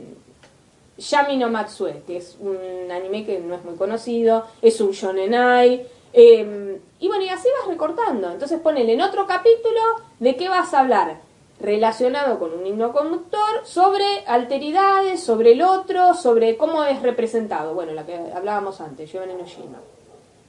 [0.97, 5.87] Yami no Matsue, que es un anime que no es muy conocido, es un shonenai.
[6.15, 8.31] eh, y bueno, y así vas recortando.
[8.33, 9.81] Entonces ponele en otro capítulo
[10.21, 11.28] de qué vas a hablar
[11.61, 17.75] relacionado con un himno conductor sobre alteridades, sobre el otro, sobre cómo es representado.
[17.75, 19.79] Bueno, la que hablábamos antes, Giovanni no Shima.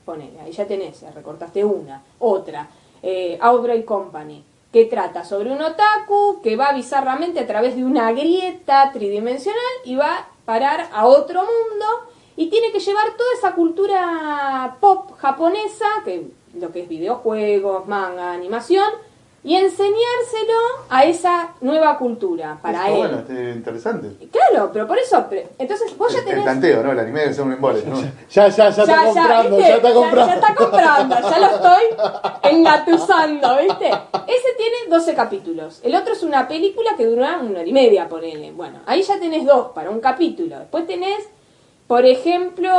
[0.05, 2.01] Ponele, ahí ya tenés, recortaste una.
[2.20, 2.68] Otra,
[3.01, 8.12] eh, Outbreak Company, que trata sobre un otaku que va bizarramente a través de una
[8.12, 11.86] grieta tridimensional y va a parar a otro mundo
[12.36, 18.32] y tiene que llevar toda esa cultura pop japonesa, que lo que es videojuegos, manga,
[18.32, 18.89] animación,
[19.42, 20.58] y enseñárselo
[20.90, 22.98] a esa nueva cultura para Está él.
[22.98, 24.28] Bueno, este, interesante.
[24.32, 26.46] Claro, pero por eso, pero- entonces vos ya El, el tenés...
[26.46, 26.92] tanteo, ¿no?
[26.92, 27.96] El anime debe ser un embole, ¿no?
[28.30, 29.70] Ya, ya, ya, está comprando, ¿viste?
[29.72, 30.28] ya está comprando.
[30.28, 31.84] Ya, está comprando, ya lo estoy
[32.52, 33.88] engatusando, ¿viste?
[33.88, 35.80] Ese tiene 12 capítulos.
[35.84, 38.52] El otro es una película que dura una hora y media, ponele.
[38.52, 40.60] Bueno, ahí ya tenés dos para un capítulo.
[40.60, 41.28] Después tenés,
[41.88, 42.70] por ejemplo,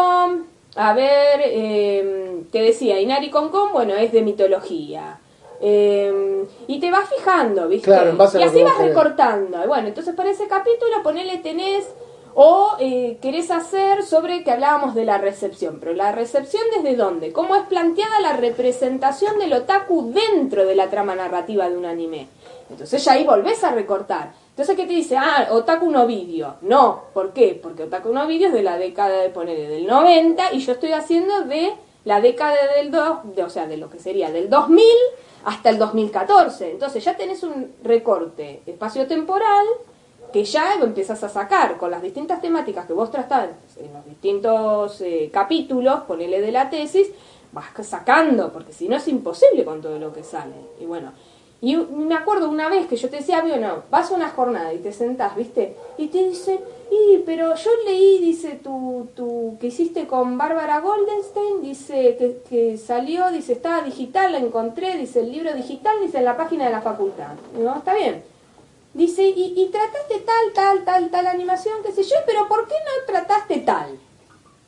[0.76, 5.19] a ver, eh, te decía, Inari Con Con, bueno, es de mitología.
[5.60, 7.90] Eh, y te vas fijando, ¿viste?
[7.90, 8.88] Claro, en base a y así vas querés.
[8.88, 9.62] recortando.
[9.62, 11.86] Y bueno, entonces para ese capítulo ponele tenés
[12.34, 17.32] o eh, querés hacer sobre que hablábamos de la recepción, pero la recepción desde dónde?
[17.32, 22.28] ¿Cómo es planteada la representación del otaku dentro de la trama narrativa de un anime?
[22.70, 24.32] Entonces ya ahí volvés a recortar.
[24.50, 25.16] Entonces, ¿qué te dice?
[25.16, 26.56] Ah, Otaku no video.
[26.60, 27.58] No, ¿por qué?
[27.60, 30.92] Porque Otaku no video es de la década de poner del 90 y yo estoy
[30.92, 31.72] haciendo de
[32.04, 34.84] la década del 2, de, o sea, de lo que sería del 2000
[35.44, 36.72] hasta el 2014.
[36.72, 39.66] Entonces ya tenés un recorte espacio-temporal
[40.32, 44.04] que ya lo empiezas a sacar con las distintas temáticas que vos tratás en los
[44.04, 47.08] distintos eh, capítulos, ponele de la tesis,
[47.52, 50.54] vas sacando, porque si no es imposible con todo lo que sale.
[50.80, 51.12] Y bueno,
[51.60, 54.78] y me acuerdo una vez que yo te decía, bueno, vas a una jornada y
[54.78, 55.76] te sentás, ¿viste?
[55.98, 56.60] Y te dicen,
[56.90, 62.78] y pero yo leí, dice, tu, tu, que hiciste con Bárbara Goldenstein, dice, que, que
[62.78, 66.72] salió, dice, estaba digital, la encontré, dice, el libro digital, dice, en la página de
[66.72, 67.34] la facultad.
[67.56, 68.24] No, está bien.
[68.92, 72.74] Dice, y, y trataste tal, tal, tal, tal animación, qué sé yo, pero ¿por qué
[72.74, 73.96] no trataste tal?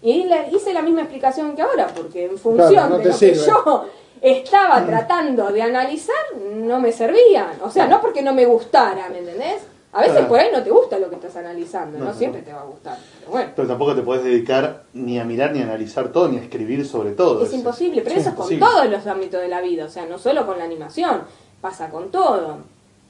[0.01, 3.19] Y le hice la misma explicación que ahora, porque en función Claro, no de lo
[3.19, 3.87] que yo
[4.21, 7.59] estaba tratando de analizar, no me servían.
[7.63, 9.63] O sea, no porque no me gustara, ¿me entendés?
[9.95, 10.29] A veces Claro.
[10.29, 12.47] por ahí no te gusta lo que estás analizando, no, siempre no.
[12.47, 12.99] te va a gustar.
[13.21, 16.39] Pero bueno, Pero tampoco te puedes dedicar ni a mirar ni a analizar todo, ni
[16.39, 17.45] a escribir sobre todo.
[17.45, 18.67] es imposible, pero sí, eso es con imposible.
[18.67, 21.23] todos los ámbitos de la vida, o sea, no solo con la animación,
[21.61, 22.59] pasa con todo.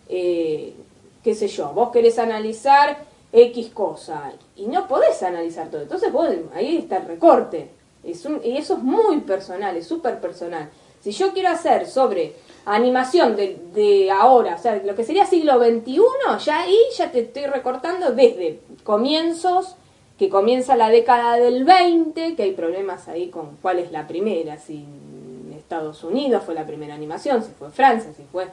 [0.09, 0.75] Eh,
[1.23, 2.99] qué sé yo, vos querés analizar
[3.33, 7.71] X cosa y no podés analizar todo, entonces vos, ahí está el recorte.
[8.03, 10.69] Es un- y eso es muy personal, es súper personal.
[11.01, 12.35] Si yo quiero hacer sobre
[12.65, 16.01] animación de, de ahora, o sea, lo que sería siglo XXI,
[16.45, 19.77] ya ahí ya te estoy recortando desde comienzos,
[20.19, 24.59] que comienza la década del 20, que hay problemas ahí con cuál es la primera,
[24.59, 28.47] si en Estados Unidos fue la primera animación, si fue Francia, si fue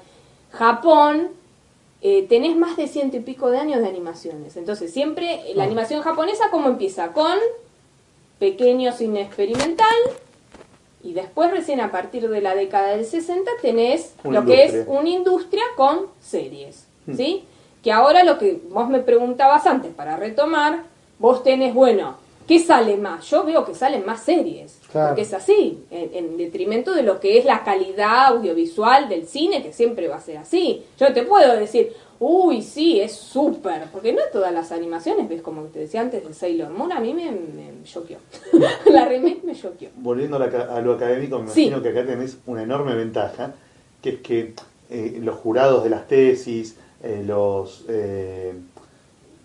[0.51, 1.29] Japón,
[2.01, 4.57] eh, tenés más de ciento y pico de años de animaciones.
[4.57, 7.11] Entonces, siempre la animación japonesa, ¿cómo empieza?
[7.11, 7.37] Con
[8.39, 9.95] pequeño cine experimental
[11.03, 14.85] y después recién a partir de la década del 60 tenés Una lo que es
[14.87, 17.15] una industria con series, Hmm.
[17.15, 17.43] ¿sí?
[17.83, 20.83] Que ahora lo que vos me preguntabas antes para retomar,
[21.17, 22.15] vos tenés, bueno,
[22.47, 23.25] ¿qué sale más?
[23.29, 25.09] Yo veo que salen más series, Claro.
[25.09, 29.63] porque es así, en, en detrimento de lo que es la calidad audiovisual del cine,
[29.63, 30.83] que siempre va a ser así.
[30.99, 35.41] Yo no te puedo decir, uy, sí, es súper, porque no todas las animaciones, ves
[35.41, 38.17] como te decía antes de Sailor Moon, a mí me, me choqueó.
[38.85, 39.89] la remake me choqueó.
[39.95, 41.63] Volviendo a, la ca- a lo académico, me Sí.
[41.67, 43.53] imagino que acá tenés una enorme ventaja,
[44.01, 44.53] que es que
[44.89, 48.53] eh, los jurados de las tesis, eh, los, eh,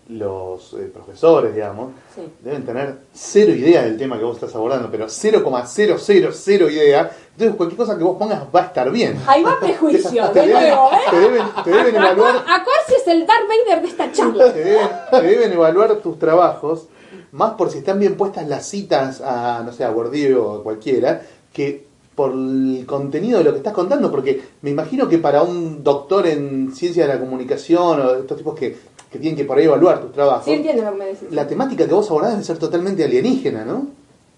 [0.07, 2.21] los eh, profesores, digamos, Sí.
[2.43, 7.11] deben tener cero idea del tema que vos estás abordando, pero 0,000 idea.
[7.31, 9.19] Entonces cualquier cosa que vos pongas va a estar bien.
[9.27, 10.97] Ahí va prejuicio, Te de deben, nuevo, ¿eh?
[11.09, 14.53] te deben, te deben evaluar Acorsi es el Darth Vader de esta charla.
[14.53, 16.87] te deben, te deben evaluar tus trabajos,
[17.31, 20.63] más por si están bien puestas las citas a, no sé, a Gordillo o a
[20.63, 21.83] cualquiera, que
[22.15, 26.27] por el contenido de lo que estás contando, porque me imagino que para un doctor
[26.27, 28.77] en ciencia de la comunicación o estos tipos que,
[29.15, 31.31] que tienen que por ahí evaluar tus trabajos, Sí entiendo lo que me decís.
[31.31, 33.87] la temática que vos abordás debe ser totalmente alienígena, ¿no?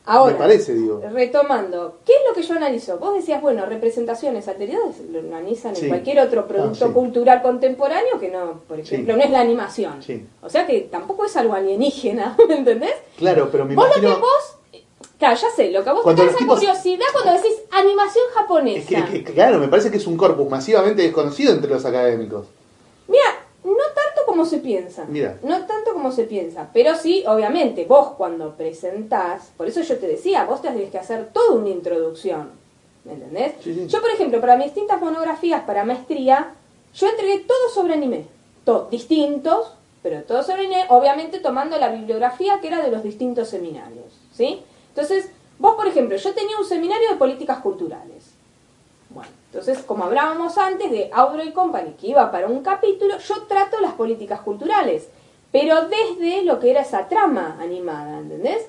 [0.09, 1.01] Ahora, me parece, digo.
[1.11, 2.97] retomando, ¿qué es lo que yo analizo?
[2.97, 6.93] Vos decías, bueno, representaciones anteriores lo analizan en cualquier otro producto Ah, sí.
[6.93, 9.19] cultural contemporáneo que no, por ejemplo, Sí.
[9.19, 9.99] no es la animación.
[10.41, 12.93] O sea que tampoco es algo alienígena, ¿me entendés?
[13.17, 14.09] Claro, pero me vos imagino...
[14.09, 14.83] lo que vos,
[15.19, 18.25] claro, ya sé, lo que vos Cuando te los causa tipos- curiosidad cuando decís animación
[18.29, 19.05] Es japonesa.
[19.11, 22.45] que, claro, me parece que es un corpus masivamente desconocido entre los académicos.
[23.09, 23.23] Mira,
[23.77, 25.05] no tanto como se piensa.
[25.07, 25.37] Mira.
[25.43, 26.69] No tanto como se piensa.
[26.73, 31.29] Pero sí, obviamente, vos cuando presentás, por eso yo te decía, vos tenés que hacer
[31.31, 32.51] toda una introducción.
[33.05, 33.53] ¿Me entendés?
[33.61, 33.87] Sí, sí.
[33.87, 36.53] Yo, por ejemplo, para mis distintas monografías, para maestría,
[36.93, 38.25] yo entregué todo sobre anime.
[38.91, 39.73] Distintos,
[40.03, 44.19] pero todo sobre anime, obviamente tomando la bibliografía que era de los distintos seminarios.
[44.33, 44.61] ¿Sí?
[44.89, 48.36] Entonces, vos, por ejemplo, yo tenía un seminario de políticas culturales.
[49.51, 53.79] Entonces, como hablábamos antes de Audro y Company, que iba para un capítulo, yo trato
[53.79, 55.07] las políticas culturales,
[55.51, 58.65] pero desde lo que era esa trama animada, ¿entendés?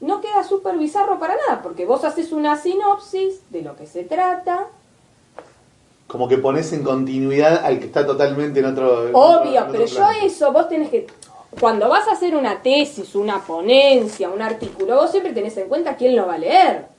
[0.00, 4.04] No queda súper bizarro para nada, porque vos haces una sinopsis de lo que se
[4.04, 4.66] trata,
[6.06, 8.92] Como que pones en continuidad al que está totalmente en otro.
[9.04, 11.06] obvio, otro- en otro pero yo eso, vos tenés que,
[11.58, 15.96] cuando vas a hacer una tesis, una ponencia, un artículo, vos siempre tenés en cuenta
[15.96, 16.91] quién lo va a leer.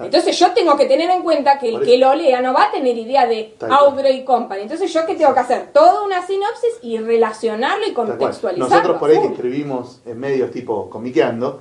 [0.00, 2.70] Entonces yo tengo que tener en cuenta que el que lo lea no va a
[2.70, 3.80] tener idea de Tal cual.
[3.80, 4.62] Audrey y Company.
[4.62, 8.68] Entonces yo que tengo que hacer toda una sinopsis y relacionarlo y contextualizarlo.
[8.68, 11.60] Nosotros por ahí que escribimos en medios tipo comiqueando,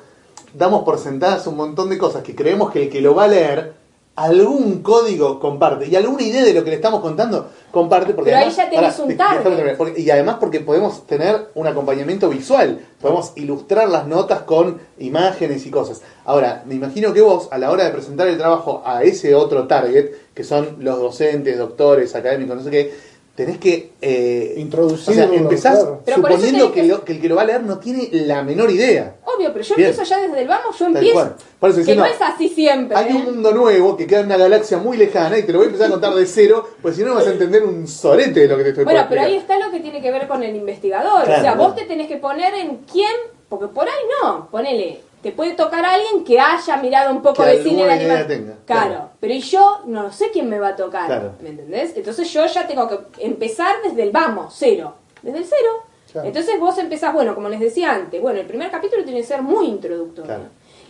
[0.53, 3.27] damos por sentadas un montón de cosas que creemos que el que lo va a
[3.27, 3.73] leer
[4.15, 5.87] algún código, comparte.
[5.87, 8.13] Y alguna idea de lo que le estamos contando, comparte.
[8.13, 9.77] Porque Pero ahí además- ya tenés pará, un déjame target.
[9.77, 12.79] porque- y además porque podemos tener un acompañamiento visual.
[13.01, 16.01] Podemos ilustrar las notas con imágenes y cosas.
[16.25, 19.67] Ahora, me imagino que vos, a la hora de presentar el trabajo a ese otro
[19.67, 22.93] target, que son los docentes, doctores, académicos, no sé qué,
[23.39, 23.91] tenés que...
[24.01, 26.01] eh, Introducirlo, O sea, empezás claro.
[26.15, 28.69] Suponiendo que, que- lo- que el que lo va a leer no tiene la menor
[28.69, 29.15] idea.
[29.23, 29.89] Obvio, pero yo Bien.
[29.89, 31.13] empiezo ya desde el vamos, yo Tal empiezo.
[31.13, 31.35] cual.
[31.59, 32.97] Por eso que diciendo, no es así siempre.
[32.97, 33.15] Hay ¿eh?
[33.15, 35.69] un mundo nuevo que queda en una galaxia muy lejana y te lo voy a
[35.69, 38.47] empezar a contar de cero, pues si no no vas a entender un sorete de
[38.47, 40.55] lo que te estoy Bueno, pero ahí está lo que tiene que ver con el
[40.55, 41.23] investigador.
[41.23, 43.11] Claro, o sea, vos te tenés que poner en quién,
[43.47, 47.43] porque por ahí no, ponele, te puede tocar a alguien que haya mirado un poco
[47.43, 48.27] Que de cine de animación.
[48.27, 48.87] tenga, Claro.
[48.89, 49.09] claro.
[49.19, 51.33] pero y yo no sé quién me va a tocar, Claro.
[51.41, 51.93] ¿me entendés?
[51.97, 55.69] Entonces yo ya tengo que empezar desde el vamos, cero, desde el cero.
[56.11, 56.27] Claro.
[56.27, 59.41] Entonces vos empezás, bueno, como les decía antes, bueno, el primer capítulo tiene que ser
[59.41, 60.37] muy introductorio.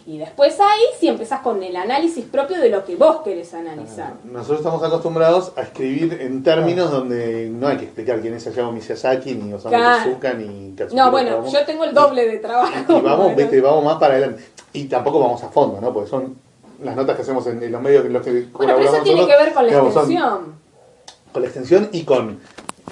[0.10, 4.14] Y después ahí sí empezás con el análisis propio de lo que vos querés analizar.
[4.24, 8.72] Nosotros estamos acostumbrados a escribir en términos donde no hay que explicar quién es Hayao
[8.72, 10.04] Miyazaki, ni Osamu Claro.
[10.06, 12.74] Tezuka, ni Katsuhiro No, bueno, yo tengo el doble de trabajo.
[12.90, 13.36] Y vamos, Bueno.
[13.38, 14.46] viste, vamos más para adelante.
[14.74, 15.94] Y tampoco vamos a fondo, ¿no?
[15.94, 16.36] Porque son
[16.82, 19.38] las notas que hacemos en, los medios en los que Bueno, pero eso tiene que
[19.38, 20.56] ver con la digamos, son- extensión.
[21.32, 22.40] con la extensión y con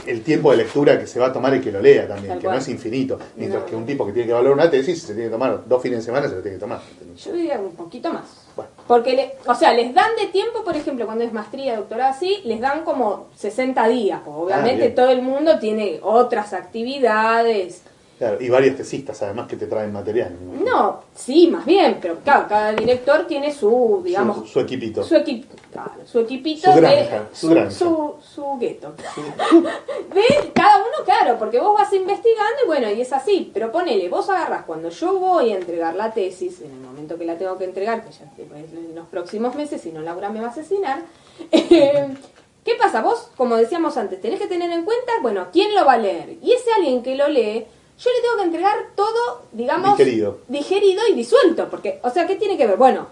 [0.05, 2.37] el tiempo de lectura que se va a tomar y que lo lea también, Tal
[2.39, 2.55] que cual.
[2.55, 3.19] no es infinito.
[3.35, 3.69] Mientras No.
[3.69, 5.99] que un tipo que tiene que evaluar una tesis se tiene que tomar dos fines
[5.99, 6.79] de semana, se lo tiene que tomar.
[7.17, 8.23] Yo diría un poquito más.
[8.55, 8.71] Bueno.
[8.87, 12.39] Porque, le- o sea, les dan de tiempo, por ejemplo, cuando es maestría, doctorado así,
[12.45, 14.21] les dan como 60 días.
[14.23, 14.95] porque obviamente bien.
[14.95, 17.81] todo el mundo tiene otras actividades.
[18.17, 20.35] Claro, y varios tesistas además que te traen material.
[20.41, 20.65] imagino.
[20.71, 25.03] No, sí, más bien, pero claro, cada director tiene su, digamos, su, su equipito.
[25.03, 27.69] su equipo, claro, su equipito Su de granja, su granja.
[27.71, 28.93] su, su gueto.
[30.13, 34.07] De cada uno, claro, porque vos vas investigando y bueno, y es así, pero ponele,
[34.09, 37.57] vos agarrás cuando yo voy a entregar la tesis, en el momento que la tengo
[37.57, 41.01] que entregar, que ya en los próximos meses, si no Laura me va a asesinar.
[41.51, 43.01] ¿Qué pasa?
[43.01, 46.37] Vos, como decíamos antes, tenés que tener en cuenta, bueno, quién lo va a leer.
[46.43, 47.65] Y ese alguien que lo lee,
[47.97, 50.39] yo le tengo que entregar todo, digamos, Digerido.
[50.47, 51.69] digerido y disuelto.
[51.69, 52.77] Porque, o sea, ¿qué tiene que ver?
[52.77, 53.07] Bueno,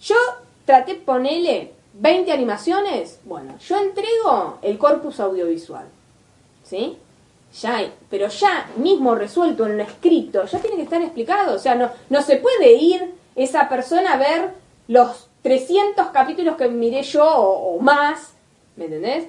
[0.00, 0.16] yo
[0.64, 3.18] traté ponerle 20 animaciones.
[3.24, 5.84] Bueno, yo entrego el corpus audiovisual.
[6.64, 6.96] ¿Sí?
[7.60, 11.54] Ya, pero ya mismo resuelto en lo escrito, ya tiene que estar explicado.
[11.54, 14.50] O sea, no, no se puede ir esa persona a ver
[14.88, 18.32] los 300 capítulos que miré yo o, o más.
[18.76, 19.26] ¿Me entendés?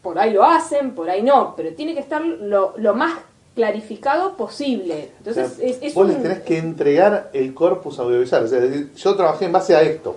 [0.00, 3.18] Por ahí lo hacen, por ahí no, pero tiene que estar lo, lo más
[3.54, 5.10] clarificado posible.
[5.20, 8.44] O sea, Entonces, es, es vos un- les tenés que entregar el corpus audiovisual.
[8.44, 10.16] O sea, es decir, yo trabajé en base a esto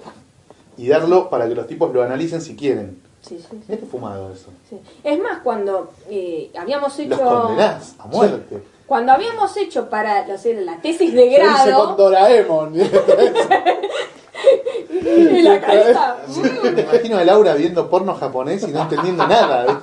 [0.79, 3.01] y darlo para que los tipos lo analicen si quieren.
[3.21, 3.59] Sí, sí, sí.
[3.67, 4.47] Qué fumado eso.
[4.69, 4.79] Sí.
[5.03, 7.09] Es más, cuando eh, habíamos hecho.
[7.09, 8.63] Los condenás a muerte.
[8.87, 11.95] Cuando habíamos hecho para no sé, la tesis de Se dice con grado.
[11.97, 12.75] Doraemon.
[14.89, 16.17] y la.
[16.63, 19.81] Me imagino a Laura viendo porno japonés y no entendiendo nada.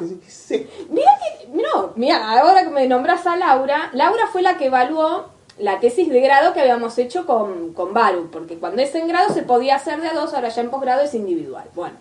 [0.88, 1.48] Mira que.
[1.52, 6.08] No, mira, ahora que me nombras a Laura, Laura fue la que evaluó la tesis
[6.08, 9.76] de grado que habíamos hecho con, con Baru, porque cuando es en grado se podía
[9.76, 11.64] hacer de a dos, ahora ya en posgrado es individual.
[11.74, 11.96] Bueno.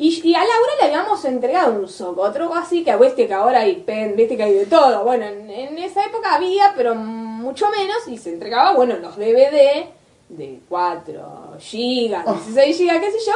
[0.00, 3.60] Y, y a Laura le habíamos entregado un socotro así, que a viste que ahora
[3.60, 5.02] hay pen, viste que hay de todo.
[5.02, 9.86] Bueno, en, en esa época había, pero mucho menos, y se entregaba, bueno, los DVD
[10.28, 13.32] de 4 gigas, 16 gigas, qué sé yo,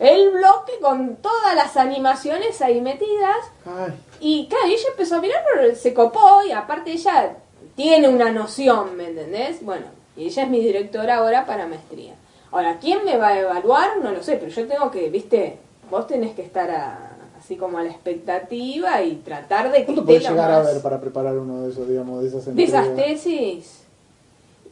[0.00, 3.36] el bloque con todas las animaciones ahí metidas.
[3.64, 7.36] Ay, Y claro, ella empezó a mirar, pero se copó y aparte ella
[7.82, 9.64] tiene una noción, ¿me entendés?
[9.64, 12.12] Bueno, y ella es mi directora ahora para maestría.
[12.52, 13.96] Ahora, ¿quién me va a evaluar?
[14.02, 15.56] No lo sé, pero yo tengo que, viste,
[15.90, 20.12] vos tenés que estar a- así como a la expectativa y tratar de que ¿Cuánto
[20.12, 23.80] lo llegar a ver para preparar uno de esos, digamos, de esas de esas tesis.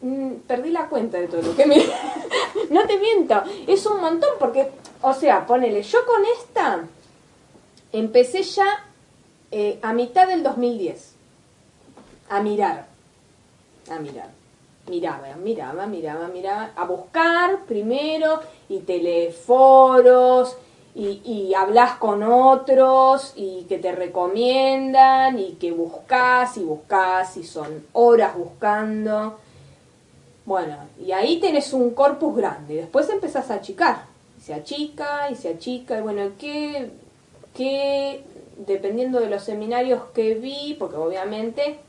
[0.02, 1.76] Mm, perdí la cuenta de todo lo que me...
[2.70, 4.68] no te miento, es un montón porque,
[5.00, 6.84] o sea, ponele, yo con esta
[7.90, 8.66] empecé ya
[9.50, 11.14] eh, a mitad del 2010
[12.28, 12.87] a mirar,
[13.90, 14.30] a mirar.
[14.88, 20.56] Miraba, miraba, miraba, miraba, a buscar primero y teleforos
[20.94, 27.44] y, y hablas con otros y que te recomiendan y que buscas y buscas y
[27.44, 29.38] son horas buscando.
[30.48, 32.76] Bueno, y ahí tenés un corpus grande.
[32.76, 34.06] Después empezás a achicar.
[34.42, 35.98] Se achica, y se achica.
[35.98, 36.90] Y bueno, ¿qué,
[37.54, 38.24] qué,
[38.66, 41.80] dependiendo de los seminarios que vi, porque obviamente,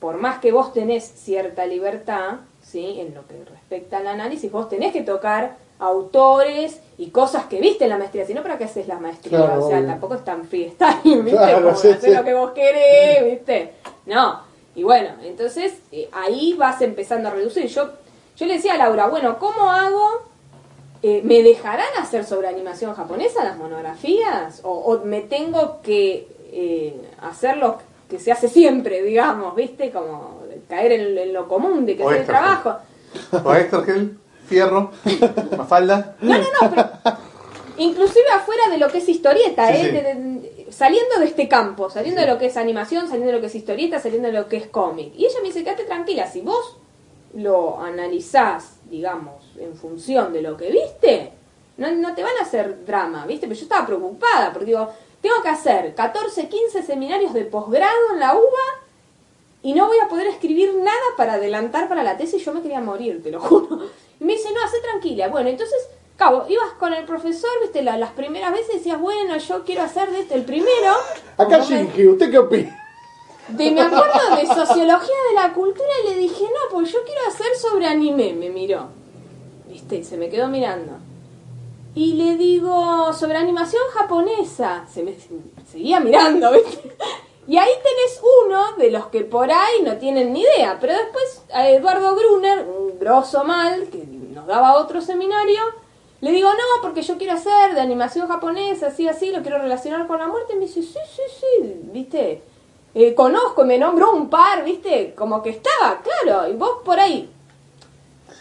[0.00, 3.00] por más que vos tenés cierta libertad, ¿sí?
[3.00, 7.84] En lo que respecta al análisis, vos tenés que tocar autores y cosas que viste
[7.84, 9.38] en la maestría, si no, ¿para qué haces la maestría?
[9.38, 9.88] Claro, o sea, obvio.
[9.88, 11.30] tampoco es tan freestyle, ¿viste?
[11.30, 12.16] Claro, Como sí, hacer sí.
[12.16, 13.72] lo que vos querés, ¿viste?
[14.06, 14.40] No.
[14.74, 17.66] Y bueno, entonces eh, ahí vas empezando a reducir.
[17.66, 17.90] Yo,
[18.36, 20.26] yo le decía a Laura, bueno, ¿cómo hago
[21.02, 24.60] eh, ¿me dejarán hacer sobre animación japonesa las monografías?
[24.64, 27.78] ¿O, o me tengo que eh, hacer lo
[28.08, 29.90] que se hace siempre, digamos, ¿viste?
[29.90, 32.76] Como caer en, en lo común de que O es el esto, trabajo.
[33.44, 34.90] O Estergel, fierro,
[35.56, 36.16] mafalda.
[36.20, 36.88] No, no, no, pero
[37.78, 39.82] inclusive afuera de lo que es historieta, Sí, ¿eh?
[39.84, 39.90] sí.
[39.90, 43.40] De- de- saliendo de este campo, saliendo de lo que es animación, saliendo de lo
[43.40, 45.12] que es historieta, saliendo de lo que es cómic.
[45.16, 46.76] Y ella me dice, quédate tranquila, si vos
[47.34, 51.32] lo analizás, digamos, en función de lo que viste,
[51.76, 53.46] no, no te van a hacer drama, ¿viste?
[53.46, 54.88] Pero yo estaba preocupada, porque digo,
[55.22, 58.82] tengo que hacer 14, 15 seminarios de posgrado en la UBA
[59.62, 62.80] y no voy a poder escribir nada para adelantar para la tesis, yo me quería
[62.80, 63.80] morir, te lo juro.
[64.20, 65.28] Y me dice, no, hace tranquila.
[65.28, 65.76] Bueno, entonces,
[66.16, 70.10] cabo, ibas con el profesor, viste, La- las primeras veces decías, bueno, yo quiero hacer
[70.10, 70.92] de este el primero.
[71.36, 72.82] Acá Como me- Shinji, ¿usted qué opina?
[73.48, 77.20] de, me acuerdo de sociología de la cultura y le dije, no, pues yo quiero
[77.26, 78.88] hacer sobre anime, me miró.
[79.68, 80.92] Viste, se me quedó mirando.
[81.96, 84.84] Y le digo, sobre animación japonesa.
[84.86, 85.30] Se me se
[85.72, 86.94] seguía mirando, ¿viste?
[87.48, 90.76] Y ahí tenés uno de los que por ahí no tienen ni idea.
[90.78, 95.62] Pero después a Eduardo Gruner, un grosso mal, que nos daba otro seminario,
[96.20, 100.06] le digo, no, porque yo quiero hacer de animación japonesa, así, así, lo quiero relacionar
[100.06, 100.52] con la muerte.
[100.52, 102.42] Y me dice, sí, sí, sí, ¿viste?
[102.94, 105.14] Eh, conozco, me nombró un par, ¿viste?
[105.14, 106.46] Como que estaba, claro.
[106.46, 107.30] Y vos por ahí,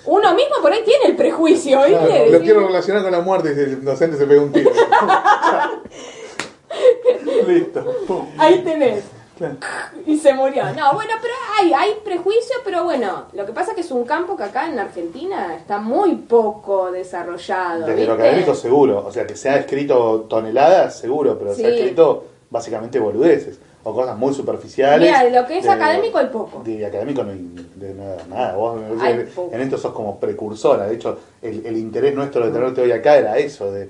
[0.07, 1.93] uno mismo por ahí tiene el prejuicio, ¿viste?
[1.93, 2.01] Lo
[2.31, 4.71] Decir, quiero relacionar con la muerte y el docente se pega un tiro.
[7.47, 7.85] Listo.
[8.07, 8.25] Pum.
[8.37, 9.03] Ahí tenés.
[9.37, 9.55] Claro.
[10.05, 10.63] Y se murió.
[10.73, 14.05] No, bueno, pero hay, hay prejuicio, pero bueno, lo que pasa es que es un
[14.05, 17.85] campo que acá en Argentina está muy poco desarrollado.
[17.85, 18.13] Desde lo ¿viste?
[18.13, 21.75] académico seguro, o sea que se ha escrito toneladas seguro, pero se ha Sí.
[21.79, 25.07] escrito básicamente boludeces o cosas muy superficiales.
[25.07, 26.63] Mira, de lo que es De- académico hay poco.
[26.65, 28.55] De académico no hay de nada, nada.
[28.55, 28.81] Vos
[29.35, 29.53] poco.
[29.53, 33.15] en esto sos como precursora, de hecho el, el interés nuestro de tenerte hoy acá
[33.15, 33.89] era eso, de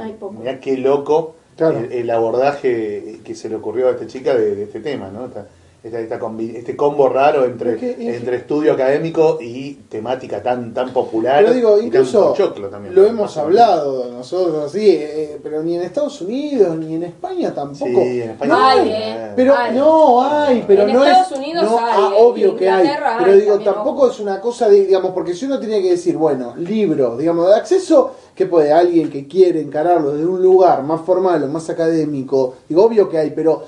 [0.00, 0.32] Hay poco.
[0.32, 1.78] mirá qué loco Claro.
[1.78, 5.26] el, el abordaje que se le ocurrió a esta chica de, de este tema, ¿no?
[5.26, 5.46] Esta-
[5.86, 9.74] esta- esta combi- este combo raro entre, Pero es que- es- entre estudio académico y
[9.88, 11.42] temática tan tan popular.
[11.42, 15.82] Pero digo, tan incluso pochoclo también, lo hemos hablado nosotros así, eh, pero ni en
[15.82, 17.86] Estados Unidos ni en España tampoco.
[18.02, 19.32] Sí, en España No Hay, eh.
[19.36, 19.76] Pero Hay.
[19.76, 21.38] no hay, pero En no Estados es.
[21.38, 22.88] Unidos no, hay, ah, en obvio que hay.
[23.18, 24.10] Pero hay digo, también, tampoco ojo.
[24.10, 27.54] es una cosa, de, digamos, porque si uno tiene que decir, bueno, libros, digamos, de
[27.54, 32.54] acceso que puede alguien que quiere encararlo desde un lugar más formal o más académico,
[32.68, 33.62] digo, obvio que hay, pero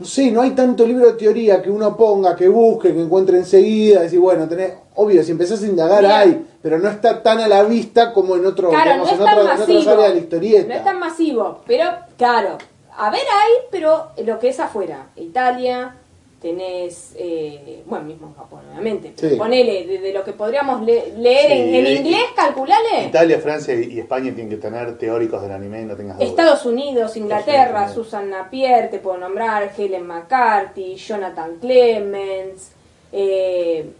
[0.00, 3.36] no sé, no hay tanto libro de teoría que uno ponga, que busque, que encuentre
[3.36, 7.46] enseguida, decir, bueno, tenés, obvio, si empezás a indagar hay, pero no está tan a
[7.46, 9.90] la vista como en otro, Claro, digamos, no es en, tan otro- en otras masivo.
[9.92, 10.68] áreas de la historieta.
[10.68, 11.84] No es tan masivo, pero
[12.16, 12.56] claro,
[12.96, 15.06] a ver hay, pero lo que es afuera.
[15.16, 15.94] Italia,
[16.40, 19.12] tenés, eh, bueno, mismo en Japón, obviamente.
[19.14, 19.36] Pero Sí.
[19.36, 23.04] ponele, de, de lo que podríamos le- leer en, Sí, en y- inglés, calculale.
[23.08, 26.30] Italia, Francia y y España tienen que tener teóricos del anime, no tengas dudas.
[26.30, 28.06] Estados Unidos, Inglaterra, Estados Unidos.
[28.06, 32.72] Susan Napier, te puedo nombrar, Helen McCarthy, Jonathan Clemens,
[33.12, 33.90] eh,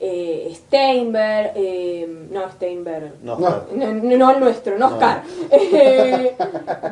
[0.00, 3.36] eh, Steinberg, eh, no Steinberg, No, No.
[3.38, 3.66] claro.
[3.72, 4.94] no, no, no el nuestro, no No.
[4.94, 5.22] Oscar.
[5.50, 6.34] Eh,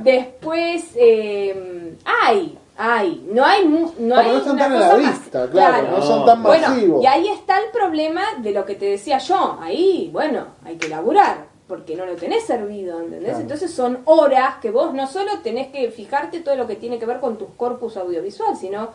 [0.03, 5.03] después eh, hay, hay, no hay, no hay no están una tan a la cosa
[5.03, 7.03] más- vista, claro, no son tan Bueno, masivos.
[7.03, 9.59] y ahí está el problema de lo que te decía yo.
[9.61, 13.29] Ahí, bueno, hay que laburar, porque no lo tenés servido, ¿entendés?
[13.31, 13.41] Claro.
[13.41, 17.07] Entonces son horas que vos no solo tenés que fijarte todo lo que tiene que
[17.07, 18.91] ver con tus corpus audiovisual, sino,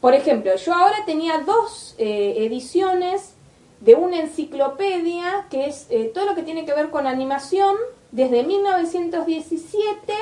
[0.00, 3.34] por ejemplo, yo ahora tenía dos eh, ediciones
[3.80, 7.76] de una enciclopedia que es eh, todo lo que tiene que ver con animación
[8.10, 10.12] desde 1917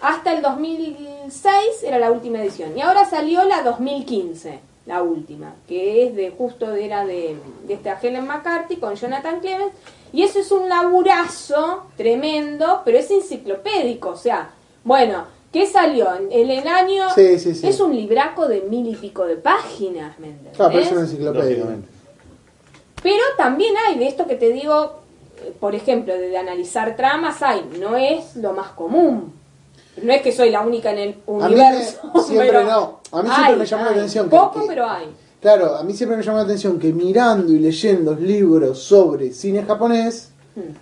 [0.00, 1.54] hasta el 2006
[1.84, 6.72] era la última edición y ahora salió la 2015 la última que es de justo
[6.74, 7.36] era de,
[7.66, 9.72] de esta Helen McCarthy con Jonathan Clemens
[10.12, 14.50] y eso es un laburazo tremendo pero es enciclopédico o sea
[14.84, 16.08] bueno ¿qué salió?
[16.14, 17.66] en el año Sí, sí, sí.
[17.66, 20.56] es un libraco de mil y pico de páginas ¿me entendés?
[20.56, 21.50] Claro, pero es una enciclopedia.
[21.50, 21.88] Lógicamente.
[23.02, 25.00] Pero también hay de esto que te digo,
[25.60, 29.32] por ejemplo, de, analizar tramas, hay, no es lo más común.
[30.02, 31.08] No es que soy la única en el
[31.42, 32.00] A mí me- universo.
[32.26, 33.00] siempre pero no.
[33.12, 35.06] A mí siempre hay, me llamó la atención que- Poco, que- pero hay.
[35.40, 39.62] Claro, a mí siempre me llamó la atención que mirando y leyendo libros sobre cine
[39.64, 40.72] japonés, Hmm.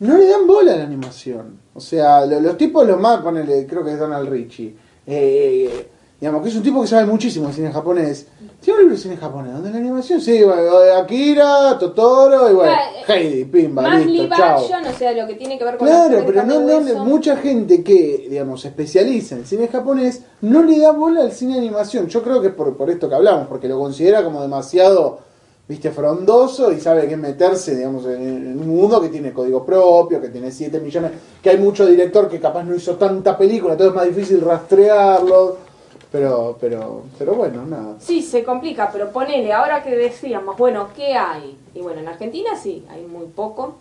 [0.00, 1.58] no le dan bola a la animación.
[1.74, 4.74] O sea, lo- los tipos, los más, ponele, creo que es Donald Richie,
[5.06, 5.88] eh,
[6.20, 8.26] digamos que es un tipo que sabe muchísimo de cine japonés.
[8.60, 10.62] Tiene un libro de cine japonés, donde la animación, sí, bueno,
[10.96, 14.58] Akira, Totoro, y bueno, eh, Heidi, pimba, Más listo, live chao.
[14.58, 17.84] action, o sea, lo que tiene que ver con Claro, pero no, no, mucha gente
[17.84, 22.08] que, digamos, se especializa en cine japonés no le da bola al cine de animación.
[22.08, 25.28] Yo creo que es por, por esto que hablamos, porque lo considera como demasiado
[25.68, 30.20] viste, frondoso y sabe que meterse, digamos, en, en un mundo que tiene código propio,
[30.20, 31.12] que tiene 7 millones,
[31.42, 35.67] que hay mucho director que capaz no hizo tanta película, entonces es más difícil rastrearlo.
[36.10, 37.96] Pero, pero, pero bueno, nada.
[38.00, 41.58] Sí, se complica, pero ponele, ahora que decíamos, bueno, ¿qué hay?
[41.74, 43.76] Y bueno, en Argentina sí, hay muy poco.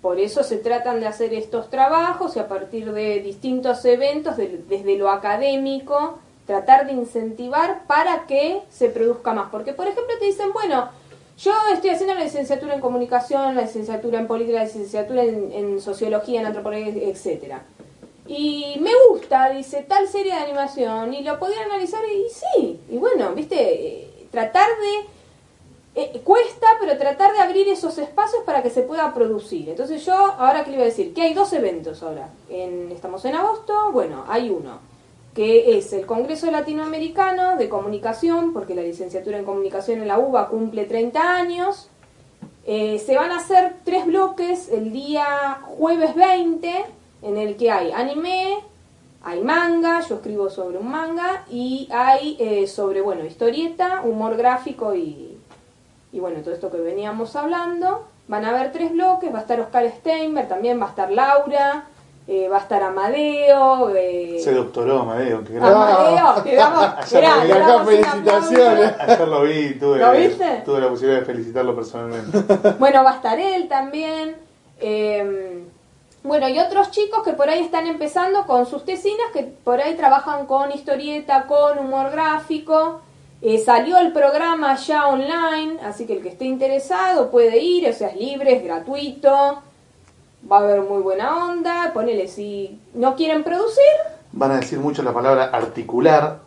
[0.00, 4.62] Por eso se tratan de hacer estos trabajos y a partir de distintos eventos, de-
[4.68, 9.50] desde lo académico, tratar de incentivar para que se produzca más.
[9.50, 10.88] Porque, por ejemplo, te dicen, bueno,
[11.36, 15.80] yo estoy haciendo la licenciatura en comunicación, la licenciatura en política, la licenciatura en, en
[15.80, 17.62] sociología, en antropología, etcétera.
[18.28, 22.96] Y me gusta, dice, tal serie de animación, y lo podía analizar, y sí, y
[22.98, 28.70] bueno, viste, Eh, tratar de eh, cuesta, pero tratar de abrir esos espacios para que
[28.70, 29.68] se pueda producir.
[29.68, 32.28] Entonces yo, ahora que le iba a decir, que hay dos eventos ahora.
[32.48, 34.78] En, estamos en agosto, bueno, hay uno,
[35.34, 40.48] que es el Congreso Latinoamericano de Comunicación, porque la licenciatura en Comunicación en la UBA
[40.48, 41.88] cumple 30 años.
[42.64, 46.84] Eh, se van a hacer tres bloques el día jueves 20,
[47.22, 48.58] en el que hay anime,
[49.24, 54.94] hay manga, yo escribo sobre un manga, y hay eh, sobre, bueno, historieta, humor gráfico
[54.94, 55.38] y,
[56.12, 58.06] y bueno, todo esto que veníamos hablando.
[58.28, 61.84] Van a haber tres bloques, va a estar Oscar Steinberg, también va a estar Laura,
[62.26, 63.88] eh, va a estar Amadeo.
[63.96, 65.74] eh, Se doctoró, Amadeo, qué grande.
[65.74, 68.94] Amadeo, te damos, Ayer mirá, lo vi te acá, damos felicitaciones.
[69.00, 70.62] Ayer lo vi, tuve, ¿Lo viste?
[70.64, 72.38] tuve la posibilidad de felicitarlo personalmente.
[72.78, 74.36] Bueno, va a estar él también.
[76.22, 79.94] Bueno, y otros chicos que por ahí están empezando con sus tesinas, que por ahí
[79.94, 83.00] trabajan con historieta, con humor gráfico.
[83.40, 87.92] Eh, salió el programa ya online, así que el que esté interesado puede ir, o
[87.92, 89.62] sea, es libre, es gratuito.
[90.50, 91.92] Va a haber muy buena onda.
[91.94, 93.84] Ponele, si no quieren producir,
[94.32, 96.40] Van a decir mucho la palabra articular,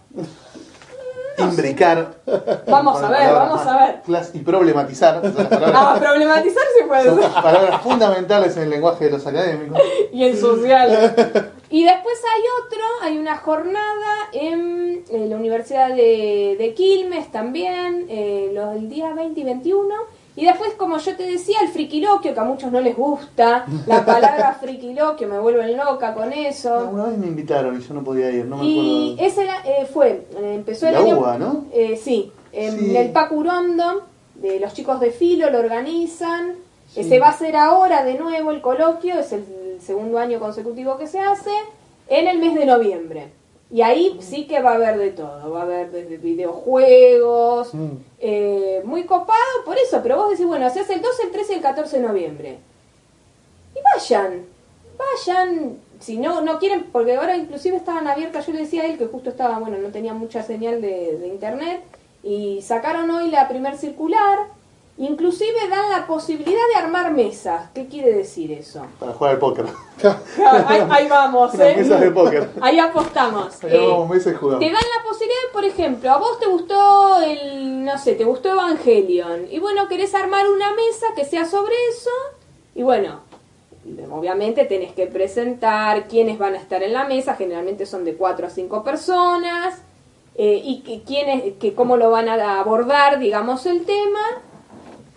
[1.41, 2.15] imbricar.
[2.67, 4.01] Vamos a ver, vamos a ver.
[4.33, 5.21] Y problematizar.
[5.21, 7.41] son las palabras, ah, problematizar se puede hacer.
[7.41, 9.79] palabras fundamentales en el lenguaje de los académicos.
[10.13, 11.15] y en social.
[11.73, 18.07] Y después hay otro, hay una jornada en, eh, la Universidad de, de Quilmes también,
[18.09, 19.95] eh, los del día 20 y 21.
[20.35, 24.05] Y después, como yo te decía, el friquiloquio, que a muchos no les gusta, la
[24.05, 26.89] palabra friquiloquio, me vuelven loca con eso.
[26.91, 29.27] Una vez me invitaron y yo no podía ir, no me Y acuerdo.
[29.27, 31.19] ese era, eh, fue, eh, empezó el La año...
[31.19, 31.65] UBA, ¿no?
[31.73, 32.95] Eh, sí, en Sí.
[32.95, 34.03] el Pacurondo,
[34.35, 36.55] de los chicos de Filo lo organizan.
[36.95, 39.45] Eh, se va a hacer ahora de nuevo el coloquio, es el
[39.81, 41.51] segundo año consecutivo que se hace,
[42.07, 43.31] en el mes de noviembre.
[43.73, 47.87] Y ahí sí que va a haber de todo, va a haber desde videojuegos, Mm.
[48.19, 51.53] eh, muy copado por eso, pero vos decís, bueno, se hace el 12, el 13
[51.53, 52.57] y el 14 de noviembre.
[53.73, 54.45] Y vayan,
[54.97, 58.97] vayan, si no no quieren, porque ahora inclusive estaban abiertas, yo le decía a él
[58.97, 61.81] que justo estaba, bueno, no tenía mucha señal de, de internet,
[62.23, 64.39] y sacaron hoy la primer circular,
[65.01, 67.69] inclusive dan la posibilidad de armar mesas.
[67.73, 68.85] ¿Qué quiere decir eso?
[68.99, 69.65] Para jugar al póker.
[70.67, 71.73] ahí, ahí vamos, ¿eh?
[71.75, 72.49] mesas de póker.
[72.61, 73.63] Ahí apostamos.
[73.63, 74.59] Ahí Eh, vamos y jugamos.
[74.59, 78.49] te dan la posibilidad, por ejemplo, a vos te gustó el, no sé, te gustó
[78.49, 82.11] Evangelion, y bueno, querés armar una mesa que sea sobre eso,
[82.75, 83.21] y bueno,
[84.11, 88.45] obviamente tenés que presentar quiénes van a estar en la mesa, generalmente son de 4
[88.45, 89.81] a 5 personas,
[90.35, 94.21] eh, y que, quiénes, que cómo lo van a abordar, digamos, el tema,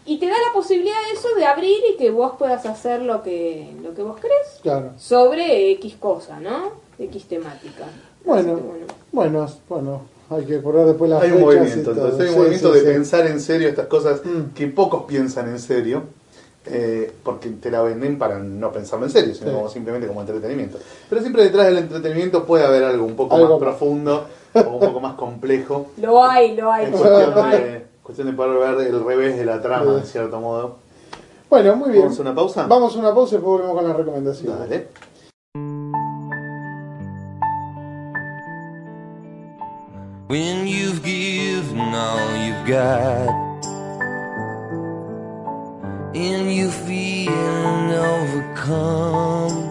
[0.07, 3.23] y te da la posibilidad de eso de abrir y que vos puedas hacer lo
[3.23, 4.93] que, lo que vos crees Claro.
[4.99, 6.73] sobre X cosa, ¿no?
[6.99, 7.85] X temática.
[8.25, 8.87] Bueno, que, bueno.
[9.13, 12.69] bueno, bueno, hay que acordar después las Hay un movimiento, entonces hay un Sí, movimiento
[12.73, 12.87] sí, de sí.
[12.93, 14.55] pensar en serio estas cosas Mm.
[14.55, 16.03] que pocos piensan en serio,
[16.67, 19.55] eh, porque te la venden para no pensarlo en serio, sino Sí.
[19.57, 20.79] como simplemente como entretenimiento.
[21.11, 23.69] Pero siempre detrás del entretenimiento puede haber algo un poco Algo más más.
[23.69, 26.87] profundo o un poco más complejo, Lo hay, lo hay.
[26.87, 27.61] en lo hay.
[27.63, 30.77] de, cuestión de poder ver el revés de la trama, de cierto modo.
[31.49, 32.03] Bueno, muy bien.
[32.03, 32.67] ¿Vamos a una pausa?
[32.67, 34.59] Vamos a una pausa y después volvemos con las recomendaciones.
[34.59, 34.89] Dale.
[40.29, 43.29] When you've given all you've got
[46.17, 49.71] And you feeling overcome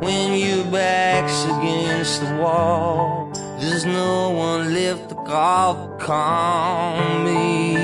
[0.00, 3.23] When your back's against the wall
[3.60, 7.76] There's no one left to call calm me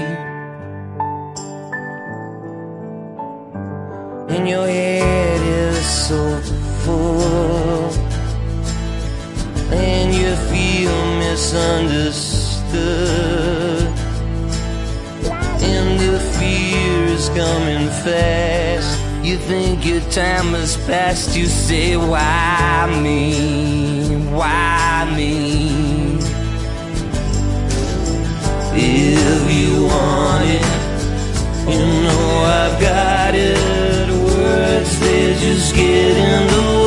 [4.35, 6.41] And your head is so
[6.85, 8.11] full
[9.73, 13.89] and you feel misunderstood.
[15.63, 19.00] And the fear is coming fast.
[19.23, 24.17] You think your time has passed, you say, Why me?
[24.33, 26.17] Why me?
[28.73, 30.65] If you want it,
[31.69, 34.09] you know I've got it.
[34.09, 36.80] Words, they just get in the way.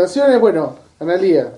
[0.00, 0.40] Recomendaciones.
[0.40, 1.52] Bueno, Analía,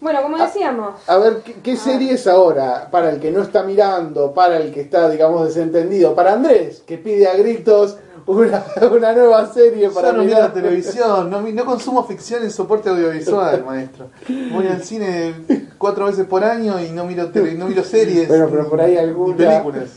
[0.00, 2.88] Bueno, como decíamos, a ver, ¿qué, qué series ahora?
[2.90, 6.14] Para el que no está mirando, para el que está, digamos, desentendido.
[6.14, 7.96] Para Andrés, que pide a gritos
[8.26, 10.52] una, una nueva serie para Yo no miro mirar.
[10.52, 14.06] televisión, no, consumo ficción en soporte audiovisual, maestro.
[14.52, 15.34] Voy al cine
[15.78, 18.28] cuatro veces por año y no miro, tele- no miro series.
[18.28, 19.90] Bueno, pero por ahí ni alguna- películas.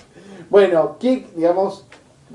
[0.49, 1.85] Bueno, ¿qué, digamos,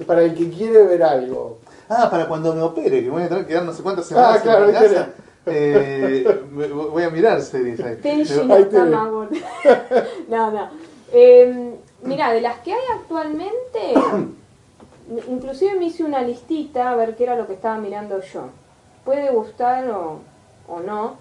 [0.07, 1.59] para el que quiere ver algo?
[1.89, 4.37] Ah, para cuando me opere, que voy a tener que quedar no sé cuántas semanas
[4.39, 5.09] Ah, claro, en mi casa.
[5.47, 6.45] Eh,
[6.91, 7.99] voy a mirar series ahí.
[8.03, 8.65] Pero- no ahí.
[8.65, 9.43] Tamagotchi.
[10.29, 10.69] no, no.
[11.13, 13.95] Eh, mira, de las que hay actualmente,
[15.29, 18.49] inclusive me hice una listita a ver qué era lo que estaba mirando yo.
[19.05, 20.19] Puede gustar o,
[20.69, 21.15] o no.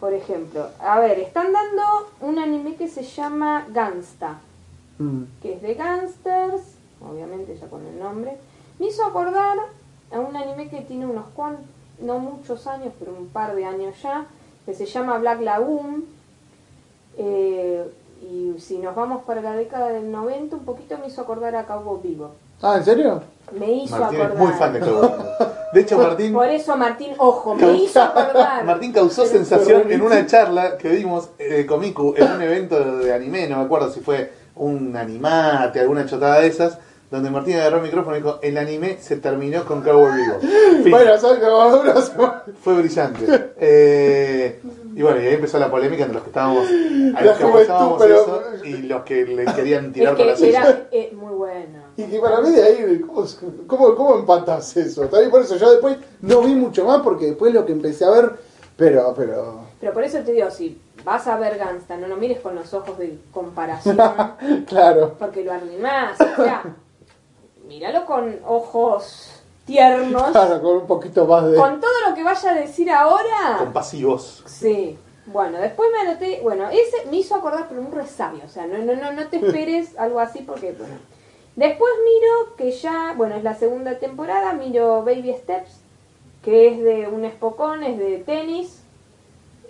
[0.00, 1.82] Por ejemplo, a ver, están dando
[2.20, 4.38] un anime que se llama Gangsta,
[4.98, 5.24] Mm.
[5.42, 6.62] que es de gangsters,
[7.00, 8.36] obviamente ya con el nombre.
[8.78, 9.56] Me hizo acordar
[10.14, 11.64] a un anime que tiene unos cuantos,
[12.00, 14.26] no muchos años, pero un par de años ya,
[14.64, 16.04] que se llama Black Lagoon.
[17.16, 17.84] Eh,
[18.22, 21.66] y si nos vamos para la década del 90, un poquito me hizo acordar a
[21.66, 22.30] Cowboy Vivo.
[22.62, 23.22] Ah, ¿en serio?
[23.58, 24.42] Me hizo Martín es acordar.
[24.48, 25.10] muy fan de Cowboy.
[25.74, 28.64] De hecho, Martín, Por eso Martín, ojo, me hizo acordar.
[28.64, 32.98] Martín causó Pero- sensación en una charla que dimos eh, con Miku en un evento
[32.98, 36.78] de anime, no me acuerdo si fue un animate, alguna chotada de esas,
[37.14, 40.38] donde Martín agarró el micrófono y dijo, el anime se terminó con Cowboy Vivo.
[40.90, 42.12] Bueno, son como unos...
[42.62, 43.52] Fue brillante.
[43.58, 44.60] Eh,
[44.96, 46.66] y bueno, y ahí empezó la polémica entre los que estábamos,
[47.16, 50.36] a los que apoyábamos pero- eso y los que le querían Es tirar con la
[50.36, 50.60] silla.
[50.60, 51.78] era eh, muy bueno.
[51.96, 53.26] Y que para mí de ahí, ¿cómo,
[53.66, 55.02] cómo, cómo empatas eso?
[55.08, 58.10] También por eso yo después no vi mucho más porque después lo que empecé a
[58.10, 58.32] ver,
[58.76, 59.60] pero, pero...
[59.80, 62.72] Pero por eso te digo, si vas a ver Gangsta, no lo mires con los
[62.74, 63.96] ojos de comparación,
[64.66, 65.14] Claro.
[65.18, 66.18] porque lo arruinás.
[66.20, 66.62] O sea,
[67.66, 70.30] míralo con ojos tiernos.
[70.30, 71.56] Claro, con un poquito más de...
[71.56, 73.56] Con todo lo que vaya a decir ahora.
[73.58, 74.42] Compasivos.
[74.46, 74.98] Sí.
[75.26, 78.76] Bueno, después me anoté, bueno, ese me hizo acordar pero un resabio, o sea, no,
[78.78, 80.96] no, no, no te esperes algo así porque, bueno.
[81.56, 85.80] Después miro que ya, bueno, es la segunda temporada, miro Baby Steps,
[86.42, 88.82] que es de un espocón, es de tenis,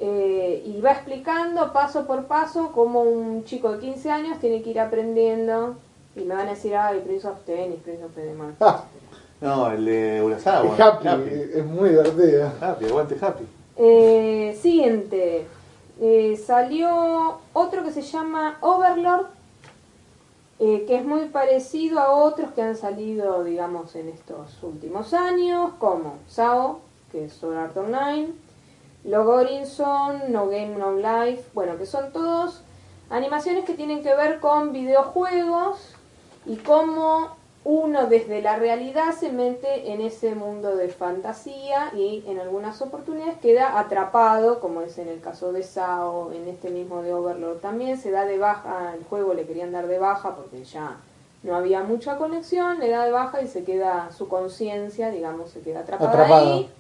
[0.01, 4.71] eh, y va explicando paso por paso cómo un chico de 15 años tiene que
[4.71, 5.77] ir aprendiendo,
[6.17, 8.37] y me van a decir, ay, Prince of Tennis, Prince of Tennis.
[8.61, 8.85] Ah,
[9.41, 10.75] No, el de Urasawa.
[10.75, 11.31] es happy, Happy.
[11.55, 12.53] es muy divertida.
[12.61, 13.45] Happy, aguante Happy.
[13.77, 15.47] Eh, siguiente.
[16.01, 19.27] Eh, salió otro que se llama Overlord,
[20.61, 25.73] eh, que es muy parecido a otros que han salido, digamos, en estos últimos años,
[25.79, 26.81] como Sao,
[27.13, 28.29] que es Sword Art Online,
[29.05, 32.63] Logorinson, No Game No Life, bueno, que son todos
[33.11, 35.94] animaciones que tienen que ver con videojuegos
[36.47, 42.39] y cómo uno desde la realidad se mete en ese mundo de fantasía y en
[42.39, 47.15] algunas oportunidades queda atrapado, como es en el caso de Sao, en este mismo de
[47.15, 50.99] Overlord también, se da de baja, el juego le querían dar de baja porque ya
[51.43, 55.61] no había mucha conexión, le da de baja y se queda su conciencia, digamos, se
[55.61, 56.53] queda atrapada Atrapado.
[56.53, 56.71] ahí.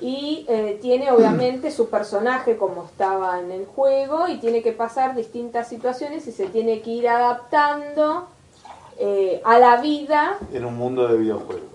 [0.00, 5.14] Y eh, tiene obviamente su personaje como estaba en el juego y tiene que pasar
[5.14, 8.28] distintas situaciones y se tiene que ir adaptando
[9.04, 10.38] eh, a la vida.
[10.52, 11.66] En un mundo de videojuegos.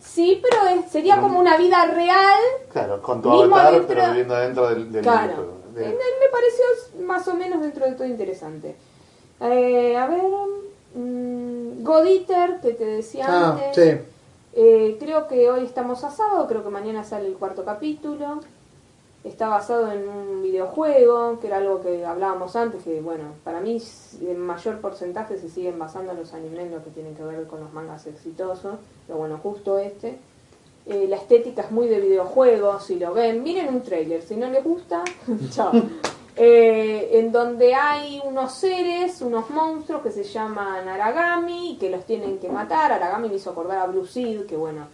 [0.00, 2.40] Sí, pero es- sería como una vida real.
[2.72, 5.26] Claro, con tu avatar, dentro- pero viviendo dentro del, del Claro.
[5.26, 5.52] videojuego.
[5.76, 6.64] Eh, De- Me pareció
[7.04, 8.74] más o menos dentro de todo interesante.
[9.40, 10.22] Eh, a ver,
[10.94, 13.76] mm, God Eater, que te decía Ah, antes.
[13.76, 14.00] sí.
[14.54, 18.40] Eh, creo que hoy estamos a sábado, creo que mañana sale el cuarto capítulo.
[19.26, 23.82] Está basado en un videojuego, que era algo que hablábamos antes, que bueno, para mí
[24.20, 27.72] en mayor porcentaje se siguen basando los animes en que tienen que ver con los
[27.72, 28.76] mangas exitosos,
[29.06, 30.18] pero bueno, justo este.
[30.86, 34.48] Eh, la estética es muy de videojuegos, si lo ven, miren un trailer, si no
[34.48, 35.02] les gusta,
[35.50, 35.72] chao.
[36.36, 42.38] Eh, en donde hay unos seres, unos monstruos que se llaman Aragami que los tienen
[42.38, 42.92] que matar.
[42.92, 44.86] Aragami me hizo acordar a Blue Seed, que bueno,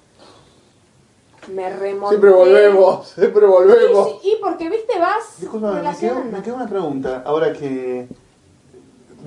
[1.49, 2.09] me remonté.
[2.17, 4.09] Siempre volvemos, siempre volvemos.
[4.09, 6.37] Sí, sí, y porque, viste, vas Disculpame, me quedó, relacionando.
[6.39, 7.23] me quedó una pregunta.
[7.25, 8.07] Ahora que.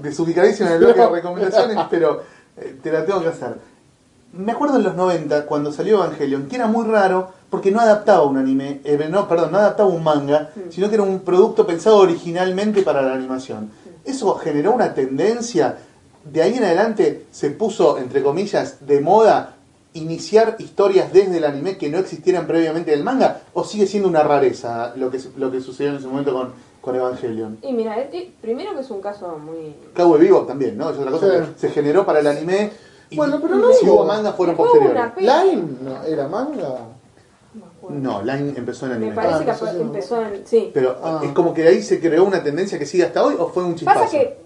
[0.01, 2.21] Desubicadísimo en el bloque de recomendaciones, pero
[2.57, 3.55] eh, te la tengo que hacer.
[4.33, 8.25] Me acuerdo en los 90, cuando salió Evangelion, que era muy raro porque no adaptaba
[8.25, 10.71] un anime, eh, no, perdón, no adaptaba un manga, Mm.
[10.71, 13.71] sino que era un producto pensado originalmente para la animación.
[14.03, 15.77] Eso generó una tendencia.
[16.25, 19.54] De ahí en adelante se puso, entre comillas, de moda
[19.95, 24.23] iniciar historias desde el anime que no existieran previamente del manga, o sigue siendo una
[24.23, 27.57] rareza lo que, lo que sucedió en ese momento con, con Evangelion.
[27.63, 27.95] Y mira,
[28.41, 29.75] primero que es un caso muy...
[29.95, 30.89] Cowboy Vivo también, ¿no?
[30.89, 31.51] Es otra cosa Sí.
[31.53, 32.71] que se generó para el anime
[33.09, 35.03] y Bueno, pero no si hubo- mangas fueron posteriores.
[35.17, 36.79] Line no, era manga.
[37.89, 39.15] no me Line empezó en Me anime.
[39.15, 40.45] parece Ah, que empezó en...
[40.45, 40.71] Sí.
[40.73, 41.21] Pero Ah.
[41.23, 43.75] es como que ahí se creó una tendencia que sigue hasta hoy o fue un
[43.75, 43.99] chispazo.
[44.01, 44.37] Pasa que,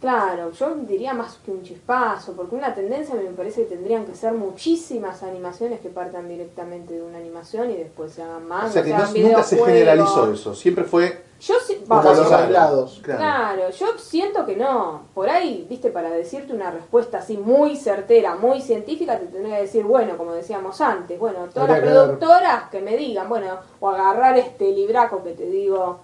[0.00, 4.14] claro, yo diría más que un chispazo, porque una tendencia me parece que tendrían que
[4.14, 8.70] ser muchísimas animaciones que partan directamente de una animación y después se hagan más.
[8.70, 8.98] o sea que no-
[9.28, 11.54] nunca se generalizó eso, siempre fue Yo
[11.86, 13.00] vamos, los aislados.
[13.02, 13.18] Claro.
[13.20, 15.02] Claro, yo siento que no.
[15.14, 19.62] Por ahí, viste, para decirte una respuesta así muy certera, muy científica, te tendría que
[19.62, 23.88] decir, bueno, como decíamos antes, bueno, todas las que productoras que me digan, bueno, o
[23.90, 26.00] agarrar este libraco que te digo,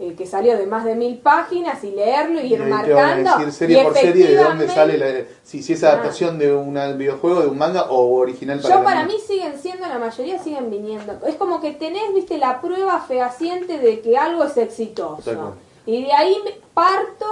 [0.00, 3.30] eh, que salió de más de mil páginas y leerlo y Y ir a marcando.
[3.38, 6.74] decir serie y por serie de dónde sale la, si, si es adaptación de un
[6.98, 10.68] videojuego, de un manga o original para Yo para mí siguen siendo, la mayoría siguen
[10.70, 11.20] viniendo.
[11.26, 15.54] Es como que tenés, viste, la prueba fehaciente de que algo es exitoso.
[15.86, 16.38] Y de ahí
[16.72, 17.26] parto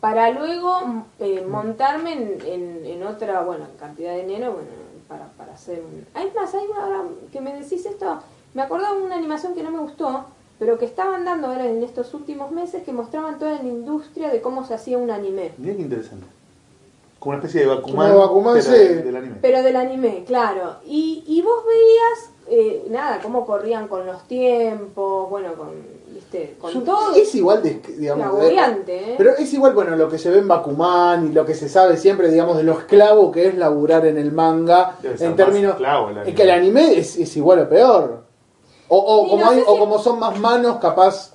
[0.00, 4.68] para luego mm, eh, montarme en, en, en otra, bueno, cantidad de dinero, bueno,
[5.08, 6.06] para, para hacer un...
[6.14, 7.02] Hay más, hay una, ahora
[7.32, 8.18] que me decís esto,
[8.54, 10.24] me acordaba de una animación que no me gustó,
[10.58, 14.40] pero que estaban dando ahora en estos últimos meses que mostraban toda la industria de
[14.40, 15.52] cómo se hacía un anime.
[15.58, 16.26] Mirá qué interesante.
[17.18, 18.70] Como una especie de Bakuman, Bakuman, pero sí.
[18.78, 19.34] del, del anime.
[19.42, 20.76] Pero del anime, claro.
[20.86, 25.70] Y, y vos veías, eh, nada, cómo corrían con los tiempos, bueno, con,
[26.14, 27.16] viste, con todo.
[27.16, 29.14] Es igual de, digamos, de- ¿eh?
[29.18, 31.96] Pero es igual, bueno, lo que se ve en Bakuman y lo que se sabe
[31.96, 35.72] siempre, digamos, de lo esclavo que es laburar en el manga, Debe ser en términos...
[35.72, 38.27] esclavo el es que el anime es, es igual o peor.
[38.88, 41.34] O, o Sí, como no hay- o si- como son más manos, capaz...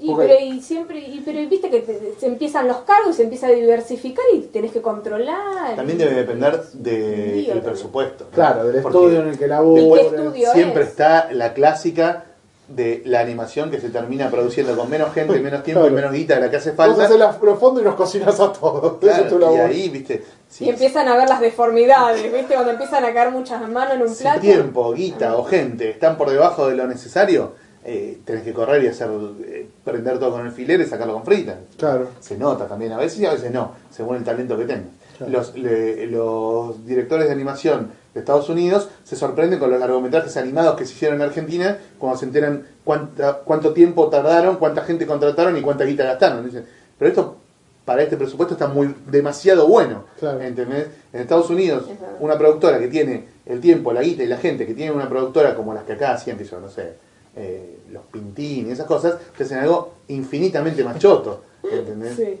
[0.00, 3.48] Y, pero, y siempre, y, pero viste que te- se empiezan los cargos, se empieza
[3.48, 5.74] a diversificar y tenés que controlar.
[5.74, 7.60] También debe depender del también.
[7.64, 8.24] presupuesto.
[8.26, 8.30] ¿no?
[8.30, 9.82] Claro, del Porque estudio en el que labura.
[9.82, 10.90] ¿Y qué estudio Siempre es?
[10.90, 12.26] está la clásica
[12.68, 15.92] de la animación que se termina produciendo con menos gente, menos tiempo Claro.
[15.92, 17.04] y menos guita de la que hace Vos falta.
[17.04, 18.96] haces la- los fondos y nos cocinas a todos.
[19.02, 19.70] Eso es tu Claro, y labor.
[19.70, 22.54] ahí, viste, si, Y empiezan a ver las deformidades, ¿viste?
[22.54, 24.40] Cuando empiezan a caer muchas manos en un si plato.
[24.40, 27.52] tiempo, guita o gente están por debajo de lo necesario,
[27.84, 29.08] eh, tenés que correr y hacer
[29.46, 31.56] eh, prender todo con alfiler y sacarlo con frita.
[31.78, 32.08] Claro.
[32.20, 34.88] Se nota también a veces y a veces no, según el talento que tengas.
[35.16, 35.32] Claro.
[35.32, 40.76] Los, le- los directores de animación de Estados Unidos se sorprenden con los largometrajes animados
[40.76, 45.56] que se hicieron en Argentina cuando se enteran cuánta, cuánto tiempo tardaron, cuánta gente contrataron
[45.56, 46.44] y cuánta guita gastaron.
[46.44, 46.64] Dicen,
[46.98, 47.36] pero esto
[47.84, 50.04] para este presupuesto está muy demasiado bueno.
[50.18, 50.40] Claro.
[50.42, 50.88] ¿entendés?
[51.12, 51.84] En Estados Unidos,
[52.20, 55.54] una productora que tiene el tiempo, la guita y la gente que tiene una productora
[55.54, 56.92] como las que acá hacían, que yo no sé,
[57.34, 61.44] eh, los Pintín y esas cosas, que hacen algo infinitamente más choto.
[61.72, 62.14] ¿entendés?
[62.14, 62.38] Sí,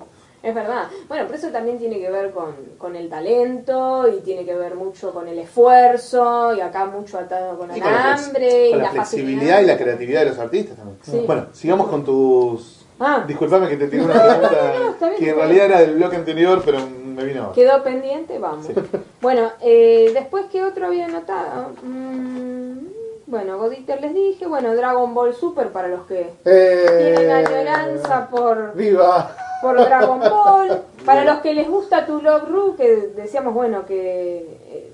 [0.48, 0.84] es verdad.
[1.08, 4.74] Bueno, pero eso también tiene que ver con, con el talento y tiene que ver
[4.74, 9.66] mucho con el esfuerzo y acá mucho atado con el hambre y la flexibilidad y
[9.66, 10.98] la creatividad de los artistas también.
[11.02, 11.22] Sí.
[11.26, 12.86] Bueno, sigamos con tus...
[13.00, 13.24] Ah.
[13.26, 16.16] Disculpame que te tengo una pregunta no, está bien, que en realidad era del bloque
[16.16, 17.54] anterior, pero me vino ahora.
[17.54, 18.66] Quedó pendiente, vamos.
[18.66, 18.74] Sí.
[19.20, 21.72] Bueno, eh, después que otro había notado.
[21.82, 22.86] Mm,
[23.26, 24.46] bueno, Goditer les dije.
[24.46, 29.36] Bueno, Dragon Ball Super para los que Eh, tienen añoranza por, ¡Viva!
[29.62, 30.82] Por Dragon Ball.
[31.04, 34.92] Para los que les gusta Tu Love Ru, que decíamos, bueno, que eh,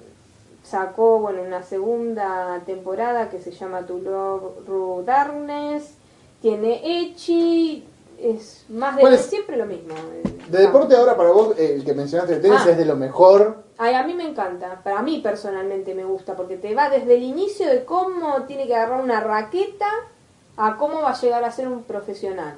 [0.63, 5.95] sacó bueno una segunda temporada que se llama Tu Love Ru Darkness.
[6.41, 7.89] Tiene Echi.
[8.19, 9.93] Es más de siempre lo mismo.
[9.95, 12.71] eh, De deporte ahora para vos, el que mencionaste de tenis Ah.
[12.71, 13.65] es de lo mejor.
[13.77, 17.25] Ay, a mí me encanta, para mí personalmente me gusta, porque te va desde el
[17.25, 19.89] inicio de cómo tiene que agarrar una raqueta
[20.57, 22.55] a cómo va a llegar a ser un profesional.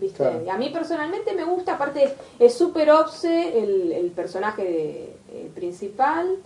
[0.00, 0.18] ¿Viste?
[0.18, 0.42] Claro.
[0.44, 5.48] Y a mí personalmente me gusta, aparte es súper obse el, el personaje de- el
[5.48, 6.36] principal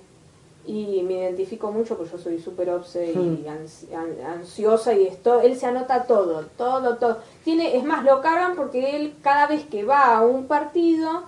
[0.66, 3.46] y me identifico mucho porque yo soy súper obse y Hmm.
[3.46, 7.18] ans- an- ansiosa y esto, él se anota todo, todo, todo.
[7.42, 11.22] Tiene, es más, lo cagan porque él cada vez que va a un partido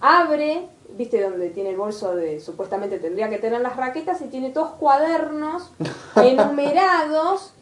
[0.00, 4.50] abre, viste donde tiene el bolso de supuestamente tendría que tener las raquetas y tiene
[4.50, 5.70] todos cuadernos
[6.16, 7.52] enumerados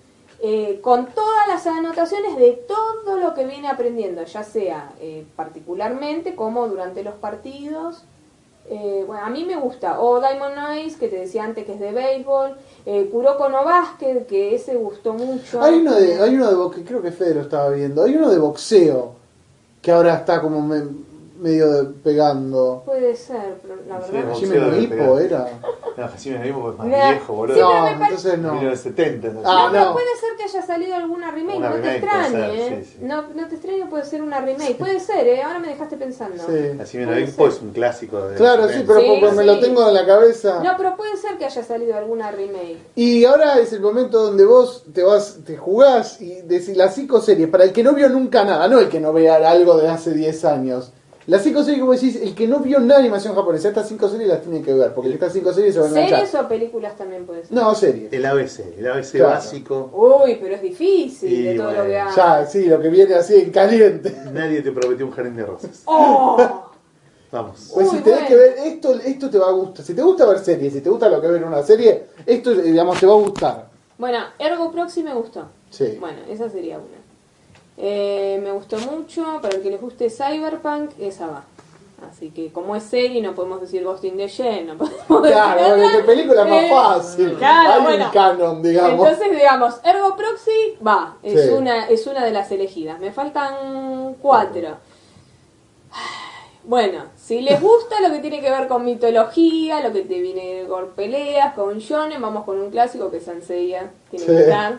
[0.41, 6.35] eh, con todas las anotaciones de todo lo que viene aprendiendo, ya sea eh, particularmente
[6.35, 8.05] como durante los partidos.
[8.69, 10.01] Eh, bueno, a mí me gusta.
[10.01, 12.57] O Diamond Eyes, que te decía antes que es de béisbol.
[12.85, 15.63] Eh, Kuroko no Basket, que ese gustó mucho.
[15.63, 18.03] Hay uno de, hay uno de boxeo, creo que Fede estaba viendo.
[18.03, 19.13] Hay uno de boxeo
[19.81, 20.83] que ahora está como me-
[21.39, 22.83] medio de- pegando.
[22.85, 24.29] Puede ser, pero la Sí, verdad.
[24.31, 25.21] boxeo Jimmy pegar.
[25.23, 25.49] era.
[25.97, 27.55] No, Jaime Naivo es más viejo, boludo.
[27.57, 28.61] Sí, no, me parece- entonces no.
[28.71, 29.29] De 70.
[29.29, 29.41] ¿no?
[29.45, 29.93] Ah, no, pero no.
[29.95, 32.85] puede ser que haya salido alguna remake, Una no remake te extrañe, ser, ¿eh?
[32.85, 32.99] sí, sí.
[33.05, 34.75] No, no te extrañe, puede ser una remake.
[34.77, 35.43] Puede ser, ¿eh?
[35.43, 36.37] Ahora me dejaste pensando.
[36.47, 36.53] Sí.
[36.53, 37.19] Ser.
[37.19, 38.21] es un clásico.
[38.29, 38.87] De Claro, sí, 70.
[38.87, 39.47] pero Sí, porque me sí.
[39.47, 40.63] lo tengo en la cabeza.
[40.63, 42.79] No, pero puede ser que haya salido alguna remake.
[42.95, 47.21] Y ahora es el momento donde vos te vas, te jugás y decís las cinco
[47.21, 49.89] series, para el que no vio nunca nada, no el que no vea algo de
[49.89, 50.93] hace 10 años.
[51.27, 54.09] Las cinco series vos decís, el que no vio nada de animación japonesa, estas cinco
[54.09, 56.19] series las tiene que ver, porque estas cinco series se van a enganchar.
[56.27, 57.53] ¿Series o películas también puede ser?
[57.53, 58.13] No, series.
[58.13, 59.29] El ABC, el ABC Claro.
[59.31, 59.91] básico.
[59.93, 62.15] Uy, pero es difícil Y de todo lo que hay.
[62.17, 64.17] Ya, sí, lo que viene así en caliente.
[64.33, 65.83] Nadie te prometió un jardín de rosas.
[65.87, 66.37] ¡Oh!
[67.33, 67.73] Vamos.
[67.75, 68.29] Pues Uy, si tenés bueno.
[68.29, 69.85] que ver esto, esto te va a gustar.
[69.85, 72.63] Si te gusta ver series, si te gusta lo que ver una serie, esto, eh,
[72.63, 73.69] digamos, te va a gustar.
[73.99, 75.47] Bueno, Ergo Proxy me gustó.
[75.71, 75.97] Sí.
[75.99, 76.96] Bueno, esa sería una.
[77.79, 79.39] Eh, me gustó mucho.
[79.43, 81.45] Para el que les guste Cyberpunk, esa va.
[82.11, 84.77] Así que como es serie, no podemos decir Ghost in the Shell, no
[85.09, 87.35] podemos Claro, decir bueno, que película es más Eh, fácil.
[87.39, 88.05] claro, Hay bueno.
[88.05, 89.09] un canon, digamos.
[89.09, 91.49] Entonces, digamos, Ergo Proxy va, es, Sí.
[91.53, 93.01] una, es una de las elegidas.
[93.01, 94.77] Me faltan cuatro.
[96.65, 100.65] Bueno, si les gusta lo que tiene que ver con mitología, lo que te viene
[100.69, 104.33] con peleas, con shonen, vamos con un clásico que es Sanseiya, tiene Sí.
[104.33, 104.79] que estar.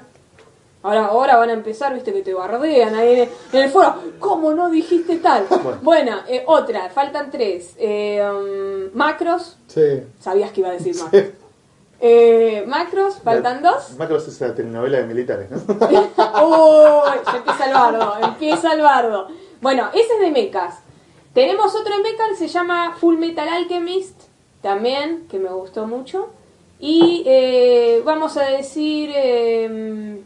[0.87, 3.95] Ahora, ahora van a empezar, viste, que te bardean ahí en el, en el foro.
[4.19, 5.45] ¿Cómo no dijiste tal?
[5.81, 7.73] Bueno, eh, otra, faltan tres.
[7.77, 10.01] Eh, um, macros, Sí.
[10.17, 11.23] sabías que iba a decir macros.
[11.99, 13.97] Eh, macros, faltan dos.
[13.97, 15.57] Macros es la telenovela de militares, ¿no?
[15.67, 19.27] Uy, ya empieza el bardo, empieza el bardo.
[19.59, 20.75] Bueno, ese es de mecas.
[21.33, 24.21] Tenemos otro en Becal, se llama Full Metal Alchemist,
[24.61, 26.29] también, que me gustó mucho.
[26.79, 30.21] Y eh, vamos a decir eh,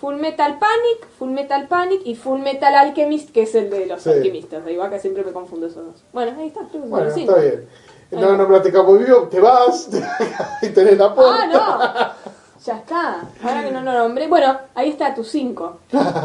[0.00, 4.02] Full Metal Panic, Full Metal Panic y Full Metal Alchemist, que es el de los
[4.02, 4.10] Sí.
[4.10, 4.64] alquimistas.
[4.66, 6.04] Ahí va que siempre me confundo esos dos.
[6.12, 6.60] Bueno, ahí está.
[6.60, 7.32] creo que son Bueno, cinco.
[7.36, 7.68] está bien.
[8.12, 9.88] No nombraste Cabo Vivo, te vas
[10.62, 11.38] y tenés la puerta.
[11.40, 12.30] Ah, no.
[12.64, 13.22] Ya está.
[13.42, 14.28] Ahora que no lo nombré.
[14.28, 15.78] Bueno, ahí está tu 5.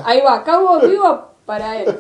[0.06, 0.44] Ahí va.
[0.44, 1.98] Cabo Vivo para él.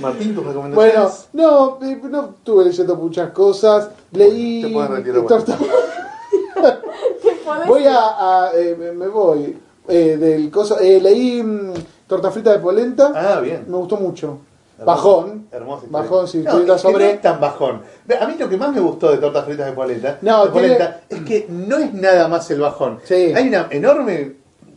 [0.00, 1.28] Martín, tus Bueno, recomendaciones.
[1.32, 3.90] no, eh, no estuve leyendo muchas cosas.
[4.12, 4.62] Leí.
[4.62, 5.28] Te puedes retirar, bueno.
[5.44, 5.58] Torta-
[7.22, 8.46] ¿Qué podés Voy a.
[8.46, 9.58] a, eh, me voy.
[9.88, 11.72] Eh, del coso, eh, leí mm,
[12.06, 13.12] Torta Frita de Polenta.
[13.14, 13.64] Ah, bien.
[13.68, 14.38] Me gustó mucho.
[14.78, 14.86] Hermoso.
[14.86, 15.46] Bajón.
[15.52, 15.86] Hermoso.
[15.88, 17.82] Bajón, sí, no, es que sobre- no es tan bajón.
[18.20, 20.68] A mí lo que más me gustó de tortas fritas de polenta, No, de tiene-
[20.68, 22.98] polenta es que no es nada más el bajón.
[23.04, 23.32] Sí.
[23.34, 24.32] Hay una enorme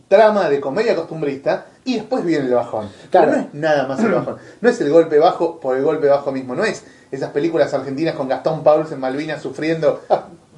[0.06, 2.88] trama de comedia costumbrista y después viene el bajón.
[3.10, 3.26] Claro.
[3.32, 4.36] Pero no es nada más el bajón.
[4.60, 6.54] No es el golpe bajo por el golpe bajo mismo.
[6.54, 10.00] No es esas películas argentinas con Gastón Pauls en Malvinas sufriendo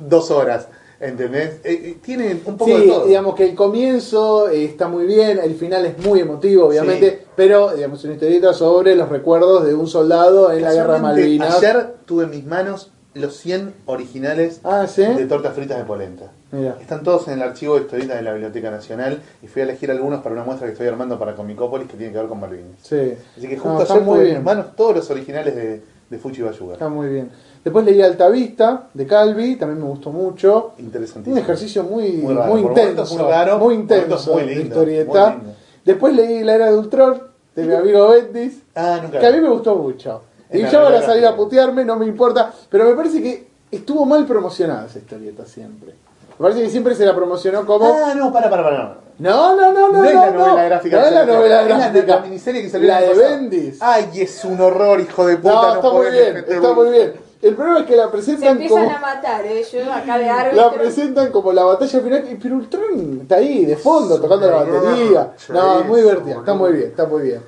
[0.00, 0.68] dos horas.
[1.00, 1.60] ¿Entendés?
[1.64, 3.06] Eh, eh, tiene un poco de Sí, todo.
[3.06, 7.26] digamos que el comienzo eh, está muy bien, el final es muy emotivo, obviamente, Sí.
[7.34, 11.56] pero digamos una historieta sobre los recuerdos de un soldado en la guerra de Malvinas.
[11.56, 15.02] Ayer tuve en mis manos los 100 originales Ah, ¿sí?
[15.02, 16.32] de tortas fritas de polenta.
[16.52, 16.76] Mira.
[16.80, 19.90] Están todos en el archivo de historietas de la Biblioteca Nacional y fui a elegir
[19.90, 22.78] algunos para una muestra que estoy armando para Comicópolis que tiene que ver con Malvinas.
[22.82, 23.14] Sí.
[23.38, 26.18] Así que No, justo está ayer muy en mis manos todos los originales de, de
[26.18, 26.74] Fuchi Bayuga.
[26.74, 27.30] Está muy bien.
[27.64, 30.72] Después leí Altavista de Calvi, también me gustó mucho.
[30.78, 31.36] Interesantísimo.
[31.36, 32.58] Un ejercicio muy, Muy raro.
[32.58, 35.30] Intenso, muy raro, muy intenso muy lindo, historieta.
[35.30, 35.54] muy lindo.
[35.84, 37.22] Después leí La Era de Ultron
[37.54, 39.18] de mi amigo Bendis, Ah, nunca.
[39.18, 40.22] que a mí me gustó mucho.
[40.52, 44.04] Y ya van a salir a putearme, no me importa, pero me parece que estuvo
[44.04, 45.94] mal promocionada esa historieta siempre.
[46.40, 47.84] Me parece que siempre se la promocionó como...
[47.84, 48.96] Ah, no, para, para, para.
[49.18, 49.98] No, no, no, no.
[49.98, 50.98] No, es la no, novela gráfica.
[50.98, 52.14] No es la novela Es la- gráfica.
[52.16, 53.28] La, miniserie que salió La de pasado.
[53.28, 53.78] Bendis.
[53.82, 55.52] Ay, es un horror, hijo de puta.
[55.54, 57.12] No, No, está muy bien, está muy bien.
[57.42, 58.96] El problema es que la Se presentan empiezan como...
[58.96, 59.62] a matar, ¿eh?
[59.70, 60.62] Yo acá de árbitro.
[60.62, 64.56] La presentan como la batalla final, y- pero Ultron está ahí, de fondo, tocando la
[64.56, 65.32] batería.
[65.50, 67.42] No, es muy divertida, está muy bien, está muy bien.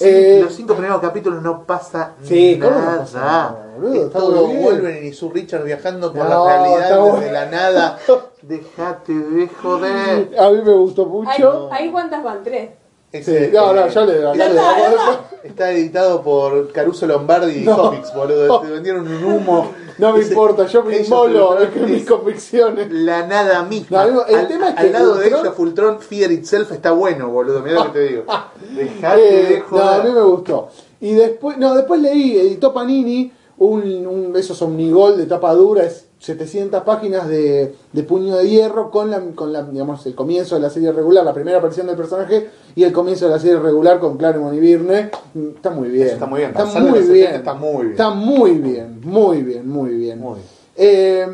[0.00, 2.98] Eh, los cinco primeros capítulos no pasa Sí, ¿cómo no nada.
[2.98, 4.06] pasa nada, boludo?
[4.06, 4.46] Es todo.
[4.46, 7.32] Wolverine y su Richard viajando por No, la realidad desde bueno.
[7.32, 7.98] la nada.
[8.42, 10.30] Dejate de joder.
[10.38, 11.68] a mí me gustó mucho.
[11.72, 12.70] ahí cuántas van, tres.
[13.12, 17.76] Sí, no, no, yo le acá le- está, está editado por Caruso Lombardi y No.
[17.76, 18.60] Comics, boludo.
[18.62, 19.70] Te vendieron un humo.
[19.98, 22.92] No me importa, yo me inmolo en mis es convicciones.
[22.92, 24.06] La nada misma.
[24.06, 27.28] No, el al, tema es que al lado de ella, Fultron Fear Itself está bueno,
[27.28, 27.60] boludo.
[27.62, 28.24] Mirá lo que te digo.
[28.74, 30.12] Dejate Eh, de no, a mí joder.
[30.14, 30.68] me gustó.
[31.00, 36.05] Y después, no, después leí, editó Panini, un, un esos Omnigol de tapa dura, es
[36.26, 40.62] 700 páginas de, de puño de hierro con la, con la, digamos, el comienzo de
[40.62, 44.00] la serie regular, la primera aparición del personaje y el comienzo de la serie regular
[44.00, 45.10] con Claremont y Birne.
[45.34, 46.06] Mm, Está muy bien.
[46.06, 46.50] Eso está muy bien.
[46.50, 47.04] Está muy bien.
[47.06, 47.90] 70 está muy bien.
[47.92, 50.18] Está muy bien, muy bien, muy bien.
[50.20, 50.46] Muy bien.
[50.74, 51.26] Eh,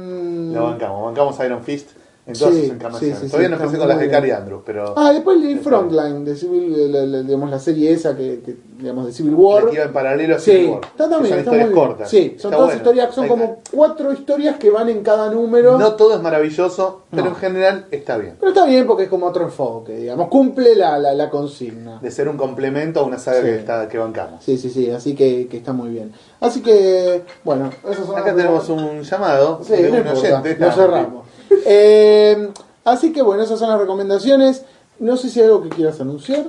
[0.52, 1.90] Lo bancamos, bancamos Iron Fist
[2.24, 3.20] en todas sus encarnaciones.
[3.30, 4.08] Todavía no empecé con las de.
[4.08, 8.16] Cary Andrews, pero Ah, después leí Frontline, de Civil, la, la- digamos, la serie esa
[8.16, 9.66] que, que, digamos, de Civil War.
[9.66, 10.80] que iba en paralelo a Sí, Civil War.
[10.84, 12.08] está también, son está historias cortas.
[12.10, 12.78] Sí, son todas bueno.
[12.78, 15.78] historias, son Hay- como cuatro historias que van en cada número.
[15.78, 17.28] No todo es maravilloso, pero No.
[17.30, 18.36] en general está bien.
[18.38, 21.98] Pero está bien porque es como otro enfoque, digamos, cumple la, la, la consigna.
[22.00, 23.46] De ser un complemento a una saga Sí.
[23.46, 24.44] que, está, que bancamos.
[24.44, 26.12] Sí, sí, sí, así que, que está muy bien.
[26.38, 30.56] Así que, bueno, esos son Acá tenemos un llamado Sí, de no un importa, oyente.
[30.58, 31.22] lo cerramos.
[31.66, 32.50] Eh,
[32.84, 34.64] así que, bueno, esas son las recomendaciones.
[34.98, 36.44] No sé si hay algo que quieras anunciar.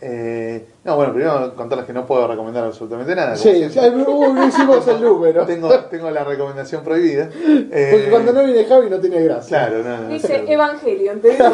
[0.00, 3.34] Eh, no, bueno, primero contarles que no puedo recomendar absolutamente nada.
[3.34, 5.44] Sí, uh, no hicimos el número.
[5.46, 7.28] tengo, tengo la recomendación prohibida.
[7.34, 9.66] Eh, Porque cuando no viene Javi no tiene gracia.
[9.66, 10.08] Claro, no, no.
[10.08, 10.48] Dice claro.
[10.48, 11.44] Evangelion, te digo.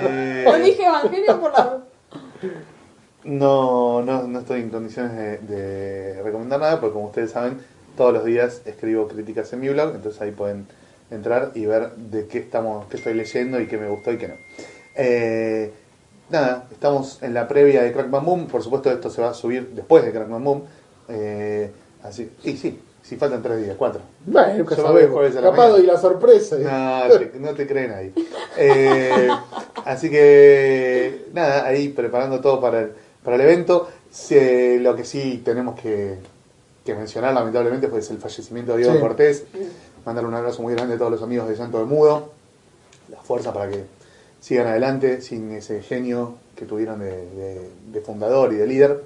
[0.00, 1.78] Eh, No dije Evangelion por la.
[3.24, 7.58] No, no, no estoy en condiciones de, de recomendar nada, porque como ustedes saben,
[7.98, 10.66] todos los días escribo críticas en mi blog, entonces ahí pueden
[11.10, 14.28] entrar y ver de qué estamos, qué estoy leyendo y qué me gustó y qué
[14.28, 14.34] no.
[14.94, 15.70] Eh,
[16.30, 19.68] nada, estamos en la previa de Crackman Boom, por supuesto esto se va a subir
[19.70, 20.62] después de Crackman Boom,
[21.08, 21.70] eh,
[22.02, 24.00] así, y sí, si faltan tres días, cuatro.
[24.26, 25.36] Bueno, nunca sabemos.
[25.36, 26.56] a la Capaz sorpresa.
[26.58, 28.12] No, te, no te creen ahí.
[28.56, 29.28] Eh,
[29.84, 32.92] así que, nada, ahí preparando todo para el,
[33.24, 33.88] para el evento.
[34.12, 36.18] Se- lo que sí tenemos que,
[36.84, 39.00] que mencionar, lamentablemente, pues es el fallecimiento de Diego Sí.
[39.00, 39.44] Cortés.
[40.04, 42.30] Mandarle un abrazo muy grande a todos los amigos de Santo de Mudo.
[43.10, 43.84] La fuerza para que
[44.40, 49.04] sigan adelante sin ese genio que tuvieron de, de- de fundador y de líder.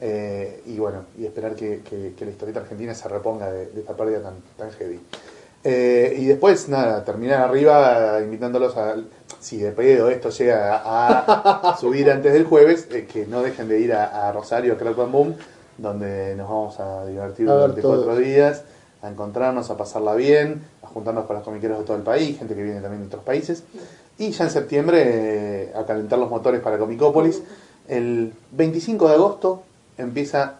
[0.00, 3.80] Eh, y bueno, y esperar que, que- que la historieta argentina se reponga de, de
[3.80, 5.00] esta pérdida tan, tan heavy.
[5.64, 8.96] Eh, y después, nada, terminar arriba invitándolos a,
[9.40, 13.68] si de pedo esto llega a, a subir antes del jueves, eh, que no dejen
[13.68, 15.34] de ir a, a Rosario, a Crack Boom,
[15.78, 18.04] donde nos vamos a divertir A durante todos.
[18.04, 18.62] cuatro días,
[19.06, 22.54] a encontrarnos, a pasarla bien, a juntarnos con los comiqueros de todo el país, gente
[22.54, 23.62] que viene también de otros países.
[24.18, 27.42] Y ya en septiembre eh, a calentar los motores para Comicópolis.
[27.86, 29.62] El 25 de agosto
[29.96, 30.56] empieza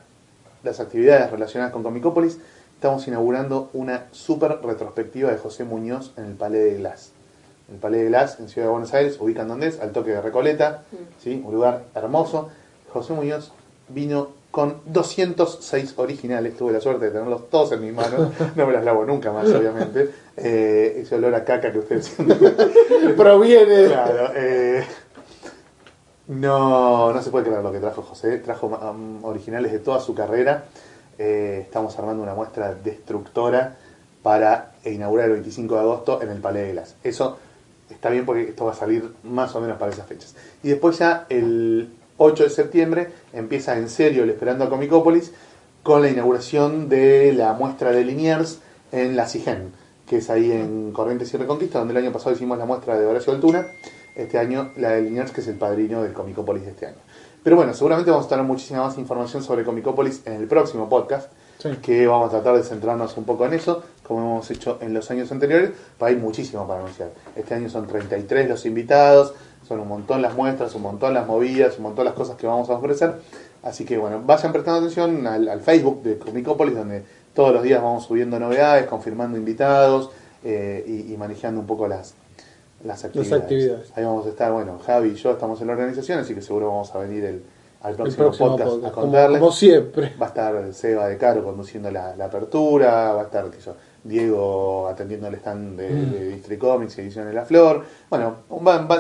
[0.62, 2.39] las actividades relacionadas con Comicópolis.
[2.74, 7.10] Estamos inaugurando una super retrospectiva de José Muñoz en el Palais de Glass.
[7.70, 10.20] El Palais de Glass en Ciudad de Buenos Aires, ubican donde es, al toque de
[10.20, 10.85] Recoleta,
[11.23, 11.43] ¿sí?
[11.44, 12.51] un lugar hermoso.
[12.93, 13.52] José Muñoz
[13.89, 18.73] vino con 206 originales, tuve la suerte de tenerlos todos en mis manos, no me
[18.73, 20.09] las lavo nunca más, obviamente.
[20.35, 22.16] Eh, ese olor a caca que ustedes.
[23.19, 23.85] Proviene.
[23.85, 24.83] Claro, eh,
[26.28, 28.39] no, no se puede creer lo que trajo José.
[28.39, 30.65] Trajo um, originales de toda su carrera.
[31.19, 33.77] Eh, estamos armando una muestra destructora
[34.23, 36.97] para inaugurar el 25 de agosto en el Palais de Glass.
[37.05, 37.37] Eso
[37.91, 40.35] está bien porque esto va a salir más o menos para esas fechas.
[40.62, 45.32] Y después ya el 8 de septiembre empieza en serio el Esperando a Comicópolis
[45.82, 48.60] con la inauguración de la muestra de Liniers
[48.93, 49.72] en la CIGEN,
[50.09, 53.06] que es ahí en Corrientes y Reconquista, donde el año pasado hicimos la muestra de
[53.06, 53.66] Horacio Altuna.
[54.14, 56.97] Este año la de Liniers, que es el padrino del Comicópolis de este año.
[57.44, 61.30] Pero bueno, seguramente vamos a tener muchísima más información sobre Comicópolis en el próximo podcast,
[61.59, 61.70] Sí.
[61.80, 65.10] que vamos a tratar de centrarnos un poco en eso, como hemos hecho en los
[65.10, 67.10] años anteriores, pero hay muchísimo para anunciar.
[67.34, 69.32] Este año son 33 los invitados,
[69.66, 72.68] son un montón las muestras, un montón las movidas, un montón las cosas que vamos
[72.70, 73.14] a ofrecer.
[73.62, 77.02] Así que bueno, vayan prestando atención al, al Facebook de Comicópolis, donde
[77.34, 80.10] todos los días vamos subiendo novedades, confirmando invitados
[80.44, 82.14] eh, y, y manejando un poco las,
[82.84, 83.43] las actividades.
[83.43, 83.93] actividades.
[83.97, 86.68] Ahí vamos a estar, bueno, Javi y yo estamos en la organización, así que seguro
[86.68, 87.43] vamos a venir el,
[87.82, 89.40] al El próximo, podcast, podcast, a contarles.
[89.40, 90.14] como siempre.
[90.20, 93.74] Va a estar Seba de Caro conduciendo la, la apertura, va a estar sé yo,
[94.09, 96.12] Diego atendiendo el stand de, Mm.
[96.12, 97.85] de District Comics y Ediciones La Flor.
[98.11, 98.37] Bueno,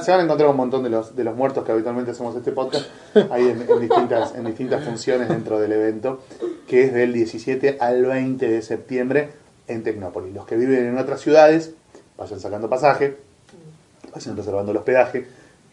[0.02, 2.52] se van a encontrar un montón de los, de los muertos que habitualmente hacemos este
[2.52, 2.86] podcast
[3.30, 6.20] ahí en, en distintas, en distintas funciones dentro del evento,
[6.66, 9.30] que es del 17 al 20 de septiembre
[9.68, 10.34] en Tecnópolis.
[10.34, 11.72] Los que viven en otras ciudades,
[12.18, 13.16] vayan sacando pasaje,
[14.14, 15.26] vayan reservando el hospedaje,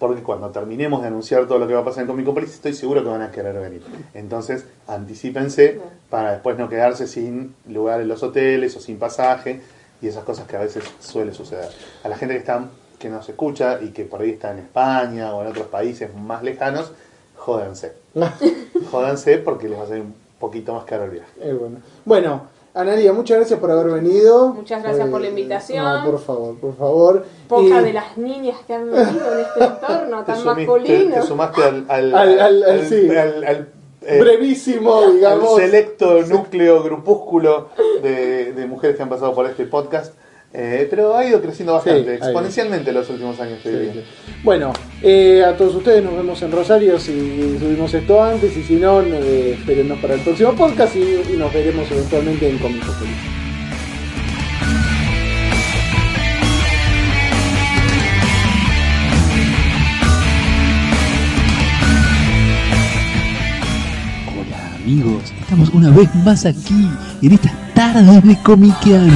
[0.04, 3.02] porque cuando terminemos de anunciar todo lo que va a pasar en Comicópolis, estoy seguro
[3.04, 3.82] que van a querer venir.
[4.14, 9.62] Entonces, anticípense para después no quedarse sin lugar en los hoteles o sin pasaje
[10.02, 11.70] y esas cosas que a veces suele suceder.
[12.04, 12.66] A la gente que está
[13.00, 16.44] que nos escucha y que por ahí está en España o en otros países más
[16.44, 16.92] lejanos,
[17.38, 17.94] jódanse.
[18.92, 21.32] Jódanse porque les va a salir un poquito más caro el viaje.
[21.40, 21.78] Eh, bueno.
[22.04, 24.48] bueno, Analia, muchas gracias por haber venido.
[24.54, 25.84] Muchas gracias por la invitación.
[25.86, 27.26] No, por favor, por favor.
[27.48, 31.16] Poca Y- de las niñas que han vivido en este entorno Te, tan sumiste- masculino.
[31.16, 33.10] te sumaste al, al, Al- al- al- sí.
[33.16, 33.68] al- al,
[34.02, 35.56] eh, brevísimo, al digamos.
[35.56, 37.70] selecto núcleo, grupúsculo
[38.02, 40.16] de, de mujeres que han pasado por este podcast.
[40.56, 43.94] Eh, pero ha ido creciendo bastante, Sí, exponencialmente los últimos años, te Sí, diría.
[43.94, 44.02] sí.
[44.44, 44.72] Bueno,
[45.02, 49.02] eh, a todos ustedes nos vemos en Rosario si subimos esto antes y si no,
[49.02, 53.18] eh, espérennos para el próximo podcast y, y nos veremos eventualmente en Comicópolis.
[64.36, 66.90] Hola amigos, estamos una vez más aquí
[67.22, 69.14] en estas tardes de comiqueando.